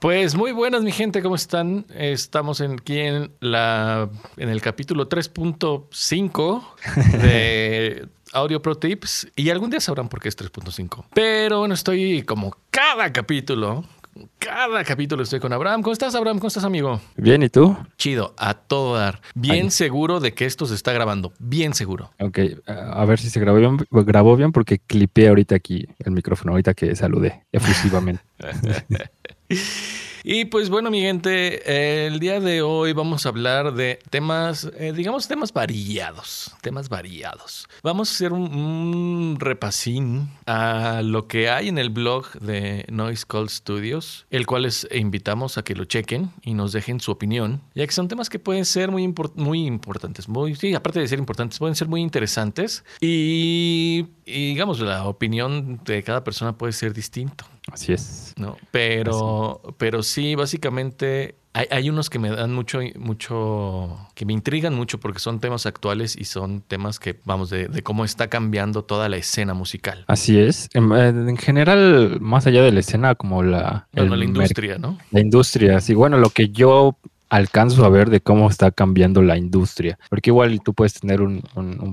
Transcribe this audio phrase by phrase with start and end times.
[0.00, 1.84] Pues muy buenas, mi gente, ¿cómo están?
[1.94, 6.64] Estamos aquí en, la, en el capítulo 3.5
[7.20, 11.04] de Audio Pro Tips y algún día sabrán por qué es 3.5.
[11.12, 13.84] Pero bueno, estoy como cada capítulo
[14.38, 15.82] cada capítulo estoy con Abraham.
[15.82, 16.38] ¿Cómo estás, Abraham?
[16.38, 17.02] ¿Cómo estás, amigo?
[17.16, 17.76] Bien, ¿y tú?
[17.98, 19.20] Chido, a todo dar.
[19.34, 21.34] Bien seguro de que esto se está grabando.
[21.38, 22.12] Bien seguro.
[22.18, 26.52] Ok, a ver si se grabó bien, grabó bien porque clipeé ahorita aquí el micrófono,
[26.52, 28.22] ahorita que saludé efusivamente.
[30.28, 34.92] Y pues bueno, mi gente, el día de hoy vamos a hablar de temas, eh,
[34.92, 37.68] digamos, temas variados, temas variados.
[37.84, 43.48] Vamos a hacer un, repasín a lo que hay en el blog de Noise Call
[43.48, 47.86] Studios, el cual les invitamos a que lo chequen y nos dejen su opinión, ya
[47.86, 51.60] que son temas que pueden ser muy, muy importantes, muy, sí, aparte de ser importantes,
[51.60, 57.44] pueden ser muy interesantes y, y digamos, la opinión de cada persona puede ser distinto.
[57.72, 58.34] Así es.
[58.36, 61.36] No, pero, pero sí, básicamente
[61.70, 66.14] hay, unos que me dan mucho, mucho, que me intrigan mucho porque son temas actuales
[66.16, 70.04] y son temas que, vamos, de, cómo está cambiando toda la escena musical.
[70.06, 70.68] Así es.
[70.74, 73.88] En, general, más allá de la escena, como la...
[73.92, 74.98] la industria, ¿no?
[75.10, 75.94] La industria, sí.
[75.94, 76.98] Bueno, lo que yo
[77.28, 79.98] alcanzo a ver de cómo está cambiando la industria.
[80.08, 81.42] Porque igual tú puedes tener un,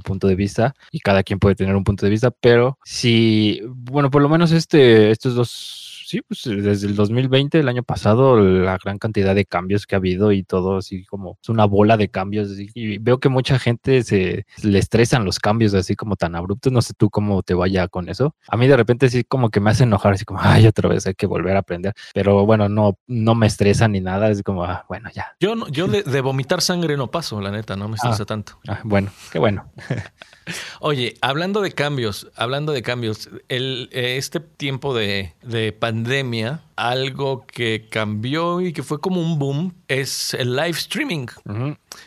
[0.03, 4.09] punto de vista y cada quien puede tener un punto de vista, pero si, bueno,
[4.09, 5.83] por lo menos este, estos dos
[6.14, 9.97] sí, pues desde el 2020, el año pasado, la gran cantidad de cambios que ha
[9.97, 12.52] habido y todo así como es una bola de cambios.
[12.75, 16.72] Y veo que mucha gente se le estresan los cambios así como tan abruptos.
[16.72, 18.36] No sé tú cómo te vaya con eso.
[18.47, 21.08] A mí de repente sí como que me hace enojar, así como, ay, otra vez
[21.08, 21.94] hay que volver a aprender.
[22.14, 24.30] Pero bueno, no, no me estresa ni nada.
[24.30, 25.36] Es como, ah, bueno, ya.
[25.39, 28.59] Yo, no, yo de, vomitar sangre no paso, la neta, no me estresa ah, tanto.
[28.67, 29.72] Ah, bueno, qué bueno.
[30.80, 36.62] Oye, hablando de cambios, hablando de cambios, el, eh, este tiempo de, de pandemia pandemia,
[36.76, 41.28] algo que cambió y que fue como un boom es el live streaming.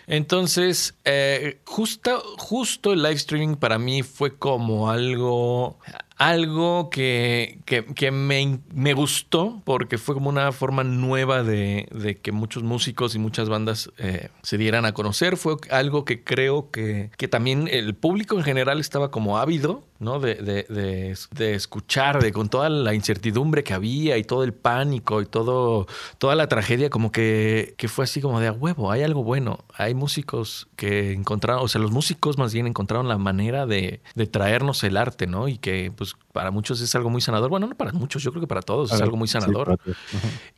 [0.07, 5.79] Entonces, eh, justo, justo el live streaming para mí fue como algo
[6.19, 12.33] algo que, que, me, me, gustó porque fue como una forma nueva de, de que
[12.33, 15.37] muchos músicos y muchas bandas eh, se dieran a conocer.
[15.37, 20.19] Fue algo que creo que, que, también el público en general estaba como ávido, ¿no?
[20.19, 25.21] De, de, de, escuchar, de con toda la incertidumbre que había y todo el pánico
[25.21, 29.03] y todo, toda la tragedia, como que, que fue así como de a huevo, hay
[29.03, 29.65] algo bueno.
[29.77, 34.27] Hay músicos que encontraron, o sea, los músicos más bien encontraron la manera de, de
[34.27, 35.49] traernos el arte, ¿no?
[35.49, 37.49] Y que pues pues, para muchos es algo muy sanador.
[37.49, 39.79] Bueno, no para muchos, yo creo que para todos es algo muy sanador.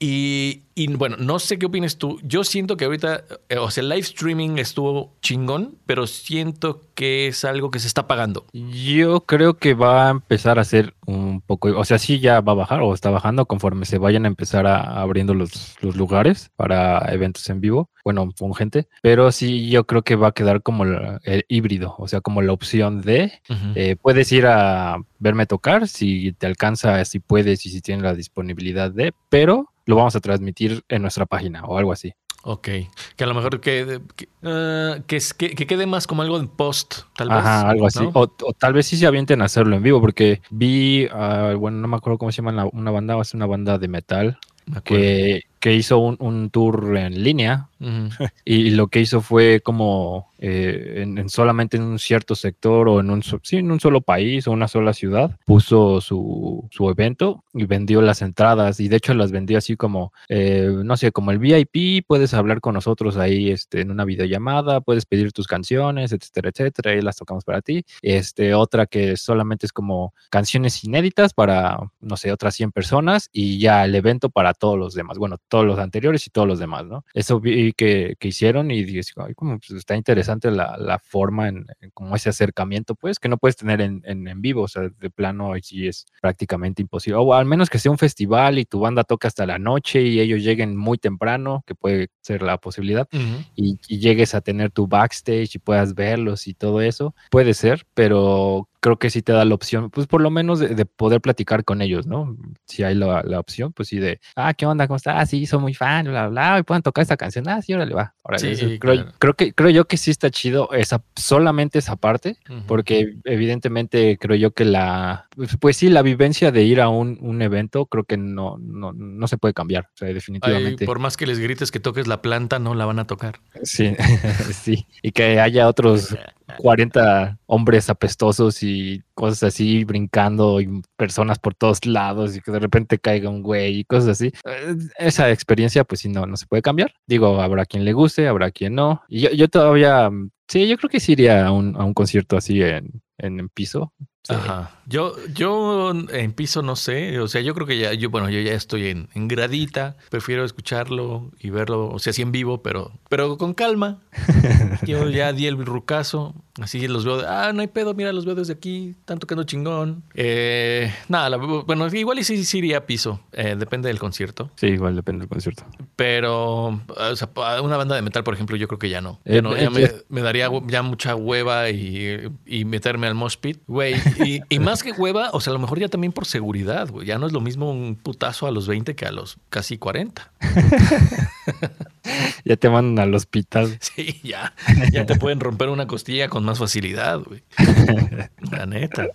[0.01, 2.19] y, y, bueno, no sé qué opinas tú.
[2.25, 7.29] Yo siento que ahorita, eh, o sea, el live streaming estuvo chingón, pero siento que
[7.29, 8.45] es algo que se está pagando.
[8.53, 12.53] Yo creo que va a empezar a ser un poco, o sea, sí ya va
[12.53, 16.51] a bajar o está bajando conforme se vayan a empezar a, abriendo los, los lugares
[16.57, 20.63] para eventos en vivo, bueno, con gente, pero sí yo creo que va a quedar
[20.63, 23.33] como el, híbrido, o sea, como la opción de,
[23.75, 28.15] eh, puedes ir a verme tocar si te alcanza, si puedes y si tienes la
[28.15, 32.13] disponibilidad de, pero lo vamos a transmitir en nuestra página o algo así.
[32.45, 32.69] Ok,
[33.17, 37.39] que a lo mejor que, que, ah, quede más como algo en post, tal vez.
[37.39, 38.09] Ajá, algo así.
[38.13, 41.89] O, tal vez sí se avienten a hacerlo en vivo, porque vi, ah, bueno, no
[41.89, 44.39] me acuerdo cómo se llama una banda, es una banda de metal
[44.85, 47.68] que, que, hizo un, un, tour en línea
[48.45, 53.11] y lo que hizo fue como eh, en, solamente en un cierto sector o en
[53.11, 57.67] un, sí, en un solo país o una sola ciudad, puso su, su, evento y
[57.67, 61.39] vendió las entradas y de hecho las vendió así como, eh, no sé, como el
[61.39, 66.51] VIP, puedes hablar con nosotros ahí este, en una videollamada, puedes pedir tus canciones, etcétera,
[66.51, 67.85] etcétera, y las tocamos para ti.
[68.03, 73.59] Este, otra que solamente es como canciones inéditas para, no sé, otras 100 personas y
[73.59, 76.87] ya el evento para todos los demás, bueno, todos los anteriores y todos los demás,
[76.87, 77.05] ¿no?
[77.13, 77.41] Eso
[77.73, 82.17] que, que hicieron y dije, ay, como pues, está interesante la, la forma en, como
[82.17, 85.87] ese acercamiento, pues, que no puedes tener en, en, vivo, o sea, de plano sí
[85.87, 89.47] es prácticamente imposible, o al menos que sea un festival y tu banda toca hasta
[89.47, 93.09] la noche y ellos lleguen muy temprano, que puede ser la posibilidad,
[93.55, 97.85] y, y llegues a tener tu backstage y puedas verlos y todo eso, puede ser,
[97.95, 101.65] pero creo que sí te da la opción, pues por lo menos de, poder platicar
[101.65, 102.37] con ellos, ¿no?
[102.67, 104.87] Si hay la, opción, pues sí, de, ah, ¿qué onda?
[104.87, 105.17] ¿Cómo estás?
[105.19, 107.49] Ah, sí, soy muy fan, bla, bla, y pueden tocar esta canción.
[107.49, 108.15] Ah, sí, órale, va.
[108.37, 114.19] sí, creo, que, creo yo que sí está chido esa, solamente esa parte, porque evidentemente
[114.19, 117.87] creo yo que la, pues, pues, sí, la vivencia de ir a un, un evento,
[117.87, 120.87] creo que no, no, no, se puede cambiar, o sea, definitivamente.
[120.87, 123.41] por más que les grites que toques la planta, no la van a tocar.
[123.63, 123.95] Sí,
[124.53, 126.17] sí, y que haya otros
[126.57, 132.59] 40 hombres apestosos y cosas así, brincando y personas por todos lados y que de
[132.59, 134.33] repente caiga un güey y cosas así.
[134.45, 136.95] Eh, esa experiencia, pues sí, no, no se puede cambiar.
[137.07, 139.03] Digo, habrá quien le guste, habrá quien no.
[139.09, 140.11] Y yo, yo todavía,
[140.49, 143.93] sí, yo creo que sí iría a un, a un concierto así en, en, piso.
[144.29, 144.71] Ajá.
[144.87, 147.21] Yo, yo en piso no sé.
[147.21, 149.97] O sea, yo creo que ya, yo, bueno, yo ya estoy en, en gradita.
[150.11, 154.01] Prefiero escucharlo y verlo, o sea, así en vivo, pero, pero con calma.
[154.87, 156.35] yo ya di el rucaso.
[156.61, 160.03] Así los veo, ah, no hay pedo, mira, los veo desde aquí, están tocando chingón.
[160.15, 164.51] Eh, nada, bueno, igual y sí, sí iría a piso, eh, depende del concierto.
[164.57, 165.65] Sí, igual depende del concierto.
[165.97, 167.31] Pero, o sea,
[167.63, 169.21] una banda de metal, por ejemplo, yo creo que ya no.
[169.25, 173.95] Eh, ya me, me, daría ya mucha hueva y, y meterme al mosh pit, güey.
[174.25, 177.07] Y, y, más que hueva, o sea, a lo mejor ya también por seguridad, güey.
[177.07, 180.33] Ya no es lo mismo un putazo a los 20 que a los casi 40.
[182.45, 183.79] ya te mandan al hospital.
[183.89, 184.55] Sí, ya.
[184.93, 187.43] Ya te pueden romper una costilla con más facilidad, güey.
[188.51, 189.09] La neta.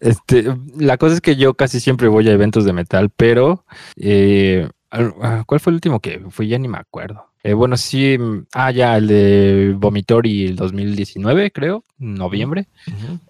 [0.00, 3.64] Este, la cosa es que yo casi siempre voy a eventos de metal, pero
[3.96, 4.68] eh,
[5.46, 6.48] ¿cuál fue el último que fui?
[6.48, 7.26] Ya ni me acuerdo.
[7.42, 8.16] Eh, bueno, sí,
[8.54, 12.68] ah, ya, el de Vomitori el 2019, creo, noviembre.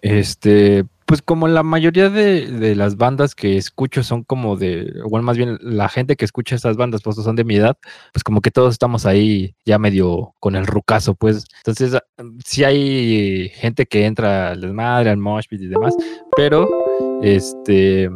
[0.01, 5.37] Este, pues como la mayoría de, las bandas que escucho son como de, bueno, más
[5.37, 7.77] bien la gente que escucha esas bandas, pues son de mi edad,
[8.11, 11.45] pues como que todos estamos ahí ya medio con el rucazo, pues.
[11.57, 15.95] Entonces, ah, sí hay gente que entra al desmadre, al mosh y demás,
[16.35, 16.67] pero
[17.21, 18.09] este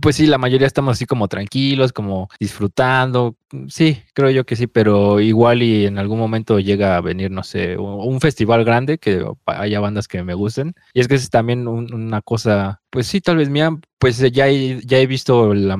[0.00, 3.36] pues sí, la mayoría estamos así como tranquilos, como disfrutando.
[3.68, 7.42] Sí, creo yo que sí, pero igual y en algún momento llega a venir, no
[7.42, 10.74] sé, un festival grande que haya bandas que me gusten.
[10.94, 14.98] Y es que es también una cosa, pues sí, tal vez mía, pues ya ya
[14.98, 15.78] he visto la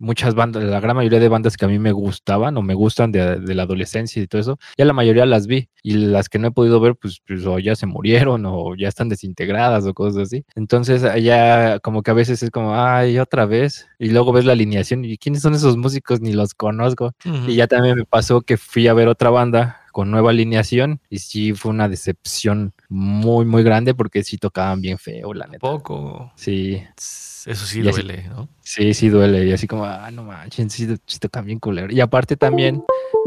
[0.00, 3.12] muchas bandas, la gran mayoría de bandas que a mí me gustaban o me gustan
[3.12, 6.48] de, la adolescencia y todo eso, ya la mayoría las vi y las que no
[6.48, 10.22] he podido ver, pues, pues, o ya se murieron o ya están desintegradas o cosas
[10.22, 10.44] así.
[10.56, 13.88] Entonces ya como que a veces es como, ay, otra vez.
[13.98, 17.12] Y luego ves la alineación y quiénes son esos músicos, ni los conozco.
[17.46, 21.18] Y ya también me pasó que fui a ver otra banda con nueva alineación y
[21.18, 25.58] sí fue una decepción muy, muy grande porque sí tocaban bien feo, la neta.
[25.58, 26.32] Poco.
[26.36, 26.82] Sí.
[26.96, 28.48] Eso sí duele, ¿no?
[28.70, 29.44] Sí, sí duele.
[29.46, 31.92] Y así como, ah, no manches, sí, sí tocan bien culero.
[31.92, 32.84] Y aparte también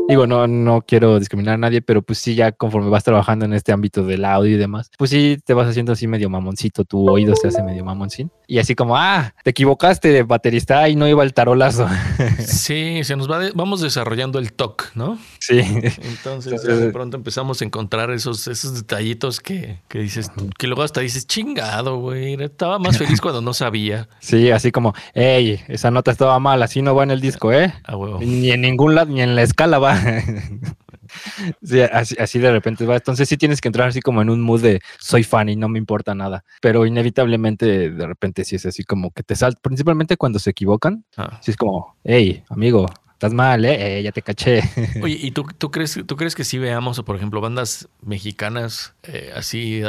[0.08, 3.54] digo, no, no quiero discriminar a nadie, pero pues sí, ya conforme vas trabajando en
[3.54, 7.10] este ámbito del audio y demás, pues sí te vas haciendo así medio mamoncito, tu
[7.10, 8.32] oído se hace medio mamoncín.
[8.48, 11.88] Y así como, ah, te equivocaste de baterista y no iba el tarolazo.
[12.44, 15.18] Sí, se nos va, vamos desarrollando el TOC, ¿no?
[15.40, 15.60] Sí.
[15.60, 21.02] Entonces, de pronto empezamos a encontrar esos, esos detallitos que, que dices, que luego hasta
[21.02, 24.08] dices, chingado, güey, estaba más feliz cuando no sabía.
[24.20, 24.94] Sí, así como,
[25.36, 27.74] hey, esa nota estaba mal, así no va en el disco, ¿eh?
[28.22, 29.98] Ni en ningún lado, ni en la escala va.
[31.64, 32.96] sí, así, de repente va.
[32.96, 35.70] Entonces sí tienes que entrar así como en un mood de soy fan y no
[35.70, 36.44] me importa nada.
[36.62, 41.06] Pero inevitablemente de repente sí es así como que te salta, principalmente cuando se equivocan.
[41.18, 41.40] Ah.
[41.42, 42.88] Sí es como, hey, amigo,
[43.24, 44.00] estás mal, ¿eh?
[44.00, 44.04] ¿eh?
[44.04, 44.62] ya te caché.
[45.02, 49.32] Oye, ¿y tú, tú, crees, tú crees que sí veamos, por ejemplo, bandas mexicanas eh,
[49.34, 49.82] así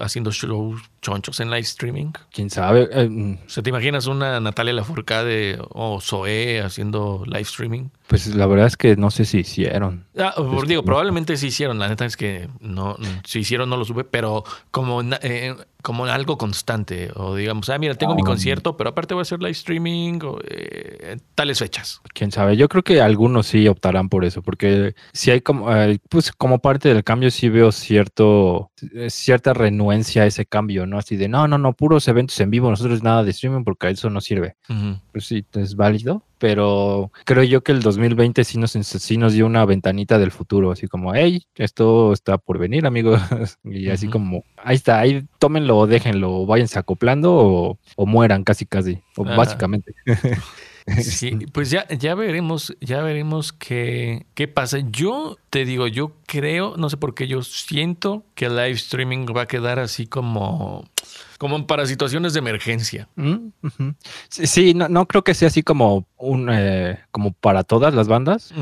[0.00, 2.12] haciendo shows chonchos en live streaming?
[2.32, 2.88] ¿Quién sabe?
[2.92, 3.38] Eh, mm.
[3.46, 7.88] o sea, ¿te imaginas una Natalia Lafourcade o Zoé haciendo live streaming?
[8.08, 10.06] Pues la verdad es que no sé si hicieron.
[10.16, 10.34] Ah,
[10.66, 11.78] digo, probablemente sí hicieron.
[11.78, 16.38] La neta es que no, si hicieron no lo supe, pero como, eh, como algo
[16.38, 17.10] constante.
[17.16, 18.26] O digamos, ah, mira, tengo mi ah.
[18.26, 22.00] concierto, pero aparte voy a hacer live streaming o eh, tales fechas.
[22.14, 22.56] Quién sabe.
[22.56, 25.68] Yo creo que algunos sí optarán por eso, porque si hay como,
[26.08, 28.70] pues como parte del cambio sí veo cierto,
[29.08, 30.98] cierta renuencia a ese cambio, ¿no?
[30.98, 34.10] Así de, no, no, no, puros eventos en vivo, nosotros nada de streaming porque eso
[34.10, 34.56] no sirve.
[35.12, 39.46] Pues sí, es válido, pero creo yo que el 2020 sí nos, sí nos dio
[39.46, 43.20] una ventanita del futuro, así como, hey, esto está por venir, amigos.
[43.64, 48.66] y así como, ahí está, ahí tómenlo o déjenlo, váyanse acoplando o, o mueran casi,
[48.66, 49.94] casi, o básicamente.
[51.02, 54.78] Sí, pues ya, ya veremos, ya veremos qué, qué pasa.
[54.90, 59.26] Yo te digo, yo creo, no sé por qué, yo siento que el live streaming
[59.36, 60.84] va a quedar así como,
[61.38, 63.08] como para situaciones de emergencia.
[63.16, 63.48] Mm,
[64.28, 68.52] sí, no, no, creo que sea así como un eh, como para todas las bandas.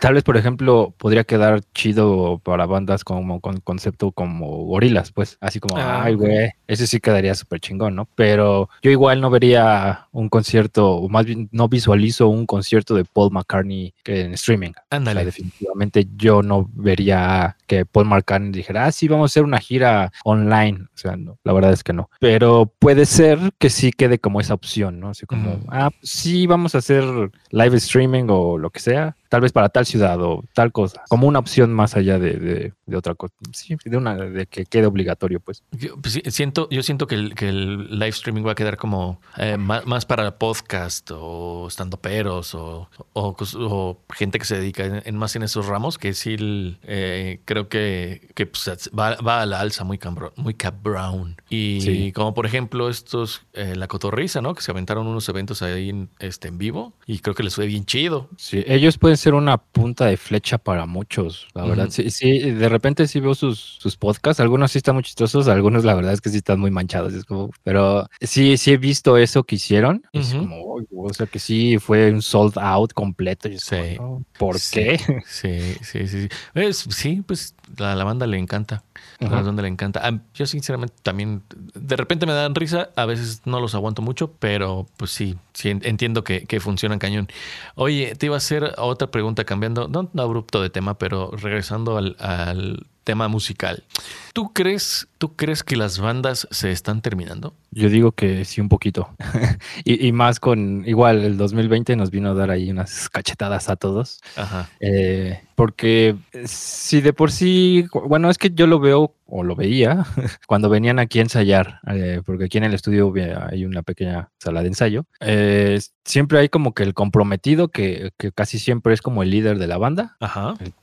[0.00, 5.36] Tal vez, por ejemplo, podría quedar chido para bandas como con concepto como gorilas, pues,
[5.40, 8.08] así como, ah, ay, güey, ese sí quedaría súper chingón, ¿no?
[8.14, 13.04] Pero yo igual no vería un concierto, o más bien no visualizo un concierto de
[13.04, 14.72] Paul McCartney en streaming.
[14.88, 15.26] Ándale.
[15.26, 20.12] definitivamente yo no vería que Paul McCartney dijera, ah, sí, vamos a hacer una gira
[20.24, 20.86] online.
[20.94, 22.10] O sea, no, la verdad es que no.
[22.20, 25.10] Pero puede ser que sí quede como esa opción, ¿no?
[25.10, 27.04] Así como, ah, sí, vamos a hacer
[27.50, 31.26] live streaming o lo que sea, tal vez para tal ciudad o tal cosa, como
[31.26, 35.62] una opción más allá de, otra cosa, sí, de una de que quede obligatorio, pues.
[35.72, 39.20] Yo, pues, siento, yo siento que el, que el live streaming va a quedar como
[39.38, 45.36] eh, más, para podcast o estando peros o, o, gente que se dedica en, más
[45.36, 46.36] en esos ramos, que sí
[46.82, 49.98] eh, creo que, que pues, va, va, a la alza muy,
[50.36, 51.36] muy cap brown.
[51.48, 54.54] Y como por ejemplo estos, eh, la cotorriza, ¿no?
[54.54, 57.66] Que se aventaron unos eventos ahí en, este, en vivo y creo que les fue
[57.66, 58.28] bien chido.
[58.36, 61.88] Sí, ellos pueden ser una punta de flecha para muchos, la verdad.
[61.90, 65.84] Sí, sí, de repente sí veo sus, sus podcasts, algunos sí están muy chistosos, algunos
[65.84, 69.16] la verdad es que sí están muy manchados, es como, pero sí, sí he visto
[69.16, 73.48] eso que hicieron, es como, o sea que sí fue un sold out completo.
[73.48, 73.98] Y sí.
[74.38, 74.98] ¿Por qué?
[75.26, 76.28] Sí, sí, sí.
[76.54, 77.41] Sí, sí pues
[77.76, 78.82] la, la banda le encanta.
[79.20, 80.00] La banda le encanta.
[80.02, 81.42] Ah, yo sinceramente también,
[81.74, 85.68] de repente me dan risa, a veces no los aguanto mucho, pero pues sí, sí
[85.70, 87.28] entiendo que, que funcionan cañón.
[87.76, 91.96] Oye, te iba a hacer otra pregunta cambiando, no, no abrupto de tema, pero regresando
[91.96, 93.84] al, al tema musical.
[94.32, 97.54] ¿Tú crees, ¿Tú crees que las bandas se están terminando?
[97.70, 99.08] Yo digo que sí, un poquito.
[99.84, 104.20] y, más con, igual, el 2020 nos vino a dar ahí unas cachetadas a todos.
[104.36, 104.68] Ajá.
[104.80, 110.04] Eh, porque si de por sí, bueno, es que yo lo veo o lo veía
[110.48, 113.12] cuando venían aquí a ensayar, eh, porque aquí en el estudio
[113.48, 115.06] hay una pequeña sala de ensayo.
[115.20, 119.68] Eh, siempre hay como que el comprometido, que, casi siempre es como el líder de
[119.68, 120.16] la banda,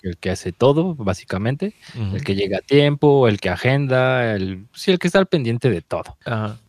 [0.01, 1.75] El, que hace todo, básicamente,
[2.13, 5.69] el que llega a tiempo, el que agenda, el, sí, el que está al pendiente
[5.69, 6.17] de todo.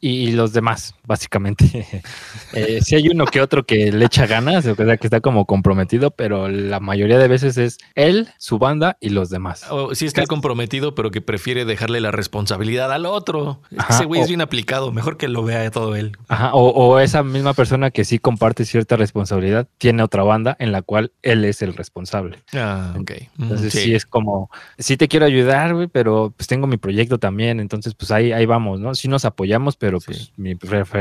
[0.01, 1.65] Y, los demás, básicamente.
[2.53, 5.45] eh, sí hay uno que otro que le echa ganas, o sea, que está como
[5.45, 9.67] comprometido, pero la mayoría de veces es él, su banda y los demás.
[9.71, 13.61] O sí está el comprometido, pero que prefiere dejarle la responsabilidad al otro.
[13.89, 16.17] Ese güey es bien aplicado, mejor que lo vea todo él.
[16.29, 20.83] Ajá, o, esa misma persona que sí comparte cierta responsabilidad, tiene otra banda en la
[20.83, 22.39] cual él es el responsable.
[22.53, 23.13] Ah, ok.
[23.37, 23.95] Entonces sí.
[23.97, 24.49] es como,
[24.79, 28.47] sí te quiero ayudar, güey, pero pues tengo mi proyecto también, entonces pues ahí, ahí
[28.47, 28.95] vamos, ¿no?
[28.95, 30.55] Sí nos apoyamos, pero pues mi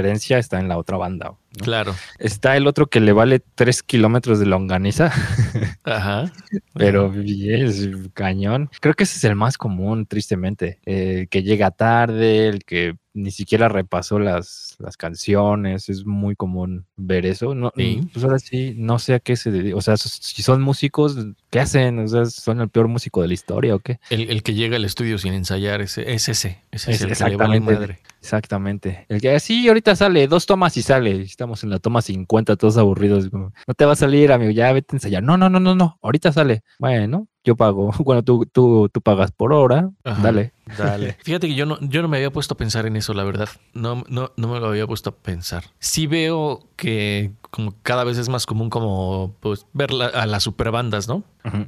[0.05, 1.33] está en la otra banda.
[1.57, 1.95] Claro.
[2.19, 5.11] Está el otro que le vale tres kilómetros de longaniza.
[5.83, 6.31] Ajá.
[6.73, 8.69] Pero es cañón.
[8.79, 10.79] Creo que ese es el más común, tristemente.
[10.85, 15.89] El que llega tarde, el que ni siquiera repasó las, las canciones.
[15.89, 17.53] Es muy común ver eso.
[17.55, 19.75] No, Pues ahora sí, no sé a qué se dedica.
[19.75, 21.17] O sea, si son músicos,
[21.49, 21.99] ¿qué hacen?
[21.99, 23.99] O sea, ¿son el peor músico de la historia o qué?
[24.09, 26.63] El, que llega al estudio sin ensayar, ese, es ese.
[26.71, 27.99] Ese es, el que le madre.
[28.21, 29.05] Exactamente.
[29.09, 31.21] El que sí, ahorita sale, dos tomas y sale.
[31.21, 33.31] Estamos en la toma 50, todos aburridos.
[33.31, 35.23] No te va a salir, amigo, ya vete a ensayar.
[35.23, 35.97] No, no, no, no, no.
[36.01, 36.63] Ahorita sale.
[36.79, 37.91] Bueno, yo pago.
[38.09, 39.89] Bueno, tú, tú, tú pagas por hora.
[40.03, 40.53] Dale.
[40.77, 41.17] Dale.
[41.23, 43.49] Fíjate que yo no, yo no me había puesto a pensar en eso, la verdad.
[43.73, 45.65] No, no, no me lo había puesto a pensar.
[45.79, 51.07] Sí veo que como cada vez es más común como pues ver a las superbandas,
[51.07, 51.23] ¿no?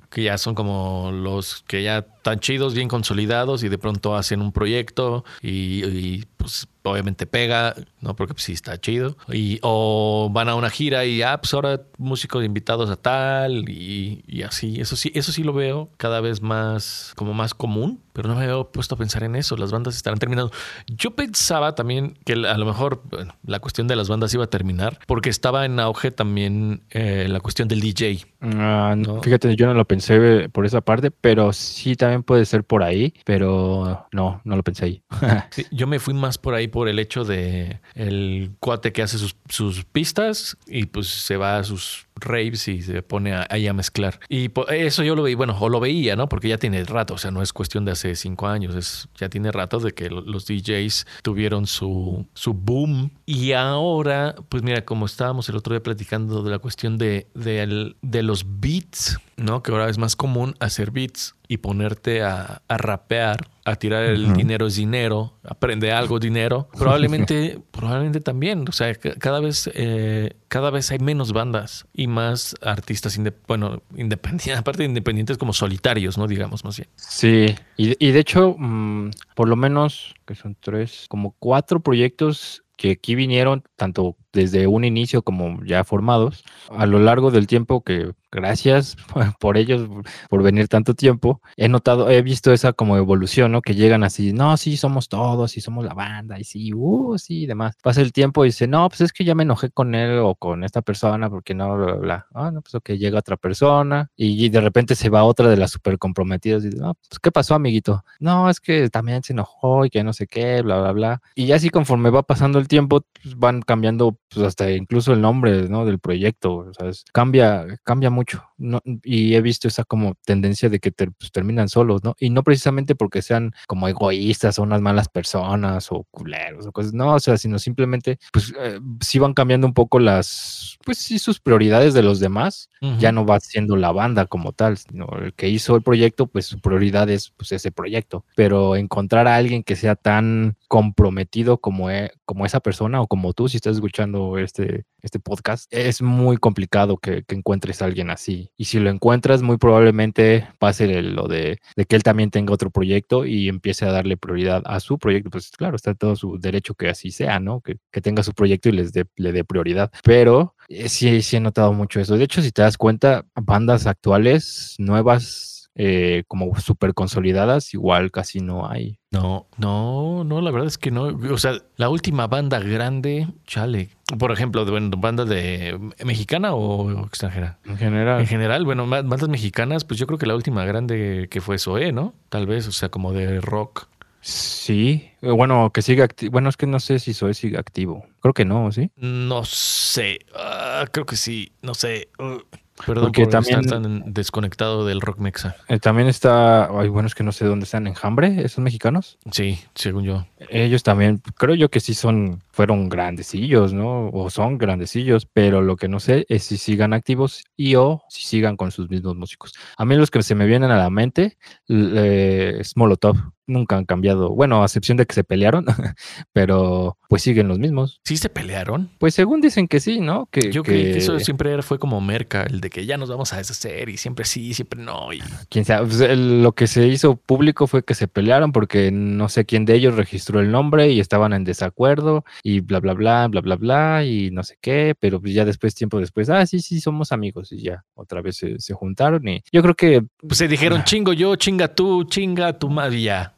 [0.09, 4.41] Que ya son como los que ya están chidos, bien consolidados y de pronto hacen
[4.41, 8.15] un proyecto y, pues obviamente pega, ¿no?
[8.15, 9.17] Porque pues, sí está chido.
[9.31, 14.23] Y, o van a una gira y ah, pues ahora músicos invitados a tal y,
[14.27, 14.79] y así.
[14.79, 18.43] Eso sí, eso sí lo veo cada vez más como más común pero no me
[18.43, 19.57] había puesto a pensar en eso.
[19.57, 20.51] Las bandas estarán terminando.
[20.87, 23.01] Yo pensaba también que a lo mejor
[23.45, 27.39] la cuestión de las bandas iba a terminar porque estaba en auge también eh, la
[27.39, 28.25] cuestión del DJ.
[28.41, 32.83] Ah, fíjate, yo no lo pensé por esa parte, pero sí también puede ser por
[32.83, 35.03] ahí, pero no, no lo pensé ahí.
[35.71, 39.35] yo me fui más por ahí por el hecho de el cuate que hace sus,
[39.47, 44.19] sus pistas y pues se va a sus raves y se pone ahí a mezclar.
[44.29, 46.29] Y eso yo lo veía, bueno, o lo veía, ¿no?
[46.29, 49.29] Porque ya tiene rato, o sea, no es cuestión de hace cinco años, es, ya
[49.29, 53.11] tiene rato de que los DJs tuvieron su, su boom.
[53.25, 57.95] Y ahora, pues mira, como estábamos el otro día platicando de la cuestión de, de,
[58.01, 59.61] de los beats, ¿no?
[59.63, 64.67] Que ahora es más común hacer beats y ponerte a, rapear, a tirar el dinero
[64.67, 66.69] es dinero, aprende algo dinero.
[66.77, 68.63] Probablemente, probablemente también.
[68.69, 74.57] O sea, cada vez, eh, cada vez hay menos bandas y más artistas, bueno, independientes,
[74.59, 76.25] aparte de independientes como solitarios, ¿no?
[76.25, 76.87] Digamos más bien.
[76.95, 82.91] Sí, y, de hecho, mm, por lo menos, que son tres, como cuatro proyectos que
[82.91, 88.11] aquí vinieron tanto desde un inicio como ya formados, a lo largo del tiempo que
[88.31, 88.95] gracias
[89.39, 89.89] por ellos,
[90.29, 91.41] por venir tanto tiempo.
[91.57, 93.61] He notado, he visto esa como evolución, ¿no?
[93.61, 97.43] Que llegan así, no, sí, somos todos, y somos la banda, y sí, uh, sí,
[97.43, 97.75] y demás.
[97.83, 100.35] Pasa el tiempo y dice, no, pues es que ya me enojé con él o
[100.35, 102.27] con esta persona porque no, bla, bla, bla.
[102.33, 105.71] Ah, no, pues ok, llega otra persona y, de repente se va otra de las
[105.71, 108.03] súper comprometidas y dice, no, pues ¿qué pasó, amiguito?
[108.19, 111.21] No, es que también se enojó y que no sé qué, bla, bla, bla.
[111.35, 115.21] Y ya así conforme va pasando el tiempo, pues van cambiando pues hasta incluso el
[115.21, 115.85] nombre, ¿no?
[115.85, 118.43] Del proyecto, o sea, cambia, cambia mucho.
[118.57, 122.15] No, y he visto esa como tendencia de que pues, terminan solos, ¿no?
[122.19, 126.93] Y no precisamente porque sean como egoístas o unas malas personas o culeros o cosas,
[126.93, 131.19] no, o sea, sino simplemente, pues eh, sí van cambiando un poco las, pues sí,
[131.19, 135.33] sus prioridades de los demás, ya no va siendo la banda como tal, sino el
[135.33, 139.61] que hizo el proyecto, pues su prioridad es pues ese proyecto, pero encontrar a alguien
[139.61, 144.20] que sea tan comprometido como, e, como esa persona o como tú, si estás escuchando
[144.37, 148.51] este, este podcast, es muy complicado que, encuentres a alguien así.
[148.57, 153.25] Y si lo encuentras, muy probablemente pase lo de, que él también tenga otro proyecto
[153.25, 155.29] y empiece a darle prioridad a su proyecto.
[155.29, 157.61] Pues claro, está todo su derecho que así sea, ¿no?
[157.61, 159.91] Que, tenga su proyecto y les dé, le dé prioridad.
[160.03, 162.17] Pero eh, sí, sí he notado mucho eso.
[162.17, 168.39] De hecho, si te das cuenta, bandas actuales, nuevas, eh, como súper consolidadas, igual casi
[168.39, 168.99] no hay.
[169.11, 171.03] No, no, no, la verdad es que no.
[171.03, 173.89] O sea, la última banda grande, chale.
[174.17, 177.59] Por ejemplo, de, bueno, banda de mexicana o extranjera.
[177.65, 178.19] En general.
[178.21, 181.91] En general, bueno, bandas mexicanas, pues yo creo que la última grande que fue Zoé,
[181.91, 182.13] ¿no?
[182.29, 183.87] Tal vez, o sea, como de rock.
[184.21, 186.31] Sí, eh, bueno, que siga activo.
[186.31, 188.05] Bueno, es que no sé si Zoé sigue activo.
[188.19, 188.91] Creo que no, ¿sí?
[188.95, 190.19] No sé.
[190.35, 191.51] Ah, creo que sí.
[191.61, 192.09] No sé.
[192.19, 192.39] Uh.
[192.85, 195.55] Perdón Porque por también, estar tan desconectado del rock mexa.
[195.67, 198.43] Eh, también está, ay, bueno, es que no sé dónde están, ¿Enjambre?
[198.43, 199.17] ¿Esos mexicanos?
[199.31, 200.25] Sí, según yo.
[200.49, 204.09] Ellos también, creo yo que sí son, fueron grandecillos, ¿no?
[204.09, 208.25] O son grandecillos, pero lo que no sé es si sigan activos y o si
[208.25, 209.53] sigan con sus mismos músicos.
[209.77, 213.15] A mí los que se me vienen a la mente es Molotov
[213.51, 214.29] nunca han cambiado.
[214.29, 215.65] Bueno, a excepción de que se pelearon,
[216.33, 217.99] pero pues siguen los mismos.
[218.05, 218.89] ¿Sí se pelearon?
[218.97, 220.27] Pues según dicen que sí, ¿no?
[220.31, 220.71] Que, Yo que...
[220.71, 223.97] que eso siempre fue como merca, el de que ya nos vamos a deshacer y
[223.97, 225.11] siempre sí, siempre no.
[225.11, 225.21] Y...
[225.49, 229.45] Quién sabe, pues, lo que se hizo público fue que se pelearon porque no sé
[229.45, 233.41] quién de ellos registró el nombre y estaban en desacuerdo y bla, bla, bla, bla,
[233.41, 236.79] bla, bla y no sé qué, pero pues ya después, tiempo después, ah, sí, sí,
[236.79, 240.03] somos amigos y ya otra vez se, juntaron y yo creo que...
[240.25, 243.35] Pues se dijeron chingo yo, chinga tú, chinga tu madre ya.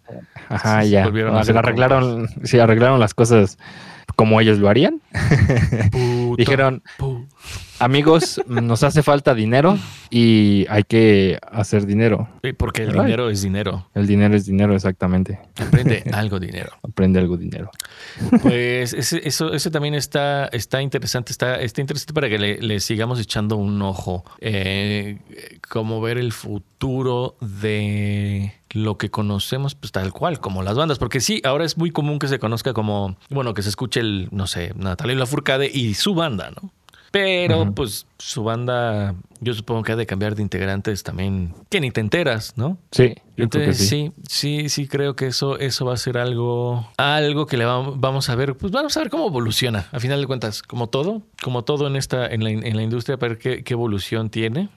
[0.49, 1.09] Ajá, ya.
[1.43, 3.57] Se arreglaron, sí, arreglaron las cosas
[4.15, 5.01] como ellos lo harían.
[6.37, 6.83] Dijeron,
[7.79, 9.77] amigos, nos hace falta dinero
[10.09, 12.29] y hay que hacer dinero.
[12.57, 13.87] porque el dinero es dinero.
[13.93, 15.39] El dinero es dinero, exactamente.
[15.57, 16.71] Aprende algo dinero.
[16.83, 17.71] Aprende algo dinero.
[18.41, 23.57] Pues eso, eso también está, está interesante, está, está interesante para que le, sigamos echando
[23.57, 24.23] un ojo.
[24.39, 25.17] Eh,
[25.69, 30.99] como ver el futuro de lo que conocemos, pues tal cual, como las bandas.
[30.99, 34.27] Porque sí, ahora es muy común que se conozca como, bueno, que se escuche el,
[34.31, 36.71] no sé, Natalia Lafourcade y su banda, ¿no?
[37.13, 41.91] Pero, pues, su banda, yo supongo que ha de cambiar de integrantes también, que ni
[41.91, 42.79] te enteras, ¿no?
[42.91, 44.11] Sí, Entonces, sí.
[44.27, 44.67] sí.
[44.67, 48.55] sí, creo que eso, eso va a ser algo, algo que le vamos, a ver,
[48.55, 49.85] pues vamos a ver cómo evoluciona.
[49.91, 53.17] A final de cuentas, como todo, como todo en esta, en la, en la industria,
[53.17, 54.69] para ver qué, qué evolución tiene.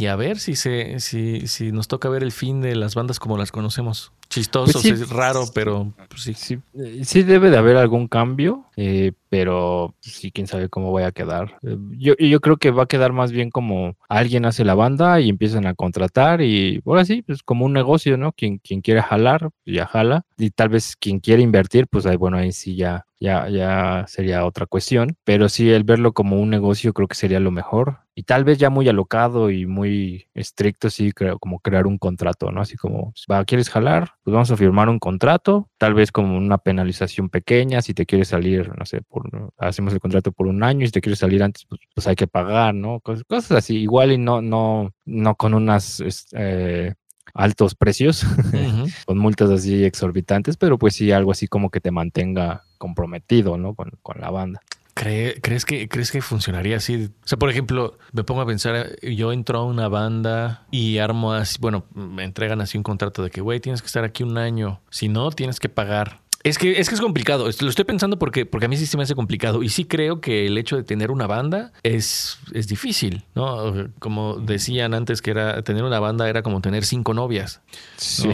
[0.00, 3.20] Y a ver si se, si, si nos toca ver el fin de las bandas
[3.20, 6.34] como las conocemos chistoso, pues es raro, pero pues sí.
[6.34, 6.58] sí.
[7.02, 11.58] Sí, debe de haber algún cambio, eh, pero sí, quién sabe cómo vaya a quedar.
[11.62, 15.20] Eh, yo, yo creo que va a quedar más bien como alguien hace la banda
[15.20, 18.32] y empiezan a contratar y ahora sí, pues como un negocio, ¿no?
[18.32, 20.24] Quien, quien quiere jalar, ya jala.
[20.36, 24.44] Y tal vez quien quiere invertir, pues ahí, bueno, ahí sí ya ya, ya sería
[24.44, 27.98] otra cuestión, pero sí el verlo como un negocio creo que sería lo mejor.
[28.14, 32.50] Y tal vez ya muy alocado y muy estricto, sí, creo, como crear un contrato,
[32.50, 32.60] ¿no?
[32.60, 34.10] Así como, va, ¿quieres jalar?
[34.24, 38.28] Pues vamos a firmar un contrato, tal vez como una penalización pequeña, si te quieres
[38.28, 41.42] salir, no sé, por, hacemos el contrato por un año y si te quieres salir
[41.44, 43.00] antes, pues, pues hay que pagar, ¿no?
[43.00, 46.02] Cosas, así, igual y no, no, no con unas...
[46.32, 46.94] Eh,
[47.34, 48.24] altos precios,
[49.06, 53.74] con multas así exorbitantes, pero pues sí algo así como que te mantenga comprometido, ¿no?
[53.74, 54.60] Con, la banda.
[54.94, 57.10] ¿Crees que, ¿Crees que funcionaría así?
[57.24, 61.32] O sea, por ejemplo, me pongo a pensar, yo entro a una banda y armo
[61.34, 64.38] así, bueno, me entregan así un contrato de que, güey, tienes que estar aquí un
[64.38, 64.80] año.
[64.90, 66.20] Si no, tienes que pagar.
[66.44, 67.44] Es que, es que es complicado.
[67.60, 69.62] Lo estoy pensando porque, porque a mí sí se me hace complicado.
[69.62, 73.90] Y sí creo que el hecho de tener una banda es, es difícil, ¿no?
[73.98, 77.60] Como decían antes que era tener una banda era como tener cinco novias.
[77.96, 78.30] Sí.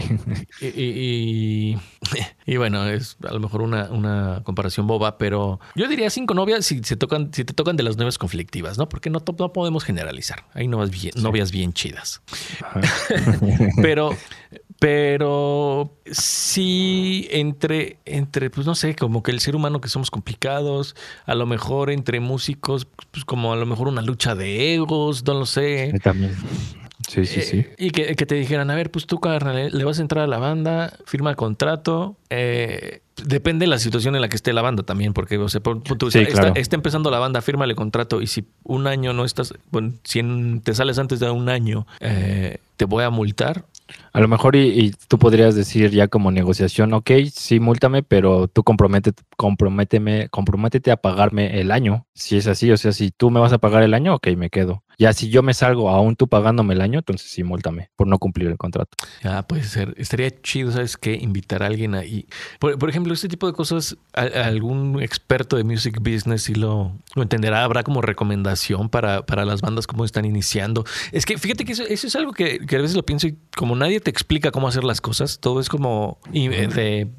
[0.61, 1.77] Y,
[2.45, 6.65] y, bueno, es a lo mejor una, una, comparación boba, pero yo diría cinco novias
[6.65, 8.87] si se tocan, si te tocan de las novias conflictivas, ¿no?
[8.87, 10.45] Porque no, no podemos generalizar.
[10.53, 12.21] Hay novias bien, novias bien chidas.
[13.81, 14.11] pero
[14.79, 20.95] pero sí, entre, entre, pues no sé, como que el ser humano que somos complicados,
[21.25, 25.33] a lo mejor entre músicos, pues como a lo mejor una lucha de egos, no
[25.33, 25.93] lo sé.
[26.03, 26.35] también.
[27.07, 27.57] Sí, sí, sí.
[27.59, 30.27] Eh, y que, te dijeran, a ver, pues tú, carnal, le vas a entrar a
[30.27, 32.17] la banda, firma el contrato.
[32.29, 35.61] Eh, depende de la situación en la que esté la banda también, porque o sea,
[36.13, 40.21] está, empezando la banda, firma el contrato y si un año no estás, bueno, si
[40.63, 43.65] te sales antes de un año, eh, te voy a multar.
[44.13, 48.63] A lo mejor y, tú podrías decir ya como negociación, ok, sí, múltame, pero tú
[48.63, 52.07] comprométete, comprométeme, comprométete a pagarme el año.
[52.13, 54.49] Si es así, o sea, si tú me vas a pagar el año, ok, me
[54.49, 54.84] quedo.
[54.97, 58.19] Ya si yo me salgo aún tú pagándome el año, entonces sí, múltame por no
[58.19, 58.95] cumplir el contrato.
[59.23, 59.93] Ya, puede ser.
[59.97, 61.15] Estaría chido, ¿sabes qué?
[61.15, 62.27] Invitar a alguien ahí.
[62.59, 67.63] Por, ejemplo, este tipo de cosas, algún experto de music business sí lo, lo entenderá.
[67.63, 70.85] Habrá como recomendación para, para las bandas como están iniciando.
[71.11, 73.99] Es que fíjate que eso, es algo que, a veces lo pienso y como nadie
[73.99, 77.09] te explica cómo hacer las cosas, todo es como de,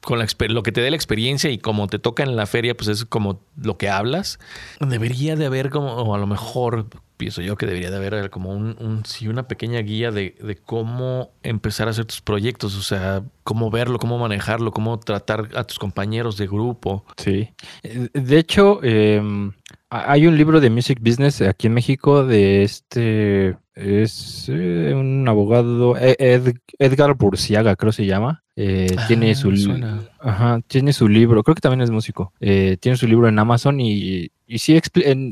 [0.00, 2.88] con lo que te dé la experiencia y como te toca en la feria, pues
[2.88, 4.38] es como lo que hablas.
[4.80, 6.86] Debería de haber como, o a lo mejor
[7.22, 10.34] pienso yo que debería de haber como un, sí, una pequeña guía de,
[10.66, 15.62] cómo empezar a hacer tus proyectos, o sea, cómo verlo, cómo manejarlo, cómo tratar a
[15.62, 17.04] tus compañeros de grupo.
[17.16, 17.48] Sí.
[17.84, 19.52] Eh, de hecho, em,
[19.88, 25.96] hay un libro de Music Business aquí en México de este, es eh, un abogado,
[25.96, 26.16] e,
[26.80, 28.42] Edgar Burciaga creo se llama.
[28.56, 29.52] Eh, tiene ah, su
[30.18, 32.32] ajá, tiene su libro, creo que también es músico.
[32.40, 34.78] tiene su libro en Amazon y y sí,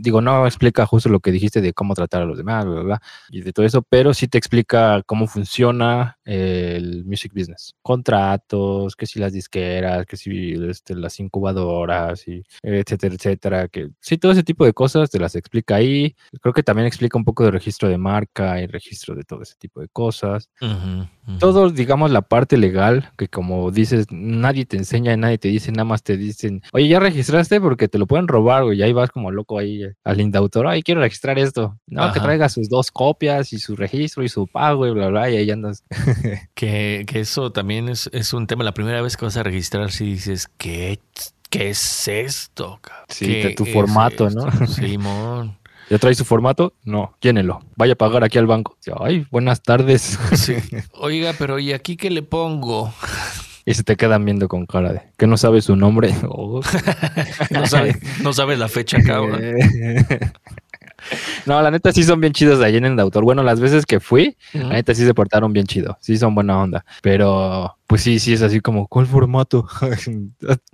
[0.00, 3.02] digo, no explica justo lo que dijiste de cómo tratar a los demás, bla, bla,
[3.28, 7.74] y de todo eso, pero sí te explica cómo funciona el music business.
[7.82, 13.68] Contratos, que si las disqueras, que si este, las incubadoras, y etcétera, etcétera.
[13.68, 16.14] Que sí, todo ese tipo de cosas te las explica ahí.
[16.40, 19.56] Creo que también explica un poco de registro de marca y registro de todo ese
[19.58, 20.48] tipo de cosas.
[21.38, 25.84] Todo, digamos, la parte legal, que como dices, nadie te enseña, nadie te dice, nada
[25.84, 29.09] más te dicen, oye, ya registraste porque te lo pueden robar, o ya ahí vas
[29.10, 31.78] como loco ahí eh, al indautor, ay, quiero registrar esto.
[31.86, 35.30] No, que traiga sus dos copias y su registro y su pago y bla, bla,
[35.30, 35.84] y ahí andas.
[36.54, 38.64] que, que eso también es, es, un tema.
[38.64, 41.00] La primera vez que vas a registrar, si dices, ¿qué,
[41.48, 42.80] qué es esto?
[43.08, 44.50] Sí, de tu formato, ¿no?
[44.66, 45.58] Simón.
[45.90, 46.74] ¿Ya trae su formato?
[46.84, 47.60] No, llénelo.
[47.74, 48.76] Vaya a pagar aquí al banco.
[49.00, 50.18] Ay, buenas tardes.
[50.92, 52.94] Oiga, pero ¿y aquí qué le pongo?
[53.70, 56.12] y se te quedan viendo con cara de que no sabes su nombre.
[57.50, 59.40] no, sabes no la fecha, cabrón.
[61.46, 63.24] No, la neta sí son bien chidos allí en el autor.
[63.24, 65.96] Bueno, las veces que fui, la neta sí se portaron bien chido.
[65.98, 66.84] Sí son buena onda.
[67.00, 69.66] Pero, pues sí, sí es así como, ¿cuál formato?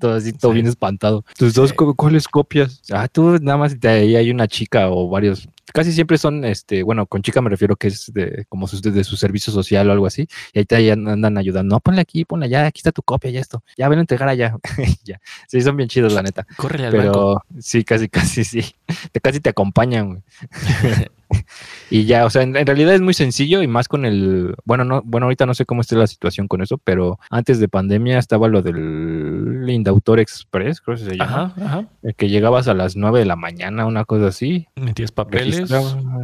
[0.00, 1.24] todo así, todo bien espantado.
[1.38, 2.82] Tus dos, ¿cuáles copias?
[2.90, 7.06] Ah, tú nada más ahí hay una chica o varios casi siempre son, este, bueno,
[7.06, 10.06] con chica me refiero que es de, como su, de su servicio social o algo
[10.06, 13.30] así, y ahí te andan ayudando, no, ponle aquí, ponle allá, aquí está tu copia,
[13.30, 14.56] ya esto, ya ven a entregar allá,
[15.04, 16.46] ya, sí, son bien chidos, la neta.
[16.56, 18.74] Córrele al Pero sí, casi, casi, sí,
[19.12, 20.22] te, casi te acompañan,
[21.90, 25.02] y ya, o sea, en, realidad es muy sencillo y más con el, bueno, no,
[25.04, 28.48] bueno, ahorita no sé cómo está la situación con eso, pero antes de pandemia estaba
[28.48, 31.88] lo del Indautor Express, creo que se llama, ajá, ajá.
[32.02, 34.68] El que llegabas a las 9 de la mañana, una cosa así.
[34.76, 35.70] Metías papeles.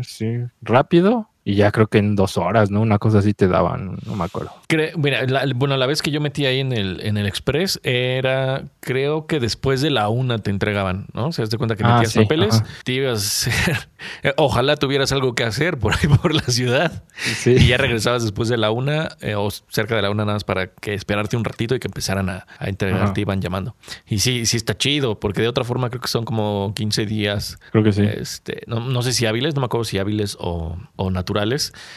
[0.03, 0.27] Sí,
[0.61, 2.81] rápido y ya creo que en dos horas, ¿no?
[2.81, 4.53] Una cosa así te daban, no me acuerdo.
[4.97, 5.27] mira,
[5.57, 9.41] bueno, la vez que yo metí ahí en el, en el Express era, creo que
[9.41, 11.33] después de la una te entregaban, ¿no?
[11.33, 13.89] Se das cuenta que ah, metías papeles, te ibas a hacer,
[14.37, 17.03] ojalá tuvieras algo que hacer por ahí por la ciudad.
[17.45, 20.45] Y ya regresabas después de la una eh, o cerca de la una nada más
[20.45, 23.75] para que esperarte un ratito y que empezaran a, a entregarte, iban llamando.
[24.07, 27.59] Y sí, sí está chido, porque de otra forma creo que son como 15 días.
[27.73, 28.05] Creo que sí.
[28.05, 31.32] Este, no, no sé si hábiles, no me acuerdo si hábiles o, o naturales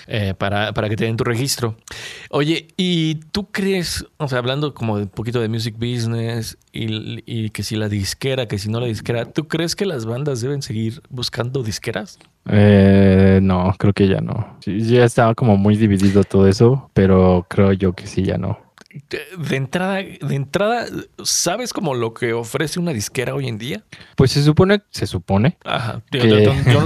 [0.07, 1.75] eh, para, para, que te den tu registro.
[2.29, 7.49] Oye, ¿y tú crees, o sea, hablando como de un poquito de music business y,
[7.51, 10.61] que si la disquera, que si no la disquera, ¿tú crees que las bandas deben
[10.61, 12.19] seguir buscando disqueras?
[12.49, 14.57] Eh, no, creo que ya no.
[14.65, 18.64] ya estaba como muy dividido todo eso, pero creo yo que sí, ya no
[19.37, 20.85] de entrada, de entrada,
[21.23, 23.83] ¿sabes como lo que ofrece una disquera hoy en día?
[24.15, 25.57] Pues se supone, se supone.
[25.65, 26.01] Ajá.
[26.11, 26.21] Yo,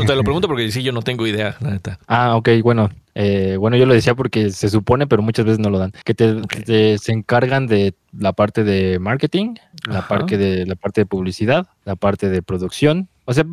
[0.05, 1.99] te lo pregunto porque sí, yo no tengo idea, la neta.
[2.07, 2.89] Ah, ok, bueno.
[3.15, 5.91] Eh, bueno, yo lo decía porque se supone, pero muchas veces no lo dan.
[6.05, 11.05] Que te, se encargan de la parte de marketing, la parte de la parte de
[11.05, 13.09] publicidad, la parte de producción.
[13.25, 13.43] O sea,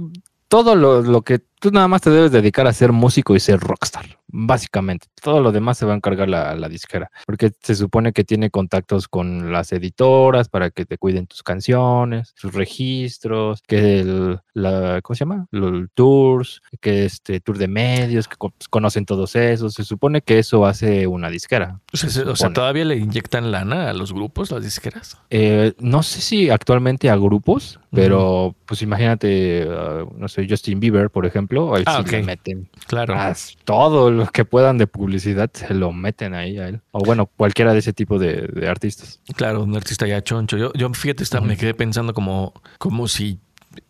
[0.48, 3.58] todo lo, lo, que tú nada más te debes dedicar a ser músico y ser
[3.58, 5.06] rockstar, básicamente.
[5.20, 8.50] Todo lo demás se va a encargar la, la, disquera, porque se supone que tiene
[8.50, 15.00] contactos con las editoras para que te cuiden tus canciones, sus registros, que el, la,
[15.02, 15.46] ¿cómo se llama?
[15.50, 19.74] Los tours, que este tour de medios, que pues, conocen todos esos.
[19.74, 21.80] Se supone que eso hace una disquera.
[21.92, 25.18] O sea, o sea ¿todavía le inyectan lana a los grupos, las disqueras?
[25.30, 31.10] Eh, no sé si actualmente a grupos, pero pues imagínate, uh, no sé, Justin Bieber,
[31.10, 32.68] por ejemplo, ahí ah, sí meten.
[32.86, 33.16] Claro.
[33.64, 36.80] todo lo que puedan de publicidad se lo meten ahí a él.
[36.92, 39.20] O bueno, cualquiera de ese tipo de, artistas.
[39.36, 40.56] Claro, un artista ya choncho.
[40.56, 43.38] Yo, yo fíjate, me quedé pensando como, como si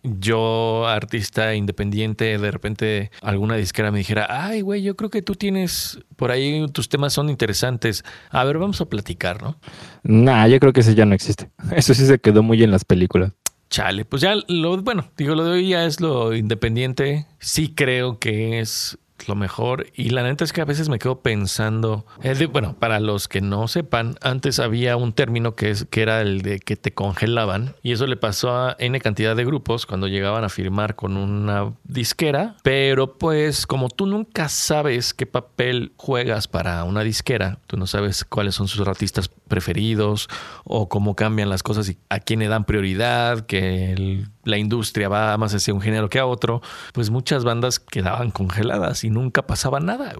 [0.02, 5.34] yo, artista independiente, de repente alguna disquera me dijera, ay, güey, yo creo que tú
[5.34, 8.04] tienes, por ahí tus temas son interesantes.
[8.30, 9.56] A ver, vamos a platicar, ¿no?
[10.02, 11.50] Nah, yo creo que ese ya no existe.
[11.74, 13.32] Eso sí se quedó muy en las películas.
[13.68, 17.26] Chale, pues ya lo, bueno, digo, lo de hoy ya es lo independiente.
[17.40, 19.86] Sí creo que es lo mejor.
[19.94, 23.40] Y la neta es que a veces me quedo pensando, eh, bueno, para los que
[23.40, 27.74] no sepan, antes había un término que, es, que era el de que te congelaban.
[27.82, 31.72] Y eso le pasó a N cantidad de grupos cuando llegaban a firmar con una
[31.84, 32.56] disquera.
[32.62, 38.24] Pero pues como tú nunca sabes qué papel juegas para una disquera, tú no sabes
[38.24, 40.28] cuáles son sus artistas preferidos
[40.64, 45.08] o cómo cambian las cosas y a quién le dan prioridad, que el la industria
[45.08, 49.46] va más hacia un género que a otro, pues muchas bandas quedaban congeladas y nunca
[49.46, 50.14] pasaba nada.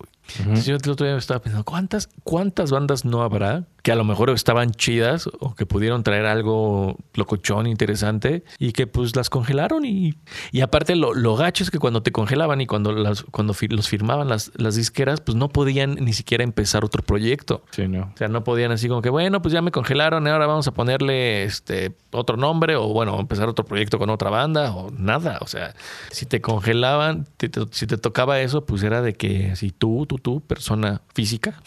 [0.64, 4.30] Yo el otro día estaba pensando, ¿cuántas, ¿cuántas bandas no habrá que a lo mejor
[4.30, 9.84] estaban chidas o que pudieron traer algo locochón, interesante y que pues las congelaron?
[9.84, 10.16] Y,
[10.50, 13.88] y aparte lo, lo, gacho es que cuando te congelaban y cuando, las, cuando los
[13.88, 17.62] firmaban las, las disqueras, pues no podían ni siquiera empezar otro proyecto.
[17.70, 18.10] Sí, no.
[18.12, 20.74] O sea, no podían así como que, bueno, pues ya me congelaron, ahora vamos a
[20.74, 25.38] ponerle este otro nombre o bueno, empezar otro proyecto con otra banda o nada.
[25.42, 25.76] O sea,
[26.10, 27.28] si te congelaban,
[27.70, 31.62] si te tocaba eso, pues era de que si tú, tú, tú, persona física,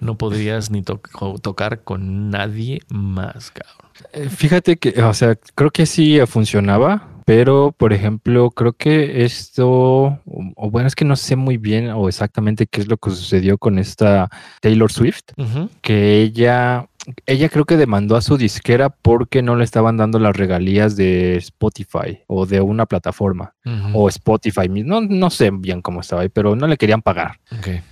[0.00, 3.92] no podrías ni tocar con nadie más, cabrón.
[4.12, 10.20] Eh, fíjate que, o sea, creo que sí funcionaba, pero por ejemplo, creo que esto,
[10.26, 13.58] o, bueno, es que no sé muy bien o exactamente qué es lo que sucedió
[13.58, 14.28] con esta
[14.60, 15.32] Taylor Swift,
[15.80, 16.88] que ella
[17.26, 21.36] ella creo que demandó a su disquera porque no le estaban dando las regalías de
[21.36, 23.54] Spotify o de una plataforma
[23.92, 24.68] o Spotify.
[24.68, 27.40] No, no sé bien cómo estaba ahí, pero no le querían pagar.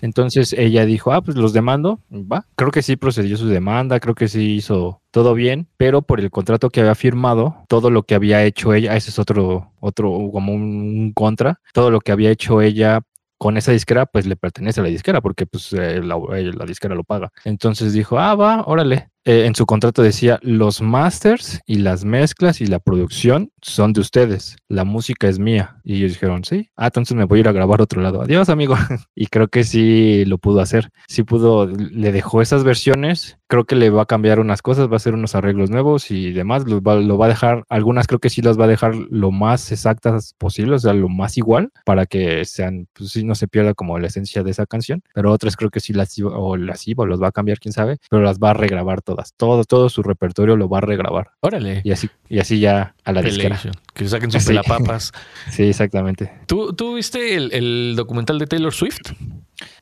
[0.00, 2.46] Entonces ella dijo, ah, pues los demando, va.
[2.56, 6.30] Creo que sí procedió su demanda, creo que sí hizo todo bien, pero por el
[6.30, 10.52] contrato que había firmado, todo lo que había hecho ella, ese es otro, otro, como
[10.52, 13.02] un contra, todo lo que había hecho ella
[13.44, 16.64] con esa disquera, pues le pertenece a la disquera, porque pues eh, la, eh, la,
[16.64, 17.30] disquera lo paga.
[17.44, 19.10] Entonces dijo, ah, va, órale.
[19.26, 24.00] Eh, en su contrato decía, los masters y las mezclas y la producción son de
[24.00, 25.76] ustedes, la música es mía.
[25.84, 28.22] Y ellos dijeron, sí, ah, entonces me voy a ir a grabar otro lado.
[28.22, 28.76] Adiós, amigo.
[29.14, 30.90] y creo que sí lo pudo hacer.
[31.06, 33.36] Sí pudo, le dejó esas versiones.
[33.54, 36.32] Creo que le va a cambiar unas cosas, va a hacer unos arreglos nuevos y
[36.32, 36.66] demás.
[36.66, 39.30] Lo va, lo va a dejar, algunas creo que sí las va a dejar lo
[39.30, 43.46] más exactas posible, o sea, lo más igual, para que sean, pues sí, no se
[43.46, 45.04] pierda como la esencia de esa canción.
[45.14, 47.72] Pero otras creo que sí las o las iba, o los va a cambiar, quién
[47.72, 51.30] sabe, pero las va a regrabar todo todo, todo su repertorio lo va a regrabar.
[51.38, 51.80] Órale.
[51.84, 53.60] Y así, y así ya a la disquera.
[53.94, 54.56] Que saquen sus sí.
[54.66, 55.12] papas
[55.52, 56.32] sí, exactamente.
[56.46, 59.12] ¿Tú, ¿Tú viste el, el documental de Taylor Swift?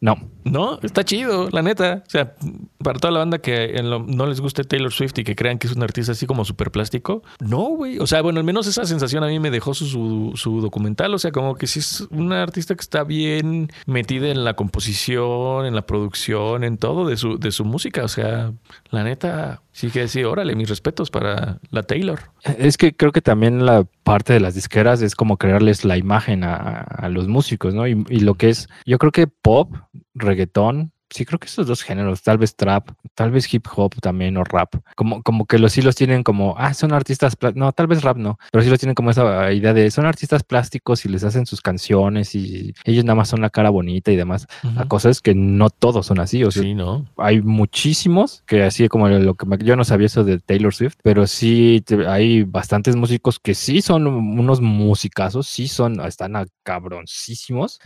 [0.00, 0.16] No.
[0.44, 2.02] No, está chido, la neta.
[2.06, 2.34] O sea,
[2.82, 5.74] para toda la banda que no les guste Taylor Swift y que crean que es
[5.74, 7.98] un artista así como súper plástico, no, güey.
[7.98, 11.14] O sea, bueno, al menos esa sensación a mí me dejó su, su, documental.
[11.14, 15.66] O sea, como que sí es una artista que está bien metida en la composición,
[15.66, 18.04] en la producción, en todo de su, de su música.
[18.04, 18.52] O sea,
[18.90, 22.20] la neta, sí que sí, órale, mis respetos para la Taylor.
[22.58, 26.44] Es que creo que también la parte de las disqueras es como crearles la imagen
[26.44, 27.87] a, los músicos, ¿no?
[27.87, 29.74] Y, y, lo que es, yo creo que pop,
[30.14, 34.37] reggaetón, sí creo que esos dos géneros, tal vez trap, tal vez hip hop también
[34.37, 38.03] o rap, como, como que los hilos tienen como, ah, son artistas, no, tal vez
[38.03, 41.25] rap no, pero sí los tienen como esa idea de, son artistas plásticos y les
[41.25, 44.46] hacen sus canciones y ellos nada más son la cara bonita y demás.
[44.75, 47.07] La cosa es que no todos son así, o sea, sí, ¿no?
[47.16, 51.27] hay muchísimos que así como lo que yo no sabía eso de Taylor Swift, pero
[51.27, 57.81] sí hay bastantes músicos que sí son unos musicazos, sí son, están cabroncísimos,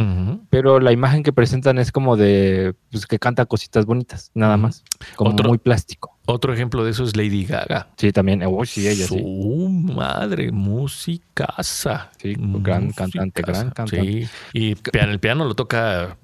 [0.50, 4.84] pero la imagen que presentan es como de, pues que canta cositas bonitas, nada más,
[5.16, 6.16] como muy plástico.
[6.28, 7.88] Otro ejemplo de eso es Lady Gaga.
[7.96, 8.42] Sí, también.
[8.44, 12.10] Oh, sí, ella Su madre, musicaza.
[12.20, 14.00] Sí, gran cantante, gran cantante.
[14.00, 16.16] Sí, y el piano lo toca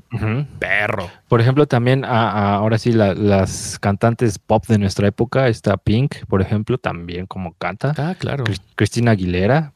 [0.59, 1.09] Perro.
[1.28, 6.78] Por ejemplo, también ahora sí las cantantes pop de nuestra época, está Pink, por ejemplo,
[6.78, 7.94] también como canta.
[7.96, 8.44] Ah, claro.
[8.74, 9.72] Cristina Aguilera.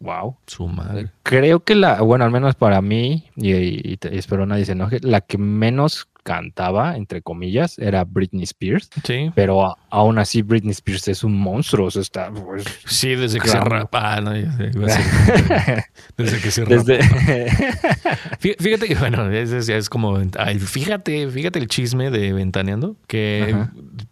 [0.00, 0.36] Wow.
[0.46, 1.10] Su madre.
[1.22, 5.20] Creo que la, bueno, al menos para mí, y, y espero nadie se enoje, la
[5.20, 8.90] que menos cantaba, entre comillas, era Britney Spears.
[9.04, 9.30] Sí.
[9.34, 11.86] Pero aún así Britney Spears es un monstruo.
[11.86, 14.20] O sea, está, pues, sí, desde que se rapa.
[16.16, 16.84] Desde que se rapa.
[18.38, 20.18] Fíjate que, bueno, es, es, como.
[20.58, 22.96] fíjate, fíjate el chisme de Ventaneando.
[23.06, 23.54] Que,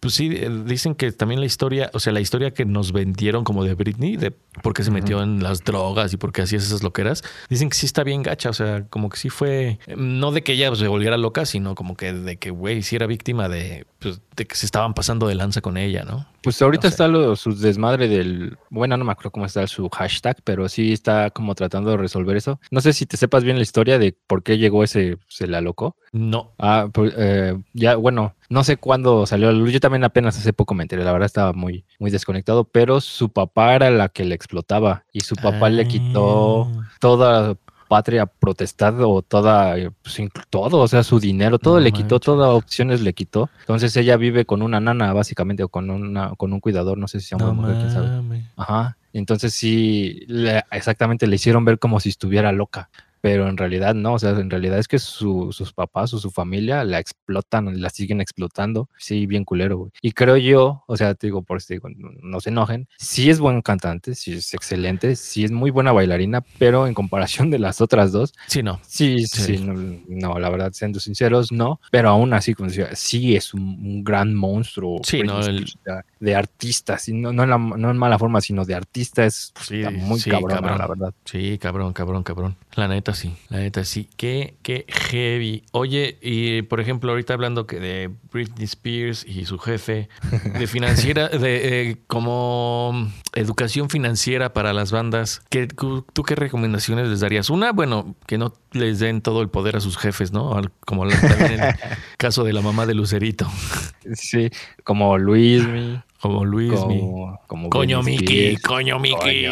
[0.01, 0.29] pues sí,
[0.65, 4.17] dicen que también la historia, o sea, la historia que nos vendieron como de Britney,
[4.17, 7.71] de por qué se metió en las drogas y por qué hacía esas loqueras, dicen
[7.71, 8.51] que sí está bien gacha.
[8.51, 9.79] O sea, como que sí fue.
[9.97, 13.07] No de que ella se volviera loca, sino como que de que, güey, si era
[13.07, 16.27] víctima de, pues, de que se estaban pasando de lanza con ella, ¿no?
[16.43, 20.39] Pues ahorita está lo, su desmadre del, bueno, no me acuerdo cómo está su hashtag,
[20.45, 22.59] pero sí está como tratando de resolver eso.
[22.71, 25.61] No sé si te sepas bien la historia de por qué llegó ese, se la
[25.61, 25.97] locó.
[26.13, 26.53] No.
[26.59, 29.73] Ah, pues, eh, ya, bueno, no sé cuándo salió a la luz.
[29.73, 33.31] Yo también apenas hace poco me enteré, la verdad estaba muy, muy desconectado, pero su
[33.31, 36.89] papá era la que le explotaba y su papá le quitó ah.
[37.01, 37.57] toda
[37.89, 40.19] patria protestado o toda, pues,
[40.51, 43.51] todo, o sea, su dinero, todo le quitó, todas opciones le quitó.
[43.61, 47.21] Entonces ella vive con una nana, básicamente, o con, una, con un cuidador, no sé
[47.21, 48.45] si se llama mujer, quién sabe.
[48.57, 48.97] Ajá.
[49.13, 50.27] Entonces sí,
[50.71, 52.91] exactamente le hicieron ver como si estuviera loca
[53.29, 56.83] pero en realidad no, o sea, en realidad es que sus papás o su familia
[56.83, 59.91] la explotan, la siguen explotando, sí, bien culero, güey.
[60.01, 61.91] Y creo yo, o sea, te digo, por eso digo,
[62.23, 66.41] no, se enojen, sí es buen cantante, sí es excelente, sí es muy buena bailarina,
[66.59, 68.81] pero en comparación de las otras dos, sí, no.
[68.83, 69.59] Sí, sí,
[70.09, 74.35] no, la verdad, siendo sinceros, no, pero aún así, como decía, sí es un, gran
[74.35, 75.01] monstruo.
[75.05, 75.41] Sí, no,
[76.19, 80.19] de artista, no, no, en la, no, en mala forma, sino de artista, es muy
[80.23, 81.13] cabrón, la verdad.
[81.27, 82.57] Sí, cabrón, cabrón, cabrón.
[82.75, 84.09] La neta sí, la neta sí.
[84.17, 85.65] Qué, qué heavy.
[85.73, 90.09] Oye, y por ejemplo, ahorita hablando que de Britney Spears y su jefe,
[90.59, 97.21] de financiera, de eh, como educación financiera para las bandas, ¿qué, ¿tú qué recomendaciones les
[97.21, 97.51] darías?
[97.51, 100.61] Una, bueno, que no les den todo el poder a sus jefes, ¿no?
[100.87, 101.75] Como también en el
[102.19, 103.51] caso de la mamá de Lucerito.
[104.15, 104.51] Sí,
[104.85, 106.01] como Luismi.
[106.21, 106.73] Como Luis,
[107.47, 109.47] como, coño Mickey, coño Mickey.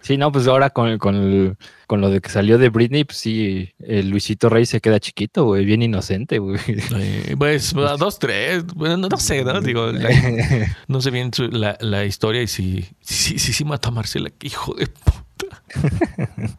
[0.00, 0.16] sí.
[0.16, 1.58] no, pues ahora con, con,
[1.88, 5.44] con, lo de que salió de Britney, pues sí, el Luisito Rey se queda chiquito,
[5.44, 6.60] güey, bien inocente, güey.
[7.36, 9.60] pues a dos, tres, bueno, no, sé, ¿no?
[9.60, 9.90] Digo,
[10.86, 14.74] no sé bien la, la, historia y si, si, si, si mata a Marcela, hijo
[14.74, 15.27] de puta.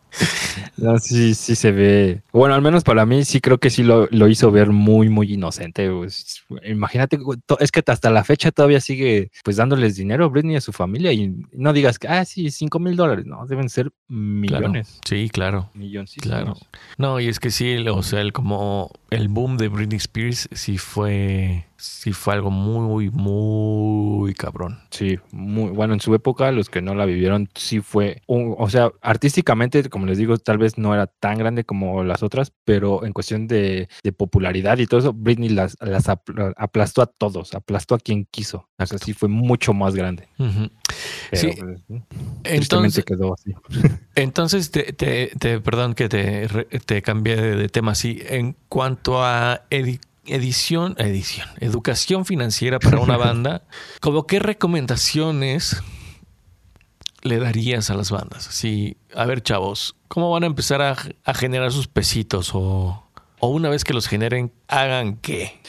[0.77, 2.21] No, sí, sí se ve.
[2.31, 5.89] Bueno, al menos para mí sí creo que sí lo, hizo ver muy, muy inocente.
[5.89, 7.19] Pues, imagínate,
[7.59, 10.71] es que hasta la fecha todavía sigue pues dándoles dinero a Britney y a su
[10.71, 13.25] familia y no digas que, ah, sí, cinco mil dólares.
[13.25, 14.99] No, deben ser millones.
[15.05, 15.69] Sí, claro.
[15.73, 16.15] Millones.
[16.21, 16.55] Claro.
[16.97, 20.77] No, y es que sí, o sea, el, como el boom de Britney Spears sí
[20.77, 24.79] fue, sí fue algo muy, muy cabrón.
[24.91, 25.93] Sí, muy bueno.
[25.93, 30.05] En su época, los que no la vivieron, sí fue, un, o sea, artísticamente como
[30.05, 33.87] les digo, tal vez no era tan grande como las otras, pero en cuestión de,
[34.17, 35.77] popularidad y todo eso, Britney las,
[36.57, 38.69] aplastó a todos, aplastó a quien quiso.
[38.77, 40.27] O sea, sí fue mucho más grande.
[41.33, 41.51] sí.
[41.57, 42.03] Pues,
[42.43, 43.53] entonces, quedó así.
[44.15, 46.47] Entonces, te, te, perdón que te,
[46.85, 48.21] te cambié de, tema así.
[48.27, 53.63] En cuanto a edición, edición, educación financiera para una banda,
[53.99, 55.81] ¿como qué recomendaciones
[57.21, 58.43] le darías a las bandas?
[58.43, 62.51] Si, a ver, chavos, ¿cómo van a empezar a, generar sus pesitos?
[62.53, 63.03] O,
[63.39, 65.59] o, una vez que los generen, ¿hagan qué?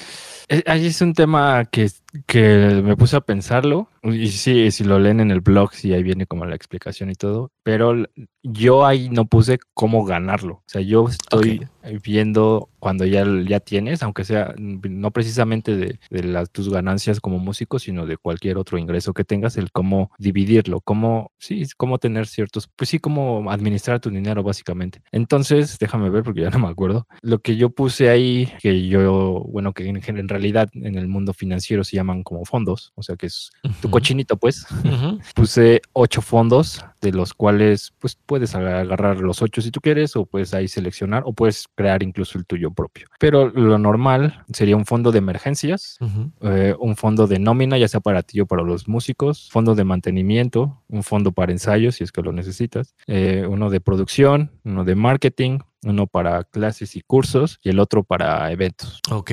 [0.49, 1.91] Eh, ahí es un tema que,
[2.27, 3.89] que me puse a pensarlo.
[4.03, 7.15] Y sí, si lo leen en el blog, sí, ahí viene como la explicación y
[7.15, 7.51] todo.
[7.63, 7.95] Pero
[8.43, 10.55] yo ahí no puse cómo ganarlo.
[10.55, 11.67] O sea, yo estoy
[12.03, 17.79] viendo cuando ya, ya tienes, aunque sea no precisamente de, las, tus ganancias como músico,
[17.79, 22.69] sino de cualquier otro ingreso que tengas, el cómo dividirlo, cómo, sí, cómo tener ciertos,
[22.75, 25.03] pues sí, cómo administrar tu dinero básicamente.
[25.13, 27.07] Entonces, déjame ver porque ya no me acuerdo.
[27.21, 31.35] Lo que yo puse ahí, que yo, bueno, que en, en realidad en el mundo
[31.35, 34.67] financiero se llaman como fondos, o sea que es tu cochinito, pues.
[35.35, 40.27] Puse ocho fondos, de los cuales pues puedes agarrar los ocho si tú quieres, o
[40.27, 43.07] puedes ahí seleccionar, o puedes crear incluso el tuyo propio.
[43.19, 45.99] Pero lo normal sería un fondo de emergencias,
[46.43, 49.85] eh, un fondo de nómina, ya sea para ti o para los músicos, fondo de
[49.85, 54.85] mantenimiento, un fondo para ensayos si es que lo necesitas, eh, uno de producción, uno
[54.85, 59.01] de marketing, uno para clases y cursos y el otro para eventos.
[59.11, 59.31] Ok.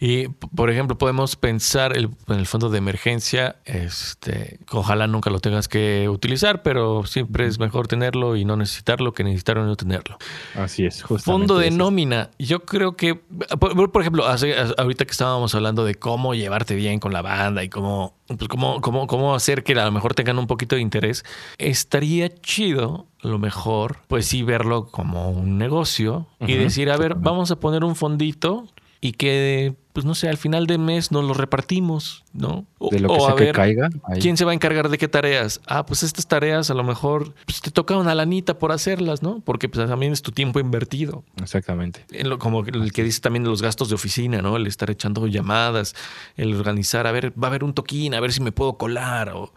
[0.00, 5.68] Y por ejemplo, podemos pensar en el fondo de emergencia, este, ojalá nunca lo tengas
[5.68, 10.18] que utilizar, pero siempre es mejor tenerlo y no necesitarlo que necesitarlo y no tenerlo.
[10.54, 11.02] Así es.
[11.02, 12.30] Fondo de nómina.
[12.38, 17.22] Yo creo que, por, ejemplo, ahorita que estábamos hablando de cómo llevarte bien con la
[17.22, 20.76] banda y cómo, pues cómo, cómo, cómo hacer que a lo mejor tengan un poquito
[20.76, 21.24] de interés,
[21.58, 27.50] estaría chido lo mejor, pues sí, verlo como un negocio y decir, a ver, vamos
[27.50, 28.68] a poner un fondito
[29.00, 32.66] y que pues no sé, al final de mes nos lo repartimos, ¿no?
[32.90, 33.88] de lo que sea que caiga.
[34.20, 35.60] ¿Quién se va a encargar de qué tareas?
[35.68, 39.40] Ah, pues estas tareas a lo mejor pues, te toca una lanita por hacerlas, ¿no?
[39.44, 41.22] Porque pues, también es tu tiempo invertido.
[41.40, 42.04] Exactamente.
[42.40, 44.56] como el que dice también de los gastos de oficina, ¿no?
[44.56, 45.94] El estar echando llamadas,
[46.36, 49.28] el organizar, a ver, va a haber un toquín, a ver si me puedo colar
[49.28, 49.52] o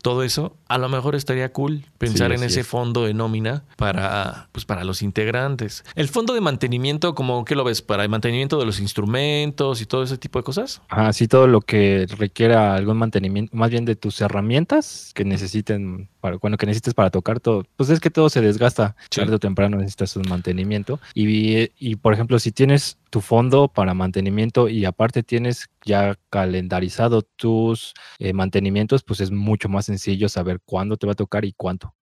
[0.00, 0.56] todo eso.
[0.68, 5.02] A lo mejor estaría cool pensar en ese fondo de nómina para, pues, para los
[5.02, 5.84] integrantes.
[5.96, 7.82] El fondo de mantenimiento, como ¿qué lo ves?
[7.82, 10.82] Para el mantenimiento de los instrumentos y todo ese tipo de cosas.
[10.88, 16.08] Ah, sí, todo lo que requiera algún mantenimiento, más bien de tus herramientas que necesiten,
[16.20, 17.64] para, bueno, que necesites para tocar todo.
[17.76, 21.00] Pues es que todo se desgasta, tarde o temprano necesitas un mantenimiento.
[21.14, 27.20] Y, y, por ejemplo, si tienes tu fondo para mantenimiento y aparte tienes ya calendarizado
[27.20, 31.52] tus eh, mantenimientos, pues es mucho más sencillo saber cuándo te va a tocar y
[31.52, 31.94] cuánto.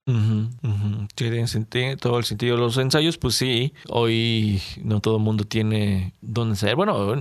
[1.73, 2.57] Tiene todo el sentido.
[2.57, 6.77] Los ensayos, pues sí, hoy no todo el mundo tiene dónde ensayar.
[6.77, 7.15] Bueno,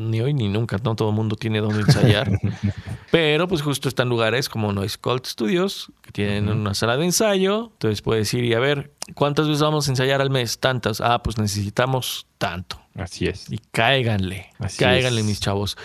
[0.00, 2.30] ni hoy ni nunca, no todo el mundo tiene dónde ensayar.
[3.10, 7.70] pero pues justo están lugares como Noise Cold Studios, que tienen una sala de ensayo.
[7.72, 10.58] Entonces puedes ir y a ver, ¿cuántas veces vamos a ensayar al mes?
[10.58, 11.00] Tantas.
[11.00, 12.80] Ah, pues necesitamos tanto.
[12.94, 13.50] Así es.
[13.50, 15.76] Y cáiganle, cáiganle, mis chavos.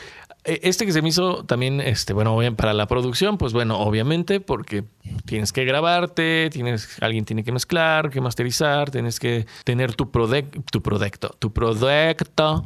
[0.44, 4.40] E, este que se me hizo también, este, bueno, para la producción, pues bueno, obviamente,
[4.40, 4.84] porque
[5.26, 10.82] tienes que grabarte, tienes, alguien tiene que mezclar, que masterizar, tienes que tener tu, tu
[10.82, 12.66] producto, tu producto,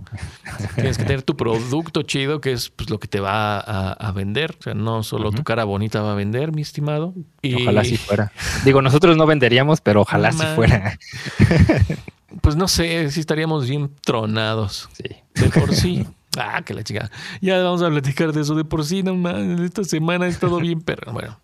[0.76, 4.56] tienes que tener tu producto chido, que es pues, lo que te va a, vender.
[4.58, 7.14] O sea, no solo tu cara bonita va a vender, mi estimado.
[7.42, 7.64] Y...
[7.64, 8.32] Ojalá si fuera.
[8.64, 10.98] Digo, nosotros no venderíamos, pero ojalá si fuera.
[12.42, 14.90] pues no sé, si estaríamos bien tronados.
[14.94, 15.16] Sí.
[15.42, 16.06] De por sí.
[16.38, 17.10] Ah, que la chica.
[17.42, 19.36] Ya vamos a platicar de eso de por sí, nomás.
[19.60, 21.40] Esta semana es todo bien, pero bueno.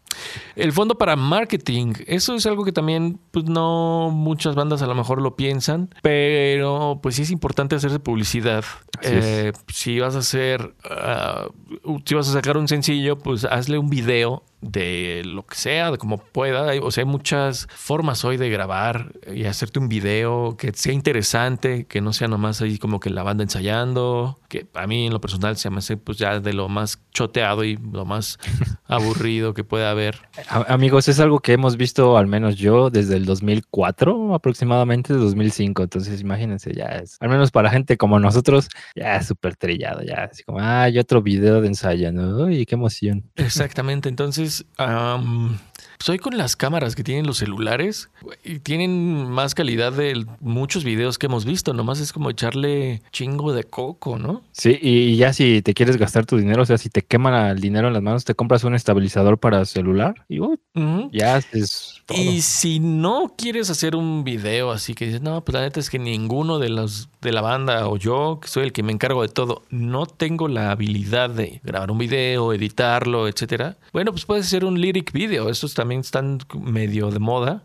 [0.55, 4.95] El fondo para marketing, eso es algo que también pues no muchas bandas a lo
[4.95, 8.63] mejor lo piensan, pero pues sí es importante hacerse publicidad.
[9.01, 11.47] Eh, si vas a hacer, ah,
[12.05, 15.97] si vas a sacar un sencillo, pues hazle un video de lo que sea, de
[15.97, 16.71] como pueda.
[16.81, 21.85] O sea, hay muchas formas hoy de grabar y hacerte un video que sea interesante,
[21.85, 25.21] que no sea nomás ahí como que la banda ensayando, que a mí en lo
[25.21, 28.37] personal se me hace pues ya de lo más choteado y lo más
[28.85, 30.00] aburrido que pueda haber.
[30.67, 35.83] Amigos, es algo que hemos visto al menos yo desde el 2004 aproximadamente, 2005.
[35.83, 40.29] Entonces, imagínense, ya es, al menos para gente como nosotros, ya es súper trillado, ya
[40.31, 42.45] así como, ah, hay otro video de ensayo, ¿no?
[42.45, 43.23] Uy, qué emoción.
[43.35, 45.57] Exactamente, entonces soy
[46.03, 48.09] pues con las cámaras que tienen los celulares
[48.43, 51.73] y tienen más calidad de muchos videos que hemos visto.
[51.73, 54.41] Nomás es como echarle chingo de coco, ¿no?
[54.51, 57.59] Sí, y ya si te quieres gastar tu dinero, o sea, si te queman el
[57.59, 60.39] dinero en las manos, te compras un estabilizador para celular y
[61.11, 65.61] ya es Y si no quieres hacer un video así que dices, no, pues la
[65.61, 68.81] neta es que ninguno de los de la banda o yo, que soy el que
[68.81, 73.77] me encargo de todo, no tengo la habilidad de grabar un video, editarlo, etcétera.
[73.93, 75.49] Bueno, pues puedes hacer un lyric video.
[75.49, 77.63] Estos también están medio de moda.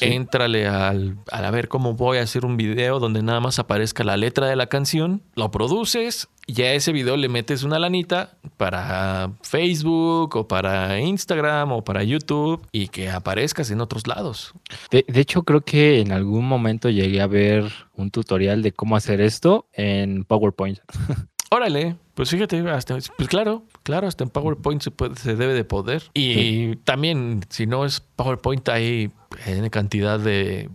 [0.00, 4.16] Éntrale al, a ver cómo voy a hacer un video donde nada más aparezca la
[4.16, 9.32] letra de la canción, lo produces y a ese video le metes una lanita para
[9.42, 14.54] Facebook o para Instagram o para YouTube y que aparezcas en otros lados.
[14.90, 18.96] De, de, hecho, creo que en algún momento llegué a ver un tutorial de cómo
[18.96, 20.78] hacer esto en PowerPoint.
[21.50, 25.62] Órale, pues fíjate, hasta, pues claro, claro, hasta en PowerPoint se, puede, se debe de
[25.62, 26.02] poder.
[26.12, 29.12] Y también, si no es PowerPoint, hay
[29.44, 30.70] en cantidad de,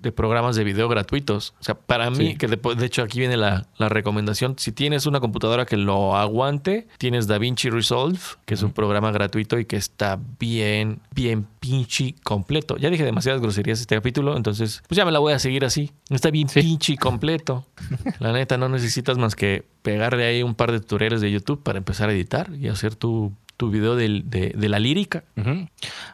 [0.00, 1.54] de, programas de video gratuitos.
[1.60, 5.20] O sea, para mí, que de, hecho aquí viene la, la, recomendación, si tienes una
[5.20, 10.18] computadora que lo aguante, tienes DaVinci Resolve, que es un programa gratuito y que está
[10.38, 12.76] bien, bien pinche completo.
[12.76, 15.92] Ya dije demasiadas groserías este capítulo, entonces pues ya me la voy a seguir así.
[16.08, 17.66] Está bien pinche completo.
[18.18, 21.78] la neta, no necesitas más que pegarle ahí un par de tutoriales de YouTube para
[21.78, 25.22] empezar a editar y hacer tu tu video de, de, la lírica.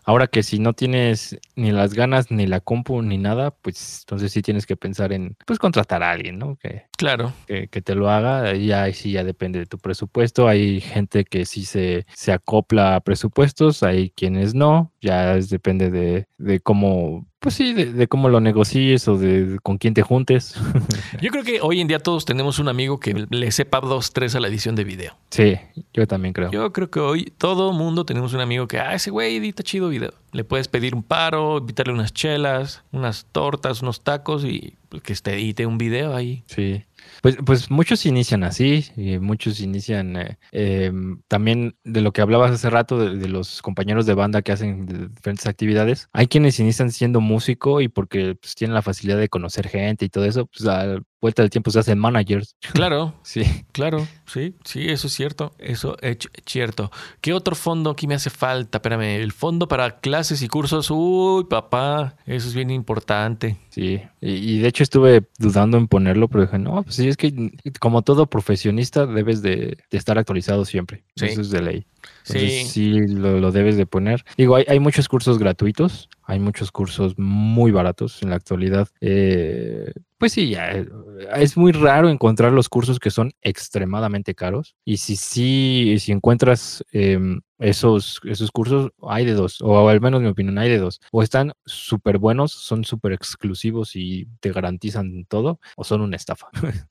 [0.05, 4.33] Ahora que si no tienes ni las ganas, ni la compu, ni nada, pues entonces
[4.33, 6.57] sí tienes que pensar en, pues contratar a alguien, ¿no?
[6.57, 7.33] Que, claro.
[7.47, 8.55] Que, te lo haga.
[8.55, 10.49] Y ahí sí ya depende de tu presupuesto.
[10.49, 14.93] Hay gente que sí se, se acopla a presupuestos, hay quienes no.
[15.01, 19.95] Ya depende de, de cómo, pues sí, de, cómo lo negocies o de, con quién
[19.95, 20.57] te juntes.
[21.23, 24.35] Yo creo que hoy en día todos tenemos un amigo que le sepa dos, tres
[24.35, 25.17] a la edición de video.
[25.31, 25.57] Sí,
[25.93, 26.51] yo también creo.
[26.51, 29.89] Yo creo que hoy todo mundo tenemos un amigo que, ah, ese güey edita chido
[29.89, 30.13] video.
[30.33, 35.35] Le puedes pedir un paro, invitarle unas chelas, unas tortas, unos tacos y que te
[35.35, 36.43] edite un video ahí.
[36.47, 36.85] Sí.
[37.23, 42.51] Pues, pues muchos inician así, y muchos inician eh, em, también de lo que hablabas
[42.53, 46.09] hace rato de, los compañeros de banda que hacen diferentes actividades.
[46.13, 50.09] Hay quienes inician siendo músico y porque pues, tienen la facilidad de conocer gente y
[50.09, 52.57] todo eso, pues a vuelta del tiempo se hacen managers.
[52.73, 53.43] Claro, sí,
[53.73, 56.91] claro, sí, sí, eso es cierto, eso es cierto.
[57.21, 58.79] ¿Qué otro fondo aquí me hace falta?
[58.79, 63.57] Espérame, el fondo para clases y cursos, uy, papá, eso es bien importante.
[63.71, 67.53] Sí, y, de hecho estuve dudando en ponerlo, pero dije, no, pues sí, es que
[67.81, 71.05] como todo profesionista debes de, estar actualizado siempre.
[71.17, 71.87] Eso es de ley.
[72.23, 72.65] sí.
[72.65, 74.25] Sí, lo, debes de poner.
[74.37, 78.89] Digo, hay, hay, muchos cursos gratuitos, hay muchos cursos muy baratos en la actualidad.
[79.01, 80.89] Eh, pues sí, ya, eh,
[81.37, 84.75] es muy raro encontrar los cursos que son extremadamente caros.
[84.85, 90.19] Y si sí, si encuentras em, esos, esos cursos, hay de dos, o al menos
[90.19, 91.01] en mi opinión, hay de dos.
[91.13, 96.49] O están súper buenos, son súper exclusivos y te garantizan todo, o son una estafa.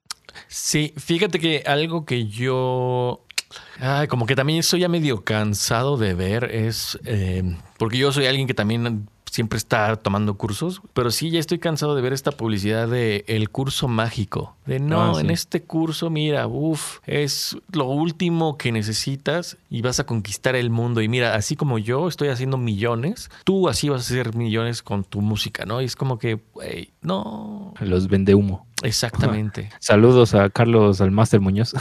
[0.50, 3.26] Sí, fíjate que algo que yo
[3.80, 8.26] Ay, como que también estoy ya medio cansado de ver es, em, porque yo soy
[8.26, 9.08] alguien que también
[9.38, 13.52] siempre está tomando cursos, pero sí ya estoy cansado de ver esta publicidad de el
[13.52, 14.56] curso mágico.
[14.66, 20.00] De no, ah, en este curso, mira, uff, es lo último que necesitas y vas
[20.00, 21.04] a conquistar el mundo.
[21.04, 25.04] Y mira, así como yo estoy haciendo millones, tú así vas a hacer millones con
[25.04, 25.84] tu música, ¿no?
[25.84, 27.76] Y es como que, güey, no.
[27.80, 28.66] Los vende humo.
[28.82, 29.70] Exactamente.
[29.80, 31.76] Saludos a Carlos Almáster Muñoz.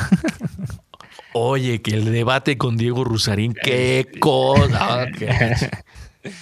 [1.33, 5.07] Oye, que el debate con Diego Rusarín, qué cosa.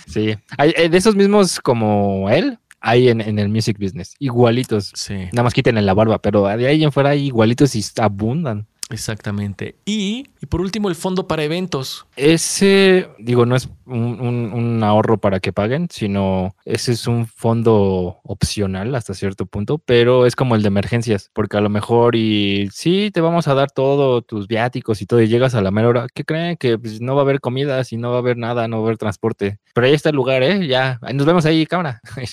[0.07, 4.93] Sí, hay, eh, de esos mismos como él, hay en, el music business, igualitos.
[4.95, 5.15] Sí.
[5.33, 8.67] Nada más quiten en la barba, pero de ahí en fuera hay igualitos y abundan.
[8.95, 9.75] Exactamente.
[9.85, 12.07] Y, por último, el fondo para eventos.
[12.15, 18.95] Ese, digo, no es un, ahorro para que paguen, sino ese es un fondo opcional
[18.95, 23.11] hasta cierto punto, pero es como el de emergencias, porque a lo mejor y sí,
[23.13, 26.07] te vamos a dar todo, tus viáticos y todo, y llegas a la mera hora,
[26.15, 26.57] ¿qué creen?
[26.57, 28.85] Que pues, no va a haber comida, si no va a haber nada, no va
[28.85, 29.59] a haber transporte.
[29.75, 30.69] Pero ahí está el lugar, ¿eh?
[30.69, 32.01] Ya, nos vemos ahí, cámara.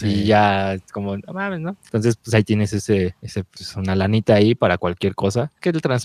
[0.00, 1.76] Y ya, como, no mames, ¿no?
[1.84, 5.82] Entonces, pues ahí tienes ese, ese pues, una lanita ahí para cualquier cosa, que el
[5.82, 6.01] transporte,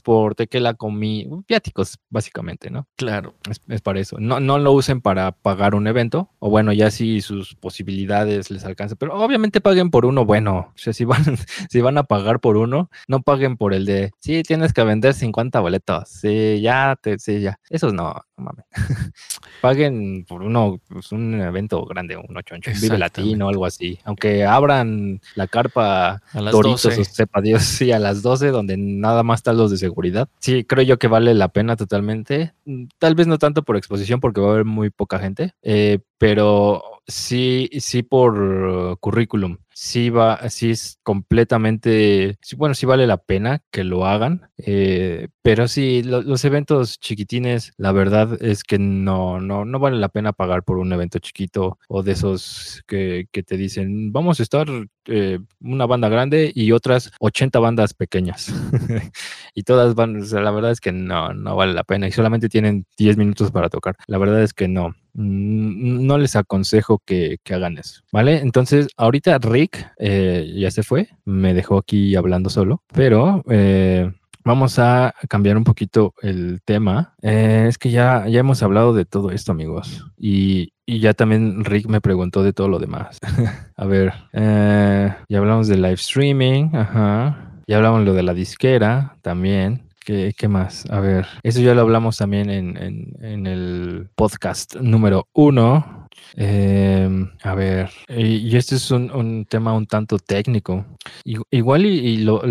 [0.49, 2.87] que la comida, viáticos, básicamente, ¿no?
[2.95, 3.35] Claro.
[3.49, 4.17] Es, para eso.
[4.19, 8.65] No, no lo usen para pagar un evento, o bueno, ya si sus posibilidades les
[8.65, 10.73] alcanzan, pero obviamente paguen por uno bueno.
[10.77, 11.23] O sea, si van,
[11.69, 15.13] si van a pagar por uno, no paguen por el de, sí, tienes que vender
[15.13, 17.59] 50 boletos, sí, ya, te, sí, ya.
[17.69, 18.65] Esos no, no mames.
[19.61, 23.99] paguen por uno, pues, un evento grande, un ochoncho, un Vive Latino, algo así.
[24.03, 27.01] Aunque abran la carpa a las Doritos 12.
[27.01, 30.29] o sepa Dios, sí, a las 12, donde nada más están los de seguridad.
[30.39, 32.53] Sí, creo yo que vale la pena totalmente.
[32.99, 36.83] Tal vez no tanto por exposición, porque va a haber muy poca gente, eh, pero
[37.07, 43.83] sí, sí por currículum sí va, sí es completamente, bueno, sí vale la pena que
[43.83, 49.77] lo hagan, eh, pero sí, los eventos chiquitines, la verdad es que no, no, no
[49.79, 54.11] vale la pena pagar por un evento chiquito o de esos que, que te dicen,
[54.11, 54.67] vamos a estar
[55.07, 58.53] eh, una banda grande y otras 80 bandas pequeñas.
[59.55, 62.49] y todas van, o la verdad es que no, no vale la pena y solamente
[62.49, 63.95] tienen 10 minutos para tocar.
[64.07, 64.95] La verdad es que no.
[65.13, 68.37] No les aconsejo que, que hagan eso, ¿vale?
[68.37, 74.11] Entonces, ahorita Rick eh, ya se fue, me dejó aquí hablando solo, pero eh,
[74.47, 77.13] vamos a cambiar un poquito el tema.
[77.21, 81.63] Eh, es que ya, ya hemos hablado de todo esto, amigos, y, y ya también
[81.65, 83.19] Rick me preguntó de todo lo demás.
[83.75, 87.43] a ver, ya hablamos de live streaming, ajá.
[87.67, 89.83] Ya hablamos lo de la disquera también.
[90.05, 90.89] ¿Qué, ¿Qué, más?
[90.89, 95.96] A ver, eso ya lo hablamos también en, en, en el podcast número uno.
[96.35, 97.09] Eh,
[97.43, 100.85] a ver, y, este es un, tema un tanto técnico.
[101.23, 102.41] igual y, lo,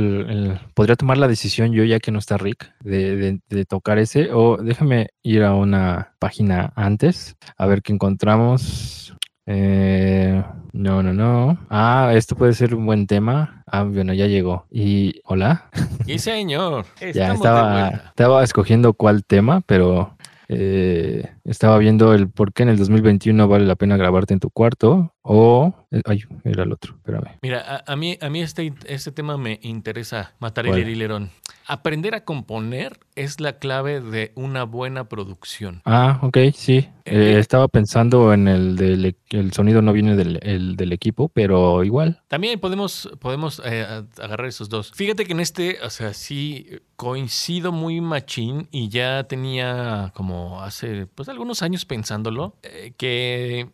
[0.75, 4.57] podría tomar la decisión yo ya que no está Rick de, de, tocar ese o
[4.57, 9.15] déjame ir a una página antes a ver qué encontramos.
[9.49, 10.43] Eh,
[10.73, 11.59] no, no, no.
[11.71, 13.63] Ah, esto puede ser un buen tema.
[13.67, 14.67] Ah, bueno, ya llegó.
[14.71, 15.71] Y hola.
[16.05, 16.85] Y señor.
[17.15, 20.16] ya estaba, estaba escogiendo cuál tema, pero
[20.49, 24.51] eh, estaba viendo el por qué en el 2021 vale la pena grabarte en tu
[24.51, 25.75] cuarto o...
[25.91, 27.39] Eh, ay, era el otro, espérame.
[27.43, 31.31] Mira, a, mí, a mí este, este tema me interesa, matar el herilerón.
[31.67, 35.83] Aprender a componer es la clave de una buena producción.
[35.85, 36.89] Ah, ok, sí.
[37.05, 41.83] Eh, estaba pensando en el del e, el sonido no viene del, del equipo, pero
[41.83, 42.21] igual.
[42.29, 44.93] También podemos, podemos eh, agarrar esos dos.
[44.93, 51.07] Fíjate que en este, o sea, sí coincido muy machín y ya tenía como hace
[51.07, 53.69] pues algunos años pensándolo, eh, que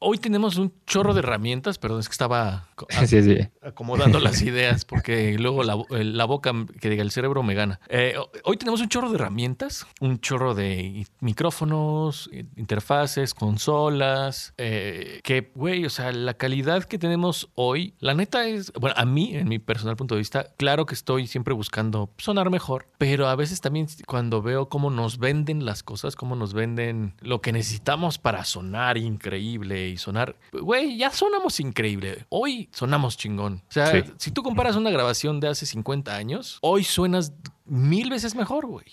[0.00, 2.68] Hoy tenemos un chorro de herramientas, perdón, es que estaba
[3.62, 7.78] acomodando las ideas porque luego la, boca, que diga el cerebro me gana.
[7.88, 15.52] Eh, hoy tenemos un chorro de herramientas, un chorro de micrófonos, interfaces, consolas, eh, que,
[15.54, 19.48] güey, o sea, la calidad que tenemos hoy, la neta es, bueno, a mí, en
[19.48, 23.60] mi personal punto de vista, claro que estoy siempre buscando sonar mejor, pero a veces
[23.60, 28.44] también cuando veo cómo nos venden las cosas, cómo nos venden lo que necesitamos para
[28.44, 30.36] sonar increíble, y sonar.
[30.52, 32.26] Güey, ya sonamos increíble.
[32.28, 33.62] Hoy sonamos chingón.
[33.68, 37.32] O sea, si tú comparas una grabación de hace 50 años, hoy suenas
[37.64, 38.86] mil veces mejor, güey.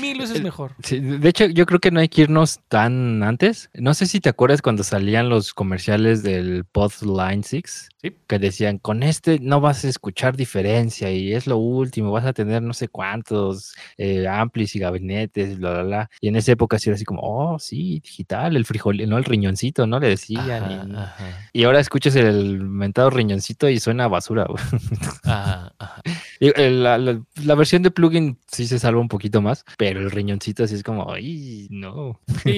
[0.00, 0.74] Mil veces mejor.
[0.76, 3.70] de hecho, yo creo que no hay que irnos tan antes.
[3.74, 8.78] No sé si te acuerdas cuando salían los comerciales del Pod Line 6, que decían,
[8.78, 12.74] con este no vas a escuchar diferencia y es lo último, vas a tener no
[12.74, 16.10] sé cuántos eh, amplis y gabinetes, bla, bla, bla.
[16.20, 19.24] Y en esa época sí era así como, oh, sí, digital, el frijol, no, el
[19.24, 20.00] riñoncito, ¿no?
[20.00, 20.96] Le decían.
[21.52, 24.62] y, ahora escuchas el mentado riñoncito y suena basura, güey.
[25.24, 26.02] Ajá, ajá.
[26.42, 30.74] La, la, versión de plugin sí se salva un poquito más, pero el riñoncito así
[30.74, 32.20] es como, ay, no.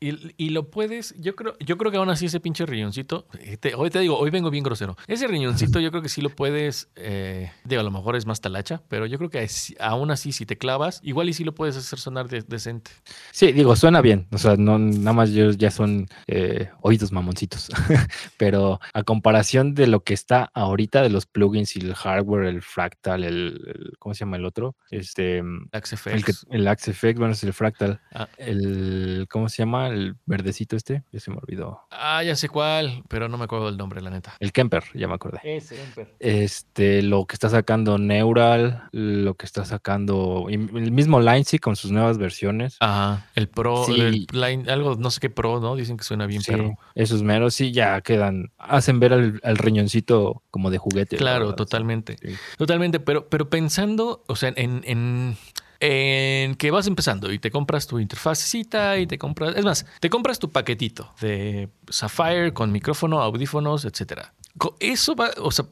[0.00, 3.90] Y, lo puedes, yo creo, yo creo que aún así ese pinche riñoncito, eh, hoy
[3.90, 4.79] te digo, hoy vengo bien grosero.
[5.06, 8.40] Ese riñoncito yo creo que sí lo puedes, eh, digo, a lo mejor es más
[8.40, 9.46] talacha, pero yo creo que
[9.78, 12.90] aún así si te clavas, igual y sí lo puedes hacer sonar decente.
[13.32, 17.68] Sí, digo, suena bien, o sea, no, nada más yo, ya son eh, oídos mamoncitos,
[18.36, 22.62] pero a comparación de lo que está ahorita de los plugins y el hardware, el
[22.62, 24.76] fractal, el, ¿cómo se llama el otro?
[24.90, 26.46] Este, mm, XFX.
[26.50, 28.00] El, el Effect, bueno, es el Fractal.
[28.12, 28.28] Ah.
[28.36, 29.88] El, ¿cómo se llama?
[29.88, 31.80] El verdecito este, ya se me olvidó.
[31.90, 34.34] Ah, ya sé cuál, pero no me acuerdo del nombre, la neta.
[34.40, 35.40] El Kemper, ya me acordé.
[35.42, 35.76] Ese.
[36.18, 41.90] Este, lo que está sacando Neural, lo que está sacando el mismo Lindsay con sus
[41.90, 42.76] nuevas versiones.
[42.80, 45.76] Ajá, el Pro, el Line, algo, no sé qué Pro, ¿no?
[45.76, 46.52] Dicen que suena bien sí,
[46.94, 51.16] Esos meros sí ya quedan, hacen ver al, riñoncito como de juguete.
[51.16, 52.16] Claro, totalmente.
[52.56, 55.36] Totalmente, pero, pero pensando, o sea, en, en,
[55.80, 60.10] en, que vas empezando y te compras tu interfacecita y te compras, es más, te
[60.10, 64.34] compras tu paquetito de Sapphire con micrófono, audífonos, etcétera.
[64.80, 65.66] Eso va, o sea,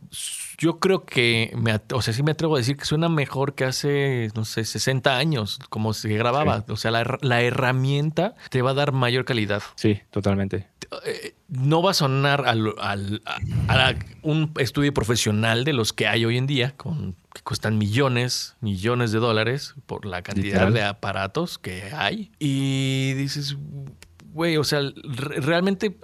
[0.59, 3.65] yo creo que, me, o sea, sí me atrevo a decir que suena mejor que
[3.65, 6.65] hace, no sé, 60 años, como se grababa.
[6.69, 9.63] O sea, la, la, herramienta te va a dar mayor calidad.
[9.77, 10.69] Sí, totalmente.
[11.05, 13.23] Eh, no va a sonar al, al,
[13.69, 18.57] a, un estudio profesional de los que hay hoy en día, con, que cuestan millones,
[18.61, 22.33] millones de dólares por la cantidad de aparatos que hay.
[22.39, 23.57] Y dices,
[24.33, 25.97] güey, o sea, realmente,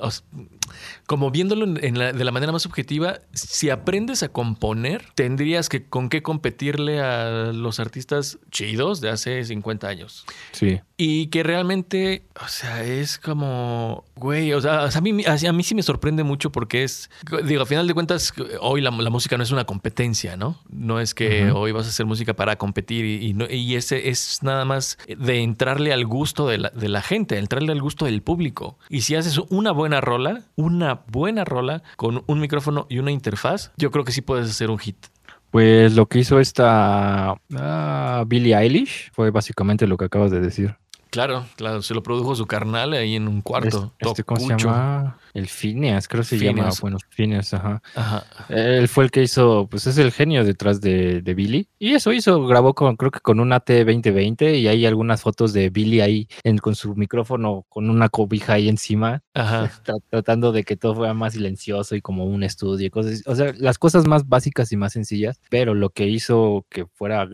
[1.07, 6.23] como viéndolo de la manera más objetiva, si aprendes a componer, tendrías que con qué
[6.23, 10.25] competirle a los artistas chidos de hace 50 años.
[10.53, 10.81] Sí.
[10.97, 15.75] Y que realmente, o sea, es como, güey, o sea, a mí, a mí sí
[15.75, 17.11] me sorprende mucho porque es,
[17.45, 20.61] digo, a final de cuentas, hoy la, música no es una competencia, ¿no?
[20.71, 24.65] No es que hoy vas a hacer música para competir y, y, ese es nada
[24.65, 28.79] más de entrarle al gusto de la, de la gente, entrarle al gusto del público.
[28.89, 33.73] Y si haces una buena rola, una buena rola con un micrófono y una interfaz,
[33.77, 35.07] yo creo que sí puedes hacer un hit.
[35.51, 40.77] Pues lo que hizo esta uh, Billie Eilish fue básicamente lo que acabas de decir.
[41.15, 43.95] Claro, claro, se lo produjo su carnal ahí en un cuarto.
[44.01, 45.17] Este, ¿Cómo se llama?
[45.33, 46.71] El Phineas, creo que se llama.
[46.81, 47.81] Bueno, Phineas, ajá.
[47.95, 48.25] ajá.
[48.49, 51.69] Él fue el que hizo, pues es el genio detrás de, de Billy.
[51.79, 55.71] Y eso hizo, grabó con, creo que con un AT2020 y hay algunas fotos de
[55.71, 59.71] Billy ahí en, con su micrófono, con una cobija ahí encima, ajá.
[60.11, 63.23] tratando de que todo fuera más silencioso y como un estudio y cosas.
[63.27, 67.25] O sea, las cosas más básicas y más sencillas, pero lo que hizo que fuera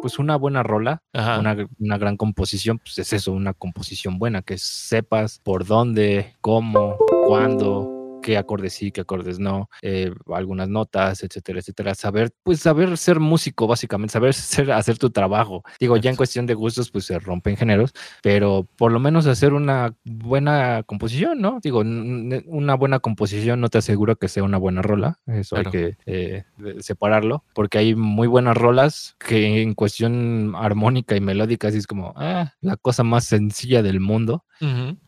[0.00, 4.58] pues una buena rola, una, una, gran composición, pues es eso, una composición buena, que
[4.58, 6.96] sepas por dónde, cómo,
[7.26, 11.94] cuándo, qué acordes sí, qué acordes no, eh, algunas notas, etcétera, etcétera.
[11.94, 15.62] Saber, pues saber ser músico, básicamente, saber ser, hacer tu trabajo.
[15.78, 17.92] Digo, ya en cuestión de gustos, pues se rompen géneros,
[18.22, 21.58] pero por lo menos hacer una buena composición, ¿no?
[21.62, 25.96] Digo, una buena composición no te asegura que sea una buena rola, eso hay que
[26.06, 26.44] eh,
[26.80, 32.12] separarlo, porque hay muy buenas rolas que en cuestión armónica y melódica, así es como,
[32.16, 34.44] ah, la cosa más sencilla del mundo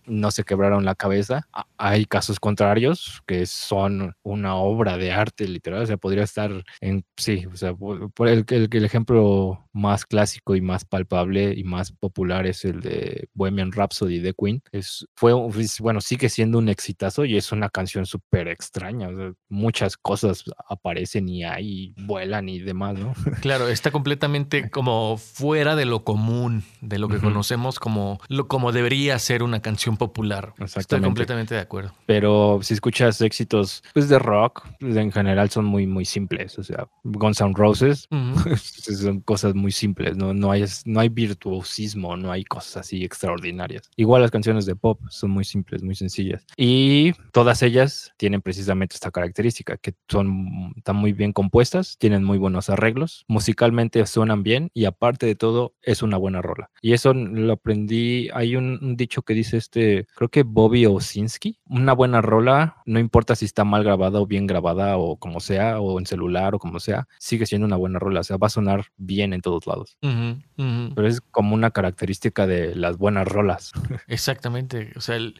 [0.06, 1.48] no se quebraron la cabeza.
[1.76, 7.04] Hay casos contrarios que son una obra de arte literal, o sea, podría estar en,
[7.16, 11.92] sí, o sea, por el, el, el ejemplo más clásico y más palpable y más
[11.92, 14.62] popular es el de Bohemian Rhapsody de Queen.
[14.70, 15.32] Es, fue,
[15.80, 19.08] bueno, sigue siendo un exitazo y es una canción súper extraña.
[19.48, 23.14] muchas cosas aparecen y hay, vuelan y demás, ¿no?
[23.42, 28.72] Claro, está completamente como fuera de lo común, de lo que conocemos como, lo, como
[28.72, 30.54] debería ser una canción popular.
[30.58, 31.92] Estoy completamente de acuerdo.
[32.06, 36.58] Pero si escuchas éxitos pues, de rock, pues, en general son muy, muy simples.
[36.58, 38.08] O sea, Guns N' Roses
[38.56, 40.34] son cosas muy simples, ¿no?
[40.34, 43.90] No hay, no hay virtuosismo, no hay cosas así extraordinarias.
[43.96, 46.44] Igual las canciones de pop son muy simples, muy sencillas.
[46.56, 52.38] Y todas ellas tienen precisamente esta característica, que son, están muy bien compuestas, tienen muy
[52.38, 56.70] buenos arreglos, musicalmente suenan bien y aparte de todo es una buena rola.
[56.80, 59.81] Y eso lo aprendí, hay un, dicho que dice este,
[60.14, 64.46] creo que Bobby Osinski, una buena rola, no importa si está mal grabada o bien
[64.46, 68.20] grabada o como sea, o en celular o como sea, sigue siendo una buena rola,
[68.20, 69.96] o sea, va a sonar bien en todos lados.
[70.00, 73.72] Pero es como una característica de las buenas rolas.
[74.06, 75.32] Exactamente, o sea, eh,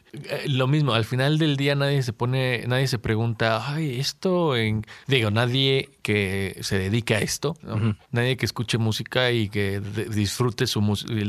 [0.47, 4.83] lo mismo, al final del día nadie se pone, nadie se pregunta, ay, esto en,
[5.07, 7.55] digo, nadie que se dedique a esto,
[8.11, 10.81] nadie que escuche música y que disfrute su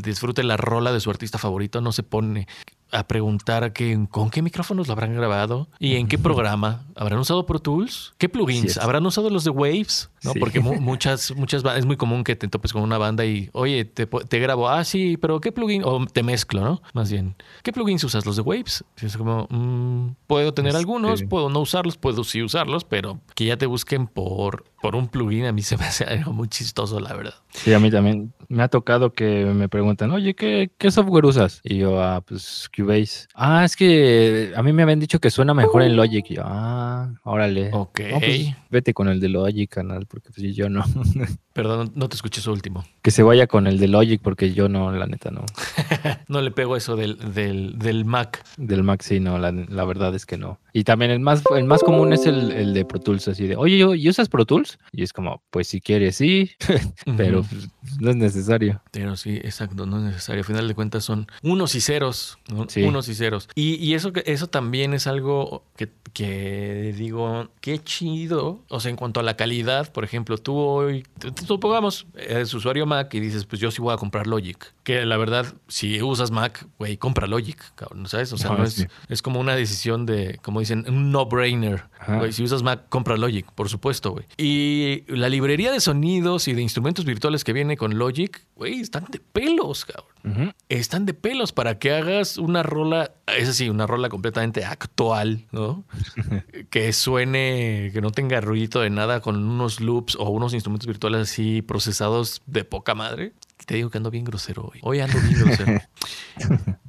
[0.03, 2.47] disfrute la rola de su artista favorito, no se pone
[2.91, 6.85] a preguntar que, con qué micrófonos lo habrán grabado y en qué programa.
[6.95, 8.15] ¿Habrán usado Pro Tools?
[8.19, 8.79] ¿Qué plugins?
[8.79, 10.11] ¿Habrán usado los de Waves?
[10.25, 10.33] ¿No?
[10.35, 14.07] Porque muchas, muchas es muy común que te topes con una banda y, oye, te,
[14.07, 15.83] te, grabo, ah, sí, pero ¿qué plugin?
[15.85, 16.83] O te mezclo, ¿no?
[16.93, 18.27] Más bien, ¿qué plugins usas?
[18.27, 18.85] ¿Los de Waves?
[19.01, 23.57] es como, mm, puedo tener algunos, puedo no usarlos, puedo sí usarlos, pero que ya
[23.57, 27.15] te busquen por, por un plugin a mí se me hace algo muy chistoso, la
[27.15, 27.35] verdad.
[27.51, 31.61] Sí, a mí también me ha tocado que me preguntan, oye, ¿qué, qué software usas?
[31.65, 33.27] Y yo, ah, pues Cubase.
[33.35, 36.25] Ah, es que a mí me habían dicho que suena mejor en Logic.
[36.31, 37.71] Y yo, ah, órale.
[37.73, 38.01] Ok.
[38.19, 40.85] Pues, vete con el de Logic, canal, porque pues yo no.
[41.53, 42.85] Perdón, no te escuché eso último.
[43.03, 45.45] Que se vaya con el de Logic, porque yo no, la neta no.
[46.29, 48.45] no le pego eso del, del, del, Mac.
[48.57, 50.61] Del Mac, sí, no, la, la, verdad es que no.
[50.73, 53.57] Y también el más, el más común es el, el de Pro Tools, así de,
[53.57, 54.79] oye, ¿y usas Pro Tools?
[54.93, 56.51] Y es como, pues si quieres, sí,
[57.17, 57.69] pero pues,
[58.01, 58.81] no es necesario.
[58.93, 60.41] Pero sí, exacto, no es necesario.
[60.41, 62.67] Al final de cuentas son unos y ceros, ¿no?
[62.87, 63.49] Unos y ceros.
[63.55, 68.63] Y, y, eso, eso también es algo que, que digo, qué chido.
[68.69, 71.05] O sea, en cuanto a la calidad, por ejemplo, tú hoy
[71.47, 74.73] supongamos, eres usuario Mac y dices, pues yo sí voy a comprar Logic.
[74.83, 78.33] Que la verdad, si usas Mac, güey, compra Logic, cabrón, ¿sabes?
[78.33, 81.85] O sea, no, es, es, como una decisión de, como dicen, un no-brainer.
[82.31, 84.27] Si usas Mac, compra Logic, por supuesto, güey.
[84.37, 89.07] Y la librería de sonidos y de instrumentos virtuales que viene con Logic, güey, están
[89.11, 90.55] de pelos, cabrón.
[90.71, 95.85] Están de pelos para que hagas una rola, es así, una rola completamente actual, ¿no?
[96.71, 101.23] que suene, que no tenga ruido de nada con unos loops o unos instrumentos virtuales
[101.23, 103.33] así procesados de poca madre.
[103.67, 104.81] Te digo que ando bien grosero hoy.
[104.83, 105.81] Hoy ando bien grosero.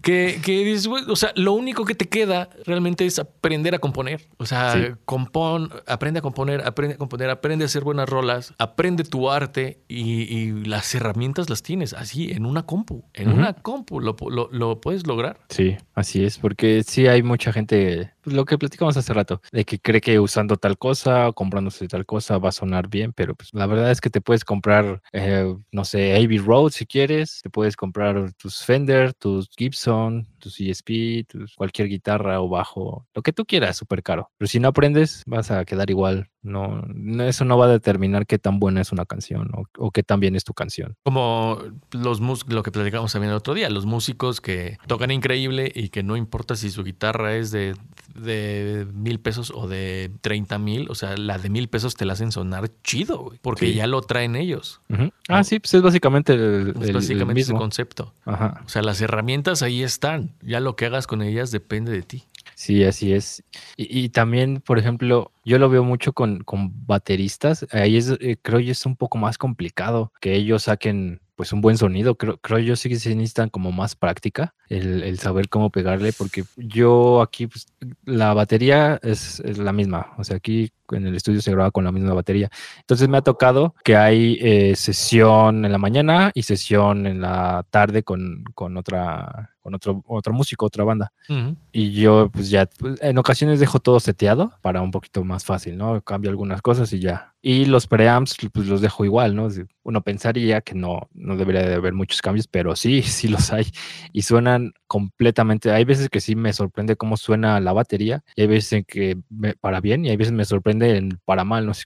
[0.05, 4.27] Que, que dices, o sea, lo único que te queda realmente es aprender a componer.
[4.37, 9.03] O sea, compon, aprende a componer, aprende a componer, aprende a hacer buenas rolas, aprende
[9.03, 10.35] tu arte y,
[10.65, 13.03] las herramientas las tienes así en una compu.
[13.13, 15.39] En una compu lo, lo, lo, puedes lograr.
[15.49, 19.79] Sí, así es, porque sí hay mucha gente, lo que platicamos hace rato, de que
[19.79, 23.49] cree que usando tal cosa o comprándose tal cosa va a sonar bien, pero pues
[23.53, 27.49] la verdad es que te puedes comprar, eh, no sé, Abbey Road si quieres, te
[27.49, 29.94] puedes comprar tus Fender, tus Gibson,
[30.39, 31.25] tus ESP,
[31.55, 34.31] cualquier guitarra o bajo, lo que tú quieras, súper caro.
[34.37, 36.29] Pero si no aprendes, vas a quedar igual.
[36.45, 36.85] No,
[37.23, 40.35] eso no va a determinar qué tan buena es una canción o, qué tan bien
[40.35, 40.95] es tu canción.
[41.03, 41.59] Como
[41.91, 46.03] los lo que platicamos también el otro día, los músicos que tocan increíble y que
[46.03, 47.75] no importa si su guitarra es de,
[48.13, 52.13] de mil pesos o de treinta mil, o sea, la de mil pesos te la
[52.13, 54.81] hacen sonar chido, porque ya lo traen ellos.
[55.27, 58.13] Ah, sí, pues es básicamente el, básicamente ese concepto.
[58.25, 60.33] O sea, las herramientas ahí están.
[60.41, 62.23] Ya lo que hagas con ellas depende de ti.
[62.55, 63.43] Sí, así es.
[63.75, 67.65] Y, también, por ejemplo, yo lo veo mucho con, con bateristas.
[67.71, 71.59] Ahí es, eh, creo yo es un poco más complicado que ellos saquen pues un
[71.59, 72.15] buen sonido.
[72.15, 76.45] Creo, creo yo sí que se necesitan como más práctica, el, saber cómo pegarle, porque
[76.55, 77.67] yo aquí, pues,
[78.05, 80.13] la batería es, la misma.
[80.17, 82.49] O sea, aquí en el estudio se graba con la misma batería.
[82.79, 87.65] Entonces me ha tocado que hay eh, sesión en la mañana y sesión en la
[87.69, 91.11] tarde con, con otra con otro, otro músico, otra banda.
[91.71, 95.75] Y yo pues ya pues, en ocasiones dejo todo seteado para un poquito más fácil,
[95.75, 95.99] ¿no?
[96.01, 97.33] Cambio algunas cosas y ya.
[97.41, 99.47] Y los preamps pues los dejo igual, ¿no?
[99.81, 103.65] Uno pensaría que no, no debería de haber muchos cambios, pero sí, sí los hay.
[104.13, 105.71] Y suenan completamente.
[105.71, 109.17] Hay veces que sí me sorprende cómo suena la batería y hay veces en que
[109.29, 111.65] me, para bien y hay veces me sorprende en para mal.
[111.65, 111.85] No sé.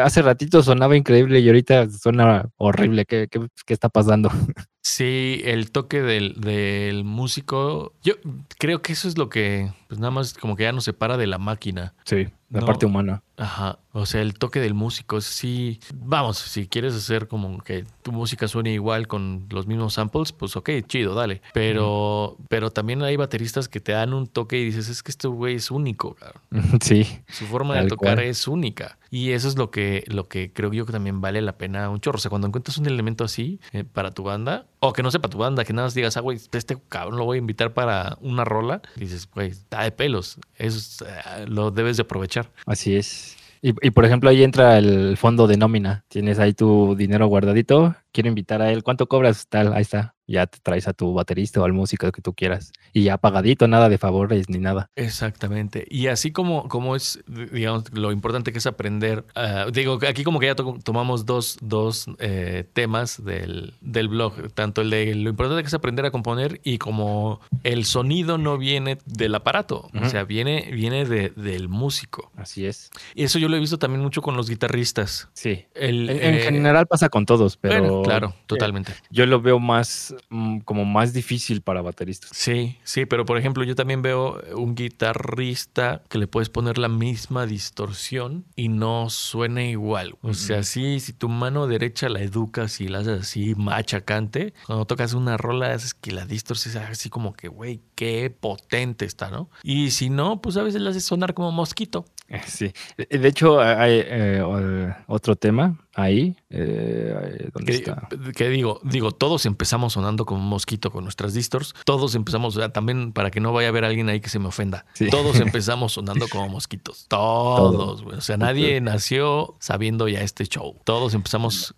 [0.00, 3.04] Hace ratito sonaba increíble y ahorita suena horrible.
[3.04, 4.30] ¿Qué, qué, qué está pasando?
[4.82, 8.14] Sí, el toque del, del, músico, yo
[8.58, 11.26] creo que eso es lo que, pues nada más como que ya nos separa de
[11.26, 11.92] la máquina.
[12.04, 13.22] Sí, la parte humana.
[13.36, 18.10] Ajá, o sea, el toque del músico, sí, vamos, si quieres hacer como que tu
[18.10, 21.42] música suene igual con los mismos samples, pues ok, chido, dale.
[21.52, 25.28] Pero, pero también hay bateristas que te dan un toque y dices, es que este
[25.28, 26.16] güey es único.
[26.80, 27.06] Sí.
[27.28, 28.98] Su forma de tocar es única.
[29.10, 32.00] Y eso es lo que, lo que creo yo que también vale la pena un
[32.00, 32.16] chorro.
[32.16, 35.28] O sea, cuando encuentras un elemento así eh, para tu banda, o que no sepa
[35.28, 38.16] tu banda, que nada más digas, ah, güey, este cabrón lo voy a invitar para
[38.20, 40.38] una rola, dices, güey, está de pelos.
[40.54, 42.50] Eso eh, lo debes de aprovechar.
[42.66, 43.36] Así es.
[43.62, 46.04] Y, y, por ejemplo, ahí entra el fondo de nómina.
[46.08, 47.94] Tienes ahí tu dinero guardadito.
[48.12, 48.82] Quiero invitar a él.
[48.82, 49.46] ¿Cuánto cobras?
[49.48, 52.72] Tal, ahí está ya te traes a tu baterista o al músico que tú quieras.
[52.92, 54.88] Y ya pagadito, nada de favores ni nada.
[54.94, 55.86] Exactamente.
[55.90, 60.38] Y así como, como es, digamos, lo importante que es aprender, uh, digo, aquí como
[60.38, 65.30] que ya to tomamos dos, dos eh, temas del, del, blog, tanto el de lo
[65.30, 69.98] importante que es aprender a componer y como el sonido no viene del aparato, uh
[69.98, 70.06] -huh.
[70.06, 72.30] o sea, viene, viene de, del músico.
[72.36, 72.90] Así es.
[73.16, 75.28] Y eso yo lo he visto también mucho con los guitarristas.
[75.32, 75.66] Sí.
[75.74, 77.80] El, en, en eh, general pasa con todos, pero...
[77.80, 78.92] Bueno, claro, totalmente.
[78.92, 82.30] Eh, yo lo veo más Mm, como más difícil para bateristas.
[82.32, 86.88] Sí, sí, pero por ejemplo yo también veo un guitarrista que le puedes poner la
[86.88, 90.16] misma distorsión y no suena igual.
[90.22, 94.84] O sea, sí, si tu mano derecha la educas y la haces así machacante, cuando
[94.84, 99.30] tocas una rola haces que la distorsión sea así como que, güey, qué potente está,
[99.30, 99.50] ¿no?
[99.62, 102.04] Y si no, pues a veces la haces sonar como mosquito.
[102.46, 106.36] Sí, de hecho hay eh, otro tema ahí.
[106.48, 108.08] Eh, ¿Dónde ¿Qué, está?
[108.36, 108.80] ¿Qué digo?
[108.84, 111.74] Digo, todos empezamos sonando como un mosquito con nuestras distors.
[111.84, 114.38] Todos empezamos, o sea, también para que no vaya a haber alguien ahí que se
[114.38, 114.86] me ofenda.
[114.94, 115.08] Sí.
[115.10, 117.06] Todos empezamos sonando como mosquitos.
[117.08, 118.16] Todos, Todo.
[118.16, 120.76] O sea, nadie nació sabiendo ya este show.
[120.84, 121.74] Todos empezamos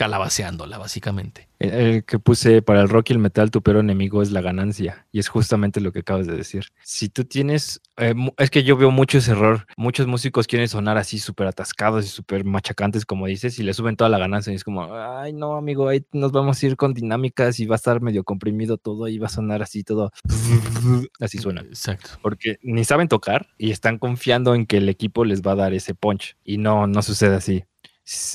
[0.00, 1.50] calabaceándola, básicamente.
[1.58, 4.40] El, el, que puse para el rock y el metal, tu peor enemigo es la
[4.40, 5.06] ganancia.
[5.12, 6.68] Y es justamente lo que acabas de decir.
[6.82, 9.66] Si tú tienes, eh, es que yo veo mucho ese error.
[9.76, 13.96] Muchos músicos quieren sonar así súper atascados y súper machacantes, como dices, y le suben
[13.96, 14.54] toda la ganancia.
[14.54, 17.74] Y es como, ay, no, amigo, ahí nos vamos a ir con dinámicas y va
[17.74, 20.12] a estar medio comprimido todo y va a sonar así todo.
[21.20, 21.60] Así suena.
[21.60, 22.08] Exacto.
[22.22, 25.74] Porque ni saben tocar y están confiando en que el equipo les va a dar
[25.74, 26.38] ese punch.
[26.42, 27.64] Y no, no sucede así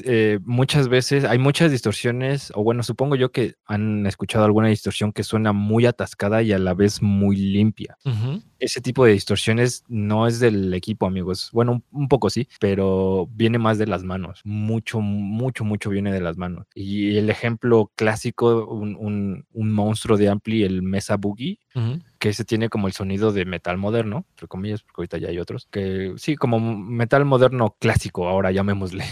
[0.06, 5.12] eh, muchas veces hay muchas distorsiones, o bueno, supongo yo que han escuchado alguna distorsión
[5.12, 7.98] que suena muy atascada y a la vez muy limpia.
[8.06, 8.44] Uh -huh.
[8.60, 11.50] Ese tipo de distorsiones no es del equipo, amigos.
[11.52, 14.42] Bueno, un, un, poco sí, pero viene más de las manos.
[14.46, 16.66] Mucho, mucho, mucho viene de las manos.
[16.74, 22.02] Y el ejemplo clásico, un, un, un monstruo de Ampli, el Mesa Boogie, uh -huh
[22.26, 25.38] que ese tiene como el sonido de metal moderno, entre comillas, porque ahorita ya hay
[25.38, 29.06] otros, que sí, como metal moderno clásico, ahora llamémosle.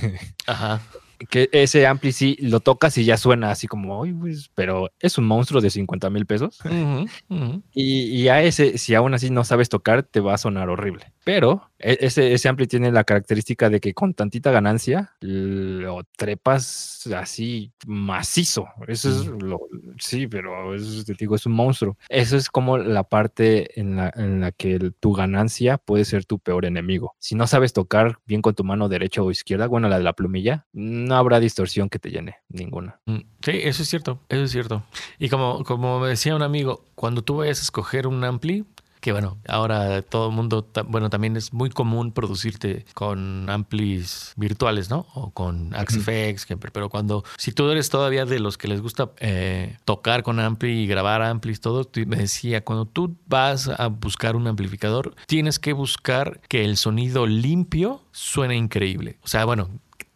[0.47, 0.81] Ajá.
[1.29, 5.17] Que ese ampli sí lo tocas y ya suena así como, Uy, pues", pero es
[5.17, 6.59] un monstruo de 50 mil pesos.
[6.65, 7.61] Uh -huh, uh -huh.
[7.73, 11.13] Y, y, a ese, si aún así no sabes tocar, te va a sonar horrible.
[11.23, 17.07] Pero e, ese, ese ampli tiene la característica de que con tantita ganancia lo trepas
[17.15, 18.67] así macizo.
[18.87, 19.59] Eso es lo,
[19.99, 21.97] sí, pero eso te digo, es un monstruo.
[22.09, 26.25] Eso es como la parte en la, en la que el, tu ganancia puede ser
[26.25, 27.15] tu peor enemigo.
[27.19, 30.13] Si no sabes tocar bien con tu mano derecha o izquierda, bueno, la de la
[30.13, 32.99] plumilla, no habrá distorsión que te llene, ninguna.
[33.05, 34.83] Sí, eso es cierto, eso es cierto.
[35.19, 38.65] Y como, como me decía un amigo, cuando tú vayas a escoger un ampli,
[39.03, 44.89] que bueno, ahora todo el mundo, bueno, también es muy común producirte con amplis virtuales,
[44.89, 45.05] ¿no?
[45.13, 46.69] O con Axifx, uh -huh.
[46.71, 50.83] pero cuando, si tú eres todavía de los que les gusta eh, tocar con ampli
[50.83, 55.73] y grabar amplis, todo, me decía, cuando tú vas a buscar un amplificador, tienes que
[55.73, 59.17] buscar que el sonido limpio suene increíble.
[59.21, 59.67] O sea, bueno,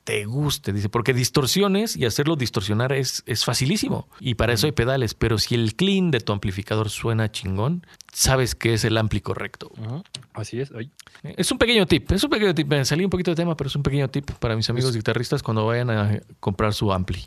[0.08, 4.08] te guste, dice, porque distorsiones y hacerlo distorsionar es, es facilísimo.
[4.22, 8.56] Y para eso hay pedales, pero si el clean de tu amplificador suena chingón, sabes
[8.56, 9.70] que es el ampli correcto.
[9.78, 10.04] Uh -huh.
[10.34, 10.72] Así es.
[10.72, 10.92] Ay.
[11.24, 12.70] Es un pequeño tip, es un pequeño tip.
[12.70, 15.44] Me salí un poquito de tema, pero es un pequeño tip para mis amigos guitarristas
[15.44, 17.26] cuando vayan a comprar su ampli.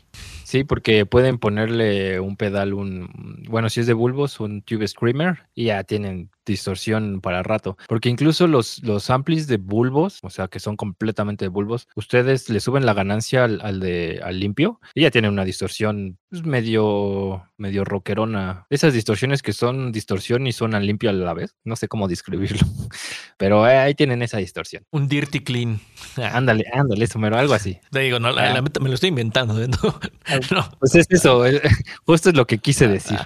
[0.51, 3.07] Sí, porque pueden ponerle un pedal, un
[3.47, 7.77] bueno, si es de bulbos, un Tube Screamer, y ya tienen distorsión para rato.
[7.87, 12.49] Porque incluso los, los amplis de bulbos, o sea, que son completamente de bulbos, ustedes
[12.49, 17.45] le suben la ganancia al, de, al limpio y ya tiene una distorsión pues, medio,
[17.57, 18.65] medio rockerona.
[18.69, 21.55] Esas distorsiones que son distorsión y suenan limpio a la vez.
[21.63, 22.67] No sé cómo describirlo,
[23.37, 24.83] pero eh, ahí tienen esa distorsión.
[24.91, 25.79] Un dirty clean.
[26.17, 27.79] ándale, ándale, eso, pero algo así.
[27.91, 28.63] Te digo, no, la, ah.
[28.81, 29.61] me lo estoy inventando.
[29.61, 29.69] ¿eh?
[30.51, 31.61] No, Pues es eso, eh,
[32.05, 33.19] justo es lo que quise decir.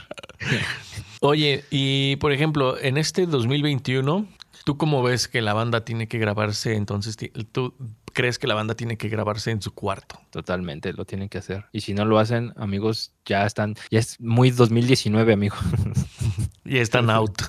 [1.21, 4.27] Oye, y por ejemplo, en este 2021,
[4.65, 6.75] ¿tú cómo ves que la banda tiene que grabarse?
[6.75, 7.17] Entonces,
[7.51, 7.73] ¿tú
[8.13, 10.19] crees que la banda tiene que grabarse en su cuarto?
[10.31, 11.65] Totalmente, lo tienen que hacer.
[11.71, 15.59] Y si no lo hacen, amigos, ya están, ya es muy 2019, amigos.
[16.65, 17.41] ya están out.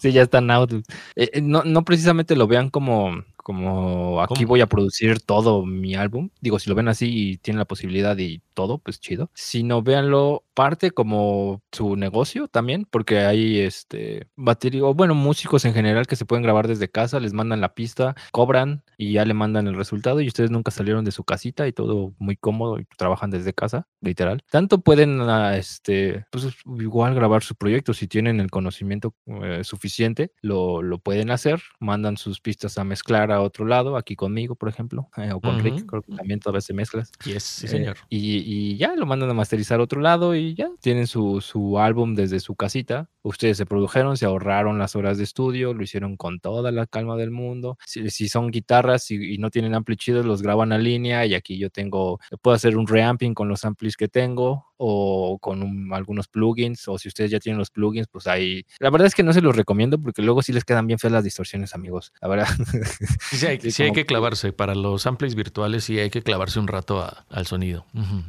[0.00, 0.72] Sí, ya están out.
[1.16, 5.94] Eh, eh, no, no precisamente lo vean como como aquí voy a producir todo mi
[5.94, 6.30] álbum.
[6.40, 9.30] Digo, si lo ven así y tienen la posibilidad y todo, pues chido.
[9.34, 15.64] Si no, véanlo parte como su negocio también, porque hay este batería, o bueno, músicos
[15.66, 19.24] en general que se pueden grabar desde casa, les mandan la pista, cobran y ya
[19.24, 22.78] le mandan el resultado y ustedes nunca salieron de su casita y todo muy cómodo
[22.78, 24.42] y trabajan desde casa, literal.
[24.50, 26.46] Tanto pueden ah, este pues
[26.80, 32.16] igual grabar su proyecto si tienen el conocimiento eh, suficiente, lo, lo pueden hacer, mandan
[32.16, 35.86] sus pistas a mezclar a otro lado, aquí conmigo, por ejemplo, eh, o con Rick,
[35.86, 37.10] creo que también todas se mezclas.
[37.24, 37.96] Yes, sí, señor.
[38.10, 41.78] Eh, y, ya lo mandan a masterizar a otro lado y ya tienen su, su
[41.78, 43.08] álbum desde su casita.
[43.22, 47.16] Ustedes se produjeron, se ahorraron las horas de estudio, lo hicieron con toda la calma
[47.16, 47.78] del mundo.
[47.86, 51.56] Si, si son guitarras y, no tienen ampli chidos, los graban a línea y aquí
[51.56, 56.88] yo tengo, puedo hacer un reamping con los amplis que tengo o con algunos plugins,
[56.88, 58.66] o si ustedes ya tienen los plugins, pues ahí.
[58.80, 61.12] La verdad es que no se los recomiendo porque luego sí les quedan bien feas
[61.12, 62.12] las distorsiones, amigos.
[62.20, 62.48] La verdad.
[63.30, 64.52] Sí, hay, hay que clavarse.
[64.52, 67.84] Para los amplis virtuales sí hay que clavarse un rato al sonido.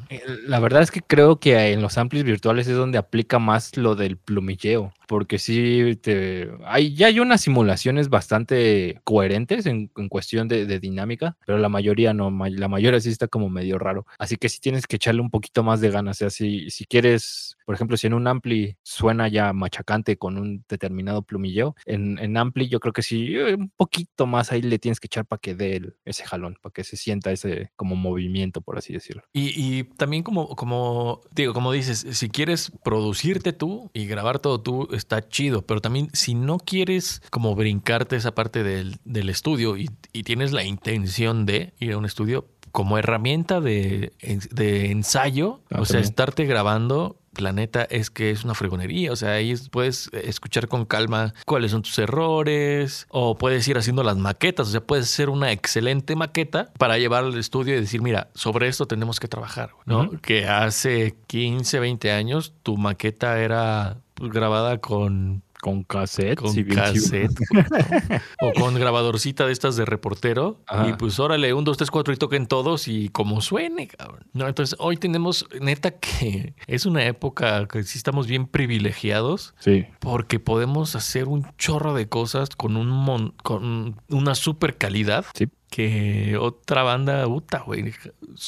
[0.10, 3.78] Eh, la verdad es que creo que en los amplis virtuales es donde aplica más
[3.78, 10.48] lo del plumilleo porque sí, te, hay, ya hay unas simulaciones bastante coherentes en, cuestión
[10.48, 14.06] de, dinámica, pero la mayoría no, la mayoría sí está como medio raro.
[14.20, 16.18] Así que sí tienes que echarle un poquito más de ganas.
[16.18, 20.38] O sea, si, si quieres, por ejemplo, si en un ampli suena ya machacante con
[20.38, 24.62] un determinado plumilleo, en, en ampli yo creo que sí, eh, un poquito más ahí
[24.62, 27.96] le tienes que echar para que dé ese jalón, para que se sienta ese como
[27.96, 29.24] movimiento, por así decirlo.
[29.34, 34.62] Y, y también como, como, digo, como dices, si quieres producirte tú y grabar todo
[34.62, 39.00] tú, está chido, pero también si no quieres como brincarte esa parte del,
[39.30, 39.90] estudio y,
[40.24, 46.00] tienes la intención de ir a un estudio como herramienta de, ensayo, ah, o sea,
[46.00, 49.12] estarte grabando planeta es que es una fregonería.
[49.12, 54.02] O sea, ahí puedes escuchar con calma cuáles son tus errores o puedes ir haciendo
[54.02, 54.70] las maquetas.
[54.70, 58.68] O sea, puedes hacer una excelente maqueta para llevar al estudio y decir, mira, sobre
[58.68, 60.10] esto tenemos que trabajar, ¿no?
[60.22, 66.36] Que hace 15, 20 años tu maqueta era pues, grabada con con cassette.
[66.36, 67.34] Con cassette.
[68.40, 70.62] o con grabadorcita de estas de reportero.
[70.88, 74.28] Y pues órale, un, dos, tres, cuatro y toquen todos y como suene, cabrón.
[74.32, 79.56] No, entonces hoy tenemos, neta, que es una época que sí estamos bien privilegiados.
[79.58, 79.88] Sí.
[80.00, 85.26] Porque podemos hacer un chorro de cosas con un con una super calidad.
[85.34, 87.92] Sí que otra banda, puta, güey,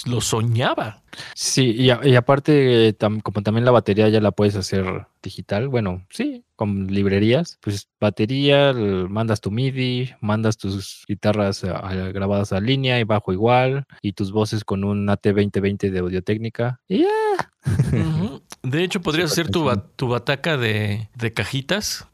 [0.06, 1.04] lo soñaba.
[1.36, 6.88] Sí, y, aparte, como también la batería ya la puedes hacer digital, bueno, sí, con
[6.88, 13.84] librerías, pues batería, mandas tu MIDI, mandas tus guitarras grabadas a línea y bajo igual,
[14.02, 18.38] y tus voces con un AT2020 de audio técnica, y ya.
[18.68, 19.66] De hecho, podrías hacer tu,
[19.96, 22.06] tu bataca de, cajitas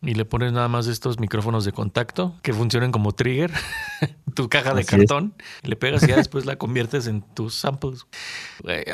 [0.00, 3.52] y le pones nada más estos micrófonos de contacto que funcionen como trigger,
[4.34, 8.06] tu caja de cartón, le pegas y ya después la conviertes en tus samples.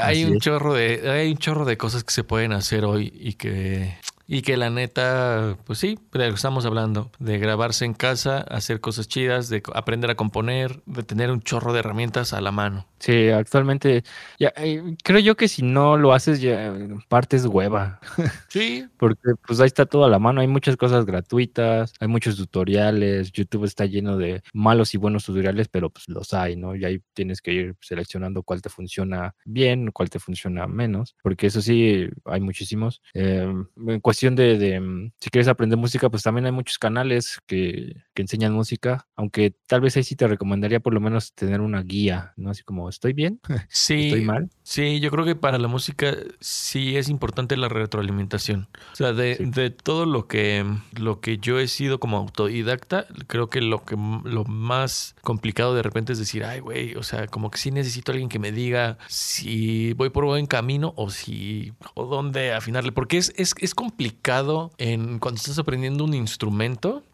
[0.03, 3.35] Hay un chorro de, hay un chorro de cosas que se pueden hacer hoy y
[3.35, 3.95] que
[4.29, 8.39] y que la neta, pues sí, de lo que estamos hablando, de grabarse en casa,
[8.39, 12.51] hacer cosas chidas, de aprender a componer, de tener un chorro de herramientas a la
[12.51, 12.87] mano.
[13.01, 14.03] Sí, actualmente,
[14.39, 16.75] ya, eh, creo yo que si no lo haces, ya
[17.09, 18.01] partes hueva.
[18.49, 18.87] Sí.
[18.97, 23.31] Porque pues ahí está todo a la mano, hay muchas cosas gratuitas, hay muchos tutoriales,
[23.33, 26.75] YouTube está lleno de malos y buenos tutoriales, pero pues los hay, ¿no?
[26.75, 31.49] Y ahí tienes que ir seleccionando cuál te funciona bien, cuál te funciona menos, porque
[31.49, 33.03] eso sí, hay muchísimos.
[33.13, 37.95] Em, en cuestión de, mm, si quieres aprender música, pues también hay muchos canales que,
[38.15, 41.83] que enseñan música, aunque tal vez ahí sí te recomendaría por lo menos tener una
[41.83, 42.51] guía, ¿no?
[42.51, 43.41] Así como, ¿estoy bien?
[43.69, 44.07] Sí.
[44.07, 44.51] ¿Estoy mal?
[44.63, 48.69] Sí, yo creo que para la música sí es importante la retroalimentación.
[48.93, 50.65] O sea, de, de todo lo que,
[50.99, 55.83] lo que yo he sido como autodidacta, creo que lo, que lo más complicado de
[55.83, 58.51] repente es decir, ay, güey, o sea, como que sí necesito a alguien que me
[58.51, 62.93] diga si voy por buen camino o si, o dónde afinarle.
[62.93, 67.05] Porque es, es, es complicado en cuando estás aprendiendo un instrumento,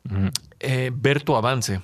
[0.60, 1.82] eh, ver tu avance.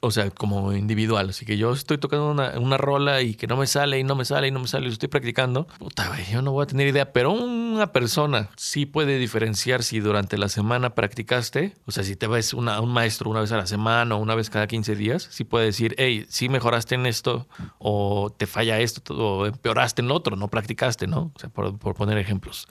[0.00, 1.30] O sea, como individual.
[1.30, 4.14] Así que yo estoy tocando una, una, rola y que no me sale y no
[4.14, 5.66] me sale y no me sale y lo estoy practicando.
[5.78, 7.12] Puta, yo no voy a tener idea.
[7.12, 11.74] Pero una persona sí puede diferenciar si durante la semana practicaste.
[11.86, 14.34] O sea, si te ves una, un maestro una vez a la semana o una
[14.34, 17.48] vez cada 15 días, sí puede decir, hey, sí mejoraste en esto
[17.78, 21.32] o te falla esto o empeoraste en otro, no practicaste, ¿no?
[21.34, 22.66] O sea, por, por poner ejemplos.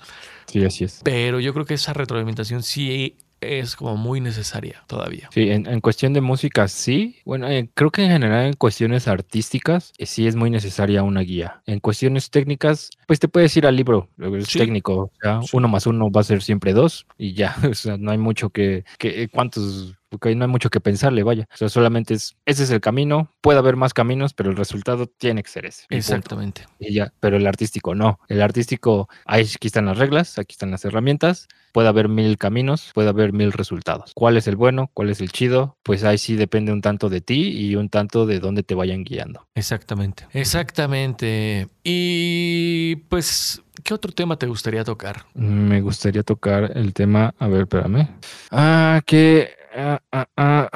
[0.48, 1.02] Sí, así es.
[1.04, 5.30] Pero yo creo que esa retroalimentación sí es como muy necesaria todavía.
[5.32, 7.18] Sí, en, cuestión de música sí.
[7.26, 11.22] Bueno, eh, creo que en general en cuestiones artísticas eh, sí es muy necesaria una
[11.22, 11.62] guía.
[11.66, 14.94] En cuestiones técnicas, pues te puedes ir al libro, es técnico.
[14.96, 17.56] O sea, uno más uno va a ser siempre dos y ya.
[17.68, 21.24] O sea, no hay mucho que, que eh, ¿cuántos porque no hay mucho que pensarle,
[21.24, 21.48] vaya.
[21.54, 25.08] O sea, solamente es, ese es el camino, puede haber más caminos, pero el resultado
[25.08, 25.86] tiene que ser ese.
[25.90, 26.66] Exactamente.
[26.80, 28.20] Y ya, pero el artístico no.
[28.28, 32.92] El artístico, ahí aquí están las reglas, aquí están las herramientas, puede haber mil caminos,
[32.94, 34.12] puede haber mil resultados.
[34.16, 34.90] ¿Cuál es el bueno?
[34.94, 35.78] ¿Cuál es el chido?
[35.84, 39.04] Pues ahí sí depende un tanto de ti y un tanto de dónde te vayan
[39.04, 39.48] guiando.
[39.56, 40.28] Exactamente.
[40.34, 41.68] Exactamente.
[41.84, 45.26] Y pues ¿Qué otro tema te gustaría tocar?
[45.34, 48.08] Me gustaría tocar el tema, a ver, espérame.
[48.52, 50.70] Ah, que Ah, ah, ah.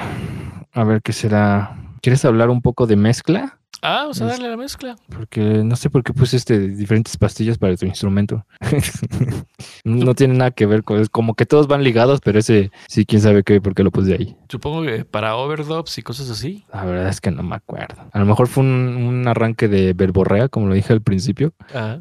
[0.73, 1.75] A ver qué será.
[2.03, 3.60] ¿Quieres hablar un poco de mezcla?
[3.83, 4.95] Ah, vamos a darle la mezcla.
[5.09, 8.45] Porque no sé por qué puse este diferentes pastillas para tu instrumento.
[9.83, 13.05] no tiene nada que ver con, es como que todos van ligados, pero ese sí,
[13.05, 14.35] quién sabe qué, por qué lo puse ahí.
[14.49, 16.63] Supongo que para overdubs y cosas así.
[16.71, 18.03] La verdad es que no me acuerdo.
[18.11, 21.53] A lo mejor fue un, arranque de verborrea, como lo dije al principio.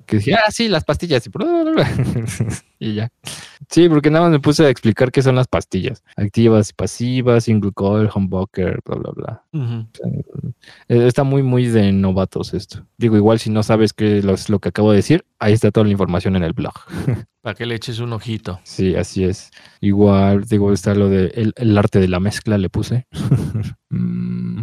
[0.07, 1.29] Que dije, ah, sí, las pastillas.
[2.83, 3.13] Y, ya.
[3.69, 6.03] Sí, porque nada más me puse a explicar qué son las pastillas.
[6.17, 9.43] Activas y pasivas, single coil, humbucker, bla, bla, bla.
[10.89, 12.87] Eh, está muy, muy de novatos esto.
[12.99, 15.85] Digo, igual si no sabes qué es lo, que acabo de decir, ahí está toda
[15.85, 16.75] la información en el blog.
[17.43, 18.61] Para que le eches un ojito.
[18.65, 19.51] Sí, así es.
[19.81, 23.07] Igual, digo, está lo de el, arte de la mezcla, le puse.
[23.93, 24.63] Mm.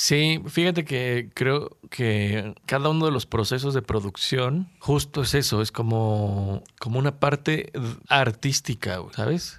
[0.00, 5.60] Sí, fíjate que creo que cada uno de los procesos de producción justo es eso,
[5.60, 7.72] es como, como una parte
[8.08, 9.58] artística, ¿sabes?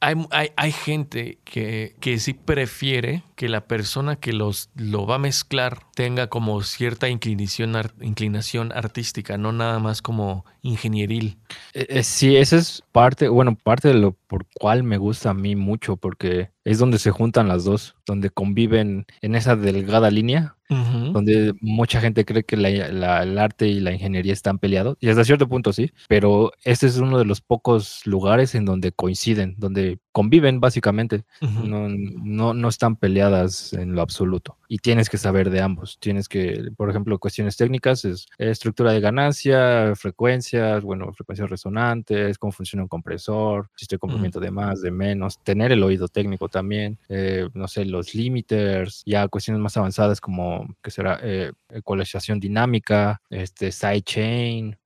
[0.00, 5.18] Hay, hay, gente que, que, sí prefiere que la persona que los, lo va a
[5.18, 11.36] mezclar tenga como cierta inclinación, inclinación artística, no nada más como ingenieril.
[11.74, 15.34] Eh, eh, sí, esa es parte, bueno, parte de lo por cual me gusta a
[15.34, 20.56] mí mucho, porque es donde se juntan las dos, donde conviven en esa delgada línea
[20.68, 25.48] donde mucha gente cree que el arte y la ingeniería están peleados, y hasta cierto
[25.48, 30.60] punto sí, pero este es uno de los pocos lugares en donde coinciden, donde conviven
[30.60, 34.56] básicamente, no, no, no, están peleadas en lo absoluto.
[34.68, 35.98] Y tienes que saber de ambos.
[36.00, 42.52] Tienes que, por ejemplo, cuestiones técnicas, es estructura de ganancia, frecuencias, bueno, frecuencias resonantes, cómo
[42.52, 46.98] funciona un compresor, si estoy comprimiento de más, de menos, tener el oído técnico también,
[47.08, 53.20] eh, no sé, los limiters, ya cuestiones más avanzadas como que será eh, ecualización dinámica,
[53.30, 54.76] este sidechain,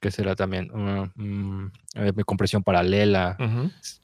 [0.00, 3.36] que será también uh, mm, eh, compresión paralela,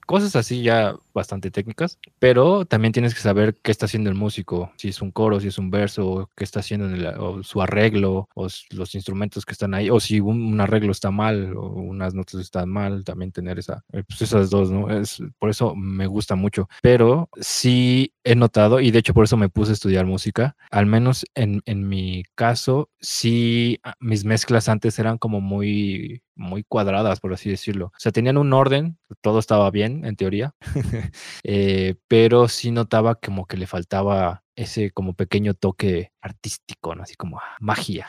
[0.07, 4.73] cosas así ya bastante técnicas, pero también tienes que saber qué está haciendo el músico,
[4.77, 8.49] si es un coro, si es un verso, qué está haciendo en su arreglo, o
[8.71, 12.69] los instrumentos que están ahí, o si un, arreglo está mal, o unas notas están
[12.69, 14.91] mal, también tener esa, eh, pues esas dos, ¿no?
[14.91, 19.37] Es, por eso me gusta mucho, pero sí he notado, y de hecho por eso
[19.37, 24.69] me puse a estudiar música, al menos en, en mi caso, sí, ah, mis mezclas
[24.69, 27.87] antes eran como muy muy cuadradas, por así decirlo.
[27.87, 30.55] O sea, tenían un orden, todo estaba bien en teoría,
[31.45, 37.03] eh, pero sí notaba como que le faltaba ese como pequeño toque artístico, ¿no?
[37.03, 38.09] Así como ah, magia.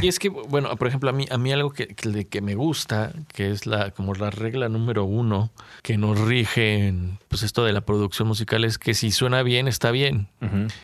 [0.00, 3.12] y es que, bueno, por ejemplo, a mí, a mí algo que, que, me gusta,
[3.34, 5.50] que es la, como la regla número uno
[5.82, 9.66] que nos rige en pues esto de la producción musical, es que si suena bien,
[9.66, 10.28] está bien.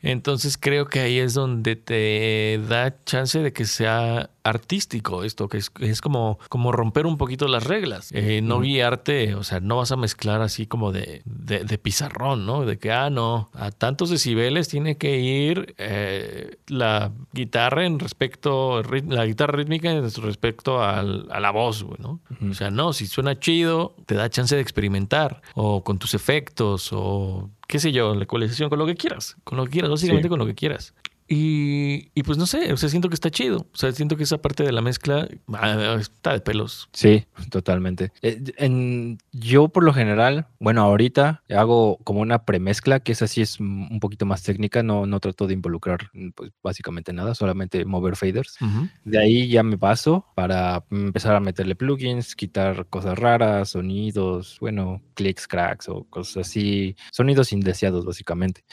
[0.02, 5.58] Entonces creo que ahí es donde te da chance de que sea artístico esto, que
[5.58, 9.76] es, es como, como romper un poquito las reglas, eh, no guiarte, o sea, no
[9.76, 12.64] vas a mezclar así como de, de, pizarrón, ¿no?
[12.64, 15.74] De que, ah, no, a tantos decibeles tiene que ir...
[15.78, 22.20] Eh, la guitarra en respecto, la guitarra rítmica en respecto a la voz, güey, ¿no?
[22.50, 26.90] O sea, no, si suena chido, te da chance de experimentar o con tus efectos
[26.92, 30.28] o qué sé yo, la ecualización, con lo que quieras, con lo que quieras, básicamente
[30.28, 30.94] con lo que quieras.
[31.28, 33.66] Y, y, pues no sé, o sea, siento que está chido.
[33.72, 36.88] O sea, siento que esa parte de la mezcla ah, está de pelos.
[36.92, 38.12] Sí, totalmente.
[38.22, 43.42] Eh, en, yo por lo general, bueno, ahorita hago como una premezcla, que esa sí
[43.42, 48.16] es un poquito más técnica, no, no trato de involucrar pues, básicamente nada, solamente mover
[48.16, 48.56] faders.
[49.04, 55.02] De ahí ya me paso para empezar a meterle plugins, quitar cosas raras, sonidos, bueno,
[55.14, 58.64] clicks, cracks o cosas así, sonidos indeseados básicamente.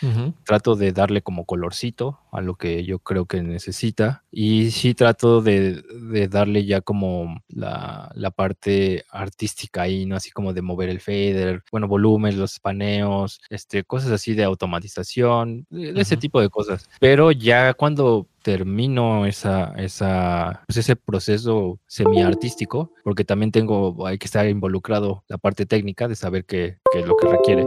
[0.46, 4.24] Trato de darle como colorcito a lo que yo creo que necesita.
[4.32, 5.84] Y sí trato de,
[6.30, 10.16] darle ya como la, parte artística ahí, ¿no?
[10.16, 15.66] Así como de mover el fader, bueno, volúmenes, los paneos, este, cosas así de automatización,
[15.70, 16.90] de, ese tipo de cosas.
[17.00, 24.26] Pero ya cuando termino esa, esa, pues ese proceso semi-artístico, porque también tengo, hay que
[24.26, 27.66] estar involucrado la parte técnica de saber qué, qué es lo que requiere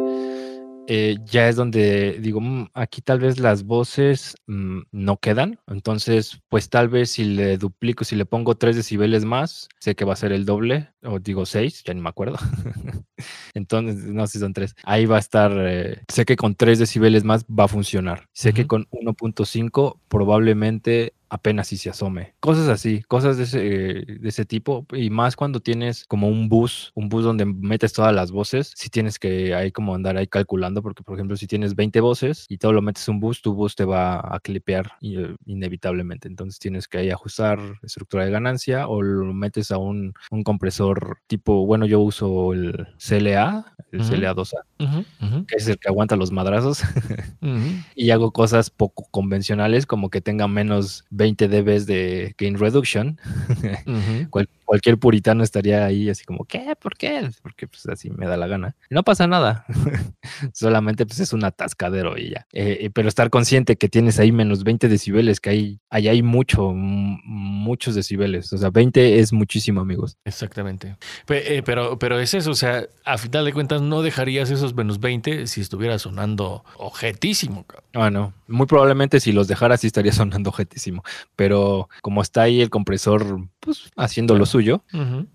[0.91, 5.61] eh, ya es donde digo, mm, aquí tal vez las voces mm, no quedan.
[5.67, 10.07] Entonces, pues tal vez si le duplico, si le pongo 3 decibeles más, sé que
[10.07, 12.39] va a ser el doble, o digo 6, ya ni me acuerdo.
[13.55, 14.75] Entonces, no sé si son 3.
[14.85, 18.27] Ahí va a estar, eh, sé que con 3 decibeles más va a funcionar.
[18.33, 22.35] Sé que con 1.5 probablemente apenas si se asome.
[22.41, 24.87] Cosas así, cosas de ese, de ese tipo.
[24.93, 28.89] Y más cuando tienes como un bus, un bus donde metes todas las voces, si
[28.91, 32.59] tienes que ahí como andar ahí calculando, porque por ejemplo, si tienes 20 voces y
[32.59, 36.29] todo lo metes en un bus, tu bus te va a clipear eh, inevitablemente.
[36.29, 41.19] Entonces tienes que ahí ajustar estructura de ganancia o lo metes a un, un compresor
[41.27, 46.33] tipo, bueno, yo uso el CLA, el CLA 2A, que es el que aguanta los
[46.33, 46.83] madrazos.
[47.95, 53.17] y hago cosas poco convencionales como que tenga menos 20 dBs de gain reduction,
[54.69, 56.77] cualquier puritano estaría ahí así como, ¿qué?
[56.79, 57.31] ¿Por qué?
[57.43, 58.77] Porque pues así me da la gana.
[58.91, 59.65] no pasa nada.
[60.53, 62.47] Solamente pues es un atascadero y ya.
[62.53, 66.23] Eh, eh, pero estar consciente que tienes ahí menos 20 decibeles, que hay, ahí hay
[66.23, 68.53] mucho, muchos decibeles.
[68.53, 70.19] O sea, 20 es muchísimo, amigos.
[70.25, 70.97] Exactamente.
[71.29, 75.01] Eh, pero, pero es eso, o sea, a final de cuentas no dejarías esos menos
[75.01, 77.65] 20 si estuviera sonando objetísimo.
[77.95, 81.03] Bueno, muy probablemente si los dejaras sí estaría sonando objetísimo
[81.37, 84.58] pero como está ahí el compresor pues, haciendo lo suyo,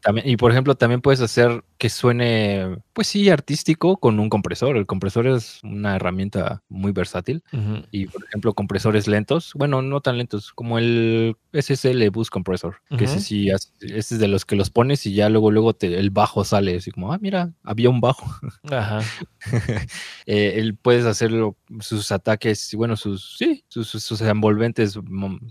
[0.02, 4.78] también, y por ejemplo también puedes hacer que suene, pues sí, artístico con un compresor.
[4.78, 7.44] El compresor es una herramienta muy versátil
[7.92, 13.06] y por ejemplo compresores lentos, bueno, no tan lentos como el SSL Boost Compressor, que
[13.06, 16.10] ese sí, ese es de los que los pones y ya luego luego te, el
[16.10, 18.32] bajo sale así como, ah, mira, había un bajo.
[18.72, 19.02] Ajá.
[20.26, 21.32] eh, él puedes hacer
[21.80, 24.98] sus ataques, bueno, sus, sí, sus, sus envolventes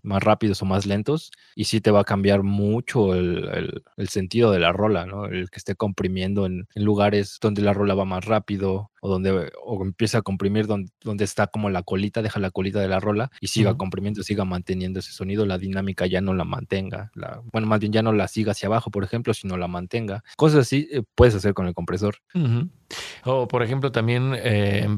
[0.03, 3.49] más rápidos o más lentos y sí te va a cambiar mucho el,
[4.09, 5.27] sentido de la rola, ¿no?
[5.27, 9.83] El que esté comprimiendo en, lugares donde la rola va más rápido o donde o
[9.83, 13.33] empieza a comprimir donde, donde está como la colita, deja la colita de la rola
[13.41, 17.67] y siga comprimiendo, siga manteniendo ese sonido, la dinámica ya no la mantenga, la, bueno,
[17.67, 20.23] más bien ya no la siga hacia abajo, por ejemplo, sino la mantenga.
[20.37, 22.19] Cosas así eh, puedes hacer con el compresor.
[23.25, 24.89] O, por ejemplo, también eh,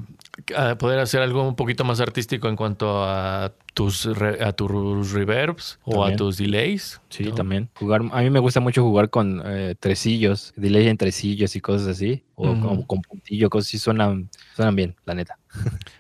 [0.79, 6.05] poder hacer algo un poquito más artístico en cuanto a tus, a tus reverbs o
[6.05, 7.01] a tus delays.
[7.09, 7.71] Sí, también.
[7.75, 11.89] Jugar, a mí me gusta mucho jugar con eh, tresillos, delay en tresillos y cosas
[11.89, 12.23] así.
[12.37, 15.39] O con puntillo, cosas así suenan, suenan bien, la neta.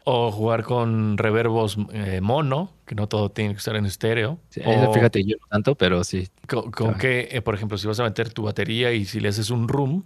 [0.04, 4.38] o jugar con reverbos eh, mono, que no todo tiene que estar en estéreo.
[4.50, 6.28] fíjate, yo no tanto, pero sí.
[6.46, 9.50] Con, que, eh, por ejemplo, si vas a meter tu batería y si le haces
[9.50, 10.04] un room,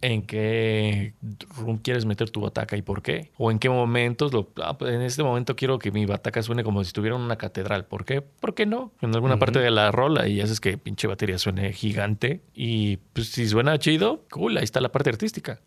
[0.00, 1.14] ¿en qué
[1.56, 3.32] room quieres meter tu bataca y por qué?
[3.36, 6.62] O en qué momentos, lo, ah, pues, en este momento quiero que mi bataca suene
[6.62, 7.86] como si estuviera en una catedral.
[7.86, 8.22] ¿Por qué?
[8.22, 8.92] ¿Por qué no?
[9.00, 12.42] En alguna parte de la rola y haces que pinche batería suene gigante.
[12.54, 15.60] Y pues si suena chido, cool, ahí está la parte artística.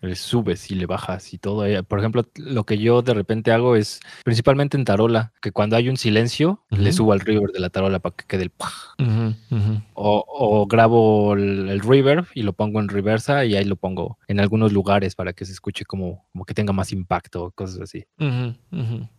[0.00, 1.66] Le subes y le bajas y todo.
[1.66, 5.69] Eh, por ejemplo, lo que yo de repente hago es, principalmente en tarola, que cuando
[5.76, 8.52] hay un silencio, le subo al reverb de la tarola para que quede el...
[9.94, 14.72] o, grabo el, reverb y lo pongo en reversa y ahí lo pongo en algunos
[14.72, 18.04] lugares para que se escuche como, como que tenga más impacto, cosas así.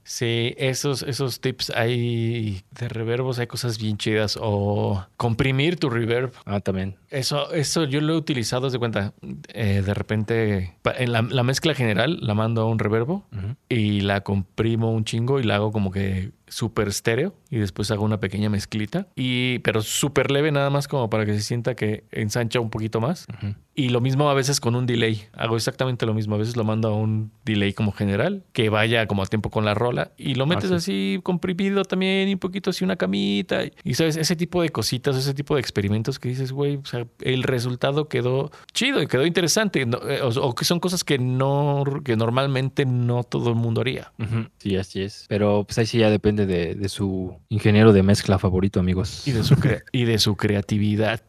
[0.04, 4.38] Sí, esos, esos tips hay de reverbos, hay cosas bien chidas.
[4.42, 6.32] O comprimir tu reverb.
[6.46, 7.01] Ah, también.
[7.12, 9.14] Eso, eso yo lo he utilizado, de cuenta,
[9.50, 13.28] eh, de repente, en la, mezcla general la mando a un reverbo
[13.68, 18.06] y la comprimo un chingo y la hago como que súper estéreo y después hago
[18.06, 19.08] una pequeña mezclita.
[19.14, 23.02] Y, pero súper leve nada más como para que se sienta que ensancha un poquito
[23.02, 23.28] más.
[23.74, 25.24] Y lo mismo a veces con un delay.
[25.34, 26.36] Hago exactamente lo mismo.
[26.36, 29.64] A veces lo mando a un delay como general, que vaya como a tiempo con
[29.64, 30.12] la rola.
[30.18, 33.64] Y lo metes ah, así comprimido también, y un poquito así una camita.
[33.84, 37.08] Y sabes, ese tipo de cositas, ese tipo de experimentos que dices, güey, o sea,
[37.22, 39.82] el resultado quedó chido y quedó interesante.
[39.82, 44.12] Eh, o, que son cosas que no, que normalmente no todo el mundo haría.
[44.58, 45.26] Sí, así es.
[45.30, 49.26] Pero pues ahí sí ya depende de, su ingeniero de mezcla favorito, amigos.
[49.26, 49.56] Y de su,
[49.94, 51.22] y de su creatividad.